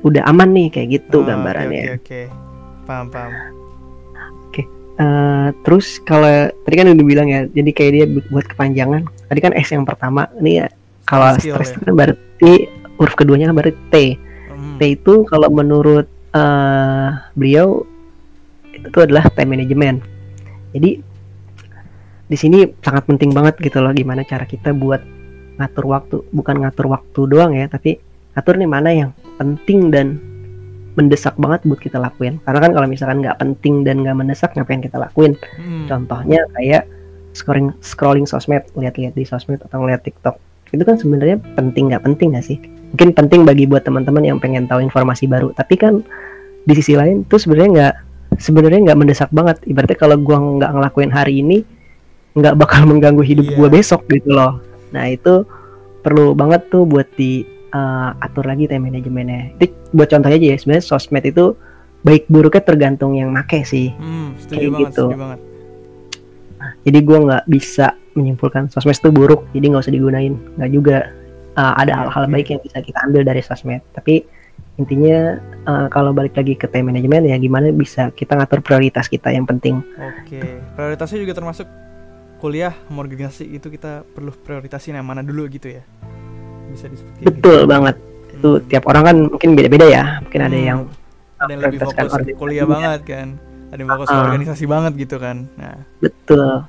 [0.03, 2.21] udah aman nih kayak gitu Ah, gambarannya oke oke, oke.
[2.87, 3.31] paham paham
[4.99, 9.07] Eh, terus kalau tadi kan udah bilang ya, jadi kayak dia bu- buat kepanjangan.
[9.31, 10.67] Tadi kan S yang pertama, ini ya
[11.07, 11.79] kalau stres ya.
[11.79, 12.67] kan berarti
[12.99, 13.95] huruf keduanya kan berarti T.
[14.51, 14.75] Hmm.
[14.75, 16.03] T itu kalau menurut
[16.35, 17.87] eh, beliau
[18.75, 20.03] itu tuh adalah time management.
[20.75, 20.99] Jadi
[22.27, 24.99] di sini sangat penting banget gitu loh gimana cara kita buat
[25.59, 27.99] ngatur waktu, bukan ngatur waktu doang ya, tapi
[28.33, 30.15] ngatur nih mana yang penting dan
[30.95, 32.39] mendesak banget buat kita lakuin.
[32.43, 35.35] Karena kan kalau misalkan nggak penting dan nggak mendesak, ngapain kita lakuin?
[35.59, 35.85] Hmm.
[35.87, 36.87] Contohnya kayak
[37.35, 40.35] scrolling scrolling sosmed, lihat-lihat di sosmed atau ngeliat TikTok.
[40.71, 42.57] Itu kan sebenarnya penting nggak penting nggak sih?
[42.95, 45.53] Mungkin penting bagi buat teman-teman yang pengen tahu informasi baru.
[45.53, 46.01] Tapi kan
[46.65, 47.95] di sisi lain tuh sebenarnya nggak
[48.39, 49.61] sebenarnya nggak mendesak banget.
[49.65, 51.63] Ibaratnya kalau gua nggak ngelakuin hari ini
[52.37, 53.55] nggak bakal mengganggu hidup Iya.
[53.57, 54.61] gua besok gitu loh.
[54.91, 55.45] Nah itu
[55.99, 59.57] perlu banget tuh buat di uh, atur lagi time manajemennya.
[59.57, 61.53] Itu buat contoh aja ya sebenarnya sosmed itu
[61.99, 63.91] baik buruknya tergantung yang make sih.
[63.99, 65.05] Hmm, setuju Kayak banget, gitu.
[65.09, 65.39] setuju banget.
[66.83, 67.87] jadi gua nggak bisa
[68.19, 70.97] menyimpulkan sosmed itu buruk jadi nggak usah digunain nggak juga
[71.55, 72.31] uh, ada Oke, hal-hal oke.
[72.35, 74.27] baik yang bisa kita ambil dari sosmed tapi
[74.75, 79.31] intinya uh, kalau balik lagi ke time management ya gimana bisa kita ngatur prioritas kita
[79.31, 80.39] yang penting Oke,
[80.75, 81.67] prioritasnya juga termasuk
[82.39, 85.83] kuliah sama organisasi itu kita perlu prioritasin yang mana dulu gitu ya.
[86.69, 88.07] Bisa disebut kayak betul banget gitu.
[88.31, 90.65] itu tiap orang kan mungkin beda-beda ya mungkin ada Hmm.
[90.65, 90.79] yang
[91.37, 93.27] ada yang lebih fokus ke kuliah banget kan.
[93.69, 94.25] Ada yang fokus ke Ah.
[94.25, 95.37] organisasi banget gitu kan.
[95.53, 96.65] Nah, betul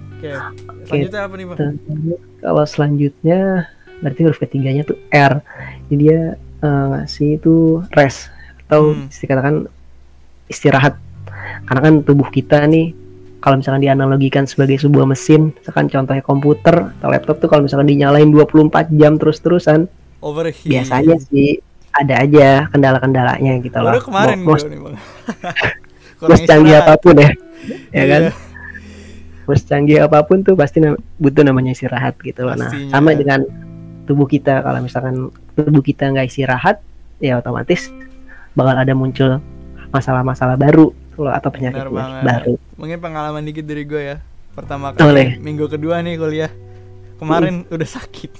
[0.00, 0.30] oke.
[0.82, 1.58] Selanjutnya apa nih, Bang?
[1.58, 1.74] Dan
[2.40, 3.40] kalau selanjutnya
[4.00, 5.44] berarti huruf ketiganya tuh R
[5.86, 6.20] jadi dia
[6.60, 8.32] uh, ngasih itu rest
[8.64, 9.12] atau Hmm.
[9.12, 9.56] istilah katakan
[10.46, 10.94] istirahat
[11.64, 12.96] karena kan tubuh kita nih
[13.40, 18.28] kalau misalkan dianalogikan sebagai sebuah mesin misalkan contohnya komputer atau laptop tuh kalau misalkan dinyalain
[18.28, 19.88] 24 jam terus-terusan
[20.20, 20.64] Overheat.
[20.68, 21.58] biasanya sih
[21.90, 24.96] ada aja kendala-kendalanya gitu loh Baru kemarin gue nih, Bang.
[26.36, 26.96] secanggih istirahat.
[26.96, 27.30] apa pun ya
[27.90, 28.32] ya kan Iya.
[29.48, 30.78] mau secanggih apa pun tuh pasti
[31.18, 32.54] butuh namanya istirahat gitu loh.
[32.54, 33.42] Nah, sama dengan
[34.06, 35.26] tubuh kita kalau misalkan
[35.58, 36.78] tubuh kita nggak istirahat,
[37.18, 37.90] ya otomatis
[38.54, 39.42] bakal ada muncul
[39.90, 40.94] masalah-masalah baru
[41.26, 41.86] loh, atau penyakit
[42.24, 42.54] baru.
[42.76, 44.16] Mungkin pengalaman dikit dari gue ya.
[44.50, 45.38] Pertama Boleh.
[45.38, 46.52] kali minggu kedua nih kuliah.
[47.20, 48.32] Kemarin udah sakit.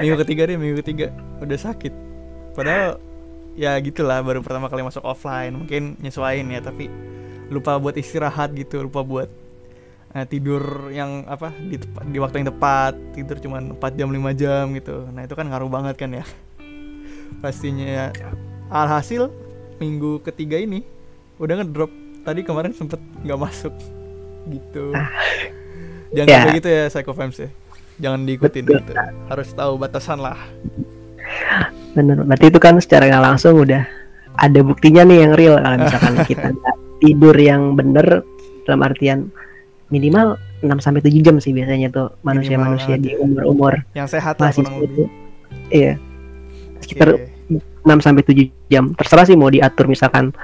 [0.00, 1.10] Minggu ketiga deh, minggu ketiga
[1.42, 1.92] udah sakit.
[2.54, 3.02] Padahal
[3.58, 6.88] ya gitulah baru pertama kali masuk offline, mungkin nyesuain ya, tapi
[7.52, 9.28] lupa buat istirahat gitu, lupa buat
[10.16, 11.76] eh, tidur yang apa di
[12.08, 15.08] di waktu yang tepat, tidur cuma 4 jam 5 jam gitu.
[15.12, 16.24] Nah, itu kan ngaruh banget kan ya.
[17.42, 18.06] Pastinya ya.
[18.72, 19.28] Alhasil
[19.82, 20.86] minggu ketiga ini
[21.42, 21.90] udah ngedrop
[22.22, 23.74] tadi kemarin sempet nggak masuk
[24.46, 24.94] gitu
[26.12, 26.38] Jangan Ya.
[26.44, 27.48] kayak gitu ya psychofams ya.
[27.96, 28.84] Jangan diikutin Betul.
[28.84, 28.92] gitu.
[29.32, 30.36] Harus tahu batasan lah.
[31.96, 33.88] Bener, berarti itu kan secara nggak langsung udah
[34.36, 36.48] ada buktinya nih yang real kalau misalkan kita
[37.00, 38.20] tidur yang bener
[38.68, 39.32] dalam artian
[39.88, 44.68] minimal 6 sampai 7 jam sih biasanya tuh manusia-manusia di umur-umur Yang sehat lah masih
[44.68, 45.08] lebih.
[45.72, 45.96] Iya.
[46.84, 47.32] Sekitar Oke.
[47.88, 48.92] 6 sampai 7 jam.
[48.92, 50.36] Terserah sih mau diatur misalkan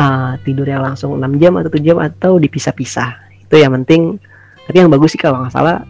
[0.00, 3.44] ah, tidurnya langsung 6 jam atau 7 jam atau dipisah-pisah.
[3.44, 4.16] Itu yang penting.
[4.64, 5.84] Tapi yang bagus sih kalau nggak salah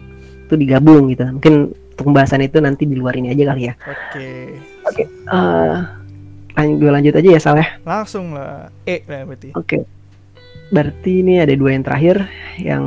[0.51, 1.23] itu digabung gitu.
[1.31, 3.73] Mungkin untuk pembahasan itu nanti di luar ini aja kali ya.
[3.87, 5.07] Oke.
[5.07, 5.77] Eh
[6.51, 7.67] lanjut, gue lanjut aja ya Saleh.
[7.87, 8.67] Langsung lah.
[8.83, 9.55] E lah berarti.
[9.55, 9.87] Oke.
[10.71, 12.15] Berarti ini ada dua yang terakhir
[12.59, 12.83] yang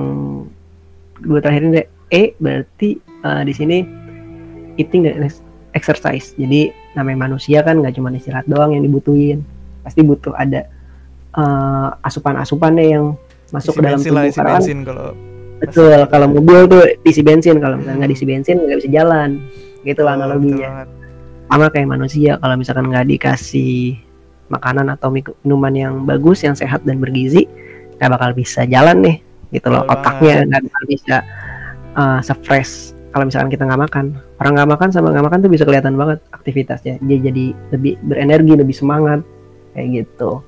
[1.25, 1.83] dua terakhir ini
[2.13, 3.79] E berarti eh, di sini
[4.77, 6.37] eating dan ex- exercise.
[6.37, 9.41] Jadi namanya manusia kan nggak cuma istirahat doang yang dibutuhin.
[9.87, 10.69] Pasti butuh ada
[11.35, 13.05] eh, asupan-asupannya yang
[13.51, 14.23] masuk Isi ke dalam lah, tubuh.
[14.25, 15.09] isi Karena kan bensin kalau
[15.57, 18.15] betul kalau mobil tuh isi bensin kalau misalnya nggak Hmm.
[18.15, 19.31] diisi bensin nggak bisa jalan.
[19.81, 20.71] Gitu lah Oh, analoginya.
[21.45, 24.01] sama kayak manusia kalau misalkan nggak dikasih
[24.47, 27.47] makanan atau minuman yang bagus yang sehat dan bergizi
[27.97, 29.17] nggak bakal bisa jalan nih
[29.51, 31.17] gitu loh Betul otaknya nggak bakal bisa
[31.95, 32.73] uh, se-fresh
[33.09, 34.05] kalau misalkan kita nggak makan
[34.37, 38.55] orang nggak makan sama nggak makan tuh bisa kelihatan banget aktivitasnya dia jadi lebih berenergi
[38.57, 39.21] lebih semangat
[39.73, 40.43] kayak gitu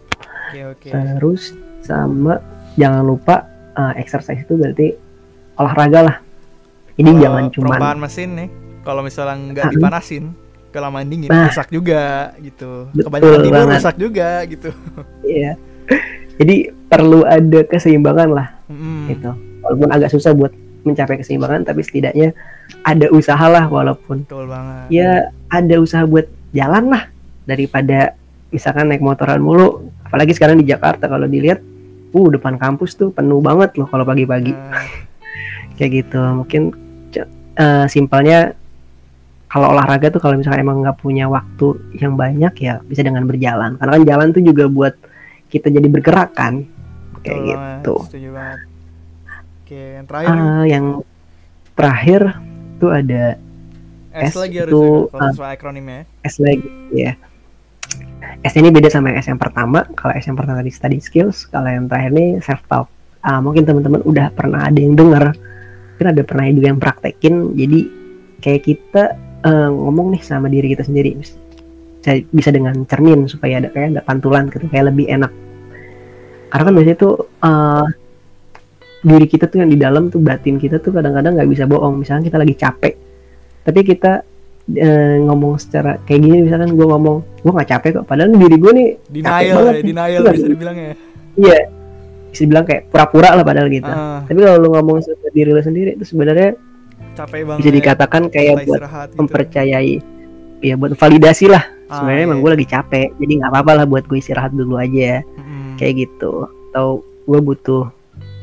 [0.47, 0.89] Oke, oke.
[0.91, 1.43] terus
[1.81, 2.39] sama
[2.75, 4.95] jangan lupa uh, exercise itu berarti
[5.55, 6.17] olahraga lah
[6.95, 8.49] jadi Kalau jangan cuma perubahan mesin nih
[8.83, 10.25] kalau misalnya nggak dipanasin
[10.69, 11.49] kelamaan dingin Nah.
[11.49, 12.05] rusak juga
[12.39, 13.77] gitu kebanyakan tidur banget.
[13.77, 14.71] rusak juga gitu
[15.23, 15.53] Iya.
[16.37, 19.09] Jadi perlu ada keseimbangan lah Mm-mm.
[19.09, 19.31] gitu.
[19.61, 20.53] Walaupun agak susah buat
[20.83, 22.31] mencapai keseimbangan, tapi setidaknya
[22.83, 25.11] ada usaha lah walaupun betul banget ya
[25.49, 27.09] ada usaha buat jalan lah
[27.45, 28.15] daripada
[28.57, 29.93] misalkan naik motoran mulu.
[30.09, 31.61] Apalagi sekarang di Jakarta kalau dilihat,
[32.17, 34.89] uh depan kampus tuh penuh banget loh kalau pagi-pagi Nah,
[35.77, 36.17] kayak gitu.
[36.17, 36.73] Mungkin
[37.61, 38.57] eh, simpelnya
[39.53, 43.77] kalau olahraga tuh kalau misalkan emang nggak punya waktu yang banyak ya bisa dengan berjalan.
[43.77, 44.97] Karena kan jalan tuh juga buat
[45.53, 46.65] kita jadi bergerak kan.
[47.21, 47.95] Kayak betul banget, gitu.
[48.09, 48.61] setuju banget
[49.67, 50.87] oke yang terakhir Ah, yang
[51.75, 52.21] terakhir
[52.79, 53.25] tuh ada
[54.15, 55.35] S, S lagi harus itu, ah.
[55.35, 57.13] sesuai akronimnya S lagi ya.
[58.45, 59.87] S ini beda sama yang S yang pertama.
[59.97, 62.87] Kalau S yang pertama tadi study skills, kalau yang terakhir nih self talk.
[63.27, 67.35] Ah, mungkin teman-teman udah pernah ada yang dengar, mungkin ada pernah juga yang praktekin.
[67.59, 67.79] Jadi
[68.39, 69.03] kayak kita
[69.43, 71.35] eh, ngomong nih sama diri kita sendiri, bisa,
[72.31, 75.33] bisa dengan cermin supaya ada kayak ada pantulan gitu, kayak lebih enak.
[76.47, 77.87] Karena kan biasanya tuh eh,
[79.07, 81.99] diri kita tuh yang di dalam tuh batin kita tuh kadang-kadang nggak bisa bohong.
[81.99, 82.95] Misalnya kita lagi capek,
[83.67, 84.36] tapi kita
[84.75, 88.05] eh, ngomong secara kayak gini misalkan gue ngomong gue nggak capek kok.
[88.11, 90.33] Padahal diri gue nih denial banget ya denial Iya.
[90.35, 90.93] bisa dibilang ya.
[91.39, 91.59] Iya.
[92.35, 93.87] Bisa dibilang kayak pura-pura lah padahal gitu.
[93.87, 96.59] Ah, tapi kalau lu ngomong sama diri lu sendiri itu sebenarnya
[97.17, 99.15] capek banget bisa dikatakan kayak buat gitu.
[99.23, 99.95] mempercayai
[100.67, 101.65] ya buat validasi lah.
[101.87, 102.45] Ah, sebenarnya emang iya.
[102.45, 105.79] gue lagi capek jadi nggak apa-apa lah buat gue istirahat dulu aja Mm-mm.
[105.79, 106.51] kayak gitu.
[106.75, 107.87] Atau gue butuh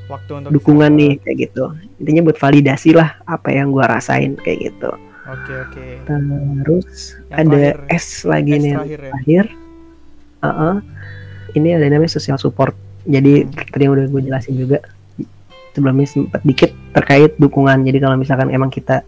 [0.07, 1.75] waktu untuk dukungan nih kayak gitu.
[1.99, 4.95] Intinya buat validasi lah apa yang gue rasain kayak gitu
[5.25, 5.85] oke oke.
[6.03, 9.09] Terus Yang ada terakhir, S lagi S nih terakhir ya?
[9.09, 9.45] terakhir.
[10.41, 10.77] Uh
[11.53, 12.73] ini ada namanya social support.
[13.05, 13.53] Jadi Hmm.
[13.69, 14.81] tadi yang udah gue jelasin juga
[15.71, 17.77] sebelumnya sempat dikit terkait dukungan.
[17.83, 19.05] Jadi kalau misalkan emang kita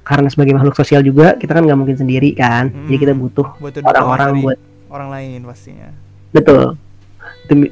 [0.00, 2.72] karena sebagai makhluk sosial juga kita kan nggak mungkin sendiri kan?
[2.88, 3.22] Jadi kita Hmm.
[3.22, 3.46] butuh
[3.84, 4.58] orang-orang buat
[4.88, 5.92] orang lain pastinya.
[6.32, 6.80] Betul.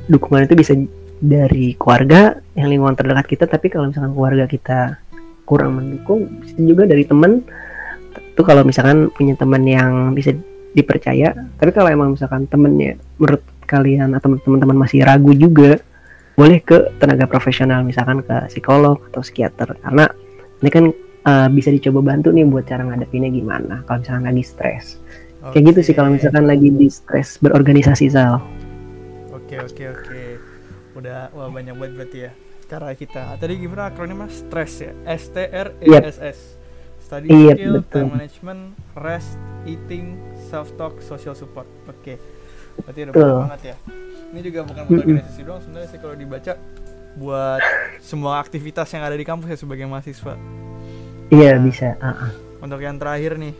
[0.07, 0.73] Dukungan itu bisa
[1.19, 5.01] dari keluarga yang lingkungan terdekat kita tapi kalau misalkan keluarga kita
[5.49, 7.41] kurang mendukung bisa juga dari temen.
[8.37, 10.37] Itu kalau misalkan punya teman yang bisa
[10.77, 15.81] dipercaya tapi kalau emang misalkan temennya menurut kalian atau teman-teman masih ragu juga
[16.39, 19.75] boleh ke tenaga profesional misalkan ke psikolog atau psikiater.
[19.81, 20.05] Karena
[20.61, 20.85] ini kan
[21.25, 25.01] eh, bisa dicoba bantu nih buat cara ngadepinnya gimana kalau misalkan lagi stres.
[25.39, 28.43] Kayak gitu sih kalau misalkan lagi di stres berorganisasi Sal
[29.33, 30.23] Oke oke oke.
[30.99, 32.31] Udah wah banyak banget berarti ya
[32.69, 33.35] cara kita.
[33.41, 34.93] Tadi gimana akronimnya stress ya?
[35.09, 36.39] S T R E S S.
[37.01, 37.93] Study Yep, skill, betul.
[38.05, 38.61] time management,
[38.93, 39.33] rest,
[39.65, 40.21] eating,
[40.53, 41.65] self talk, social support.
[41.89, 42.21] Oke.
[42.85, 43.77] Berarti udah banyak banget ya.
[44.29, 46.53] Ini juga bukan buat organisasi doang sebenarnya sih kalau dibaca
[47.17, 47.61] buat
[47.99, 50.37] semua aktivitas yang ada di kampus ya sebagai mahasiswa.
[51.33, 51.65] iya Nah.
[51.65, 52.33] bisa ah, ah.
[52.61, 53.57] Untuk yang terakhir nih,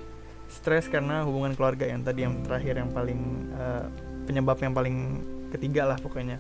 [0.53, 3.21] stres karena hubungan keluarga yang tadi yang terakhir yang paling
[3.57, 3.85] eh,
[4.29, 4.97] penyebab yang paling
[5.51, 6.37] ketiga lah pokoknya.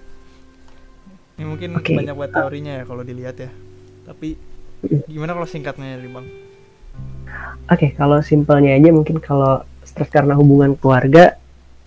[1.38, 1.94] Ini mungkin Oke.
[1.94, 3.50] banyak buat teorinya ya kalau dilihat ya.
[4.04, 4.34] Tapi
[5.06, 6.26] gimana kalau singkatnya nih bang?
[7.68, 11.38] Oke, kalau simpelnya aja mungkin kalau stres karena hubungan keluarga,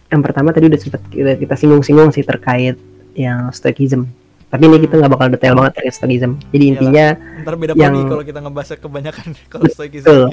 [0.07, 2.75] yang pertama tadi udah sempat kita, kita singgung-singgung sih terkait
[3.13, 4.07] yang stoicism.
[4.47, 6.75] tapi ini kita nggak bakal detail banget terkait stoicism jadi Iyalah.
[6.75, 7.05] intinya
[7.39, 9.75] Ntar beda yang- lagi kalau kita ngebahas kebanyakan kalau Betul.
[9.79, 10.27] stoikism.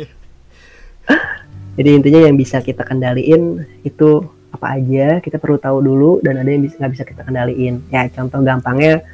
[1.78, 3.42] jadi intinya yang bisa kita kendaliin
[3.86, 7.74] itu apa aja kita perlu tahu dulu dan ada yang bisa nggak bisa kita kendaliin.
[7.92, 9.04] Ya contoh gampangnya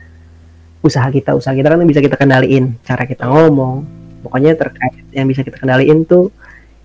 [0.84, 2.78] usaha kita usaha kita kan bisa kita kendaliin.
[2.86, 3.84] Cara kita ngomong
[4.22, 6.30] pokoknya terkait yang bisa kita kendaliin tuh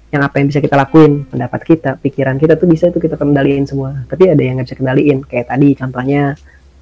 [0.10, 1.30] yang apa yang bisa kita lakuin.
[1.30, 4.04] Pendapat kita pikiran kita tuh bisa itu kita kendaliin semua.
[4.10, 5.18] Tapi ada yang nggak bisa kendaliin.
[5.28, 6.22] Kayak tadi contohnya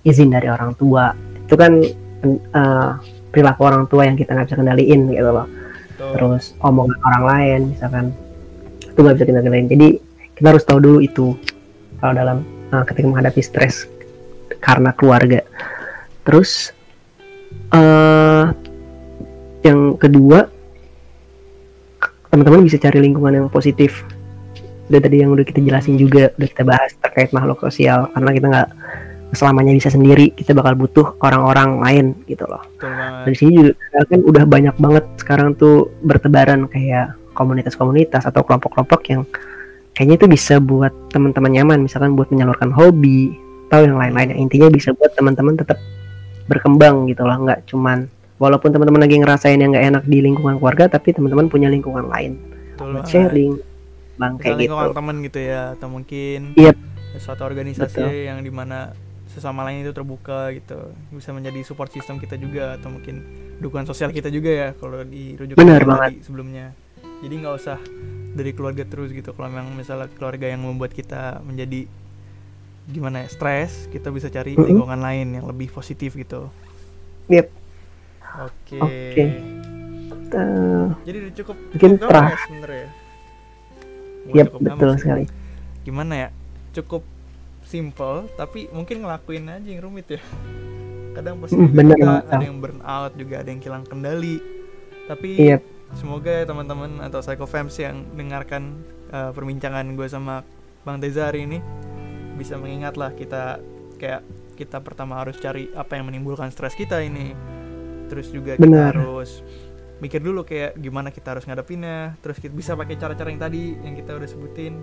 [0.08, 1.12] izin dari orang tua.
[1.44, 1.84] Itu kan
[2.24, 2.92] eh,
[3.30, 5.48] perilaku orang tua yang kita nggak bisa kendaliin gitu loh.
[5.98, 8.06] Terus omongan orang lain misalkan
[8.80, 9.68] itu nggak bisa kita kendaliin.
[9.68, 9.88] Jadi
[10.38, 11.34] kita harus tahu dulu itu
[12.02, 12.38] kalau dalam
[12.74, 13.86] uh, ketika menghadapi stres
[14.60, 15.42] karena keluarga.
[16.24, 16.76] Terus
[17.72, 18.46] eh
[19.66, 20.48] yang kedua
[22.32, 24.04] teman-teman bisa cari lingkungan yang positif.
[24.88, 28.08] Udah tadi yang udah kita jelasin juga udah kita bahas terkait makhluk sosial.
[28.16, 28.70] Karena kita nggak
[29.36, 32.64] selamanya bisa sendiri kita bakal butuh orang-orang lain gitu loh.
[33.28, 33.72] Dari sini juga
[34.08, 39.22] kan udah banyak banget sekarang tuh bertebaran kayak komunitas-komunitas atau kelompok-kelompok yang
[39.98, 43.34] kayaknya itu bisa buat teman-teman nyaman misalkan buat menyalurkan hobi
[43.68, 45.82] atau yang lain-lain yang intinya bisa buat teman-teman tetap
[46.46, 48.06] berkembang gitu loh nggak cuman
[48.38, 52.38] walaupun teman-teman lagi ngerasain yang nggak enak di lingkungan keluarga tapi teman-teman punya lingkungan lain
[52.78, 53.54] Betul sharing
[54.22, 56.78] bang kayak gitu lingkungan teman gitu ya atau mungkin Yep.
[57.18, 58.30] suatu organisasi Betul.
[58.30, 58.94] yang di mana
[59.28, 63.26] sesama lain itu terbuka gitu bisa menjadi support system kita juga atau mungkin
[63.58, 66.12] dukungan sosial kita juga ya kalau dirujuk Benar ke banget.
[66.22, 66.66] sebelumnya
[67.26, 67.78] jadi nggak usah
[68.38, 71.90] dari keluarga terus gitu kalau memang misalnya keluarga yang membuat kita menjadi
[72.88, 74.64] gimana ya stres kita bisa cari Mhm.
[74.64, 76.48] lingkungan lain yang lebih positif gitu
[77.28, 77.48] Yep.
[78.40, 79.24] oke Oke.
[80.28, 82.88] Eh, jadi udah cukup Mungkin cukup terah- ya sebenarnya
[84.24, 85.00] Wah, yep, cukup betul sih.
[85.00, 85.24] sekali
[85.82, 86.30] gimana ya
[86.74, 87.04] cukup
[87.64, 90.22] simple tapi mungkin ngelakuin aja yang rumit ya
[91.14, 94.38] kadang pasti Mm, bener kita ada yang burn out juga ada yang hilang kendali
[95.06, 95.62] tapi Yep.
[95.96, 98.84] Semoga ya teman-teman atau psychofams yang dengarkan
[99.14, 100.44] uh, perbincangan gue sama
[100.84, 101.60] bang Teza hari ini
[102.36, 103.60] bisa mengingat lah kita
[103.98, 104.22] kayak
[104.58, 107.38] kita pertama harus cari apa yang menimbulkan stres kita ini.
[108.10, 108.98] Terus juga kita Benar.
[108.98, 109.46] harus
[109.98, 112.18] mikir dulu kayak gimana kita harus ngadepinnya.
[112.26, 114.74] Terus kita bisa pakai cara-cara yang tadi yang kita udah sebutin.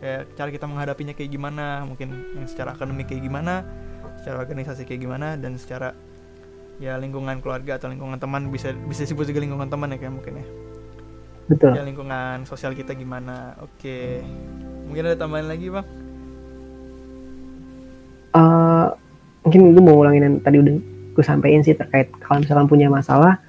[0.00, 3.68] Kayak cara kita menghadapinya kayak gimana mungkin yang secara akademik kayak gimana
[4.16, 5.92] secara organisasi kayak gimana dan secara
[6.80, 10.34] ya lingkungan keluarga atau lingkungan teman bisa bisa disebut juga lingkungan teman ya kayak mungkin
[10.40, 10.46] ya.
[11.52, 11.72] Betul.
[11.76, 13.54] Ya lingkungan sosial kita gimana?
[13.60, 14.24] Oke.
[14.88, 15.86] Mungkin ada tambahan lagi bang?
[18.34, 18.86] Eh
[19.44, 20.74] mungkin gue mau ngulangin yang tadi udah
[21.16, 23.40] gue sampein sih terkait kalau misalkan punya masalah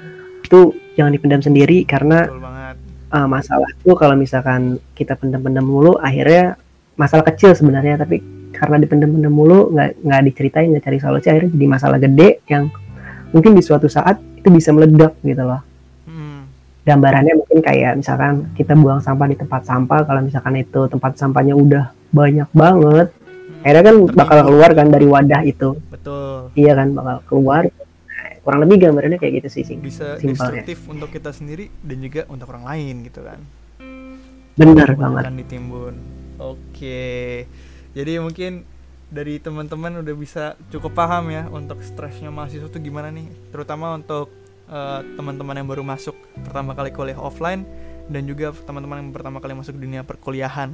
[0.44, 2.76] itu jangan dipendam sendiri karena betul banget.
[3.16, 4.62] eh, masalah itu kalau misalkan
[4.96, 6.56] kita pendam-pendam mulu akhirnya
[6.96, 8.24] masalah kecil sebenarnya tapi
[8.56, 12.68] karena dipendam-pendam mulu nggak nggak diceritain nggak cari solusi akhirnya jadi masalah gede yang
[13.32, 15.62] mungkin di suatu saat itu bisa meledak gitu loh.
[16.08, 16.48] Hmm,
[16.84, 21.56] gambarannya mungkin kayak misalkan kita buang sampah di tempat sampah kalau misalkan itu tempat sampahnya
[21.56, 25.70] udah banyak banget hmm, akhirnya kan bakal keluar kan dari wadah itu.
[25.88, 26.52] Betul.
[26.56, 27.64] Iya kan bakal keluar.
[28.42, 29.78] Kurang lebih gambarannya kayak gitu sih sih.
[29.78, 30.66] Bisa Simpelnya.
[30.66, 33.40] destruktif untuk kita sendiri dan juga untuk orang lain gitu kan.
[34.58, 35.24] Bener banget.
[35.46, 35.96] ditimbun.
[36.42, 37.46] Oke.
[37.94, 38.66] Jadi mungkin
[39.12, 43.28] dari teman-teman udah bisa cukup paham ya untuk stresnya mahasiswa tuh gimana nih.
[43.52, 44.32] Terutama untuk
[44.72, 47.68] eh, teman-teman yang baru masuk pertama kali kuliah offline
[48.08, 50.72] dan juga teman-teman yang pertama kali masuk dunia perkuliahan.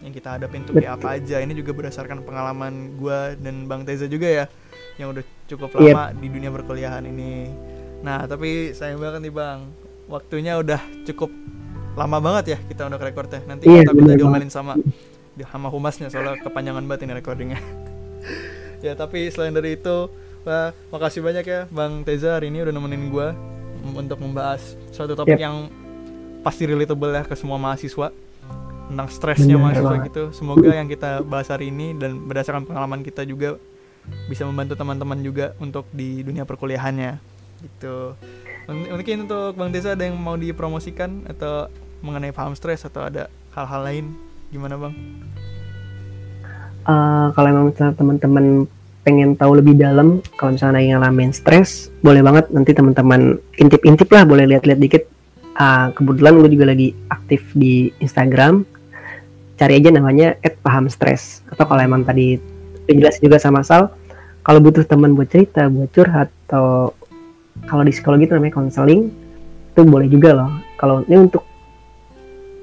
[0.00, 1.36] Yang kita hadapin tuh kayak apa aja.
[1.44, 4.44] Ini juga berdasarkan pengalaman gua dan Bang Teza juga ya
[4.96, 5.92] yang udah cukup Yep.
[5.92, 7.52] lama di dunia perkuliahan ini.
[8.00, 9.68] Nah tapi sayang banget nih Bang.
[10.08, 11.28] Waktunya udah cukup
[11.96, 14.76] lama banget ya kita udah record ya nanti Iya, kita bener diomelin sama
[15.44, 17.60] sama humasnya soalnya kepanjangan banget ini recordingnya
[18.86, 20.08] ya tapi selain dari itu
[20.42, 23.36] wah, makasih banyak ya Bang Teza hari ini udah nemenin gua
[23.78, 25.42] m- untuk membahas suatu topik Yep.
[25.42, 25.56] yang
[26.40, 28.08] pasti relatable ya ke semua mahasiswa
[28.86, 30.08] tentang stresnya mahasiswa banget.
[30.08, 33.58] gitu semoga yang kita bahas hari ini dan berdasarkan pengalaman kita juga
[34.24, 37.18] bisa membantu teman-teman juga untuk di dunia perkuliahannya
[37.58, 38.14] gitu
[38.68, 41.66] mungkin untuk Bang Teza ada yang mau dipromosikan atau
[41.98, 44.06] mengenai paham stres atau ada hal-hal lain
[44.50, 44.94] gimana Bang?
[46.86, 48.70] Eh, kalau emang misalnya teman-teman
[49.06, 52.50] pengen tahu lebih dalam kalau misalnya lagi ngalamin stres boleh banget.
[52.54, 55.02] Nanti teman-teman intip-intip lah boleh lihat-lihat dikit.
[55.56, 58.62] Ah, kebetulan gue juga lagi aktif di Instagram.
[59.56, 61.42] Cari aja namanya @pahamstres.
[61.50, 62.36] Atau kalau emang tadi
[62.86, 63.90] dijelasin juga sama Sal
[64.46, 66.94] kalau butuh teman buat cerita buat curhat atau
[67.66, 69.10] kalau di psikologi itu namanya konseling
[69.74, 70.50] itu boleh juga loh.
[70.78, 71.42] Kalau ini untuk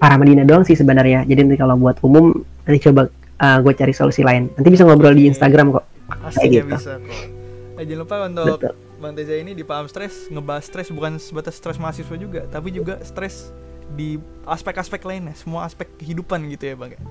[0.03, 2.35] para Medina doang sih sebenarnya jadi nanti kalau buat umum
[2.67, 3.07] nanti coba
[3.39, 5.31] gue cari solusi lain nanti bisa ngobrol di Oke.
[5.31, 6.75] Instagram kok Pastinya gitu.
[6.75, 7.07] bisa kok.
[7.07, 7.31] Eh,
[7.73, 8.73] Eh, jangan lupa untuk Betul.
[9.01, 13.01] Bang Teza ini di Paham Stres ngebahas stres bukan sebatas stres mahasiswa juga, tapi juga
[13.01, 13.49] stres
[13.91, 14.15] di
[14.45, 16.93] aspek-aspek lainnya, semua aspek kehidupan gitu ya Bang.
[16.93, 17.01] ya.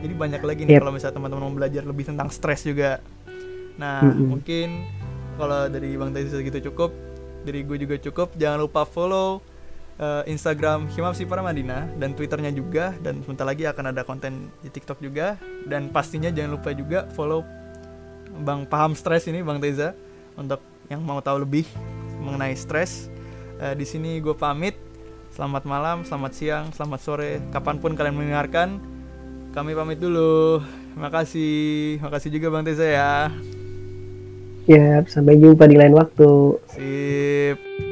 [0.00, 0.80] Jadi banyak lagi nih Yep.
[0.80, 3.02] kalau misalnya teman-teman mau belajar lebih tentang stres juga.
[3.76, 4.30] Nah, Mm-mm.
[4.30, 4.68] mungkin
[5.34, 6.94] kalau dari Bang Teza segitu cukup,
[7.42, 8.32] dari gue juga cukup.
[8.38, 9.42] Jangan lupa follow
[10.00, 14.98] eh, Instagram Himapsi Paramadina dan Twitternya juga dan sebentar lagi akan ada konten di TikTok
[15.04, 15.36] juga
[15.68, 17.44] dan pastinya jangan lupa juga follow
[18.40, 19.92] Bang Paham Stres ini Bang Teza
[20.40, 21.68] untuk yang mau tahu lebih
[22.18, 23.06] mengenai stres.
[23.60, 24.74] Eh, di sini gue pamit.
[25.30, 28.82] Selamat malam, selamat siang, selamat sore, kapan pun kalian mendengarkan.
[29.54, 30.58] Kami pamit dulu.
[30.98, 33.30] Makasih, makasih juga Bang Teza ya.
[34.66, 36.58] Ya, sampai jumpa di lain waktu.
[36.74, 37.89] Sip.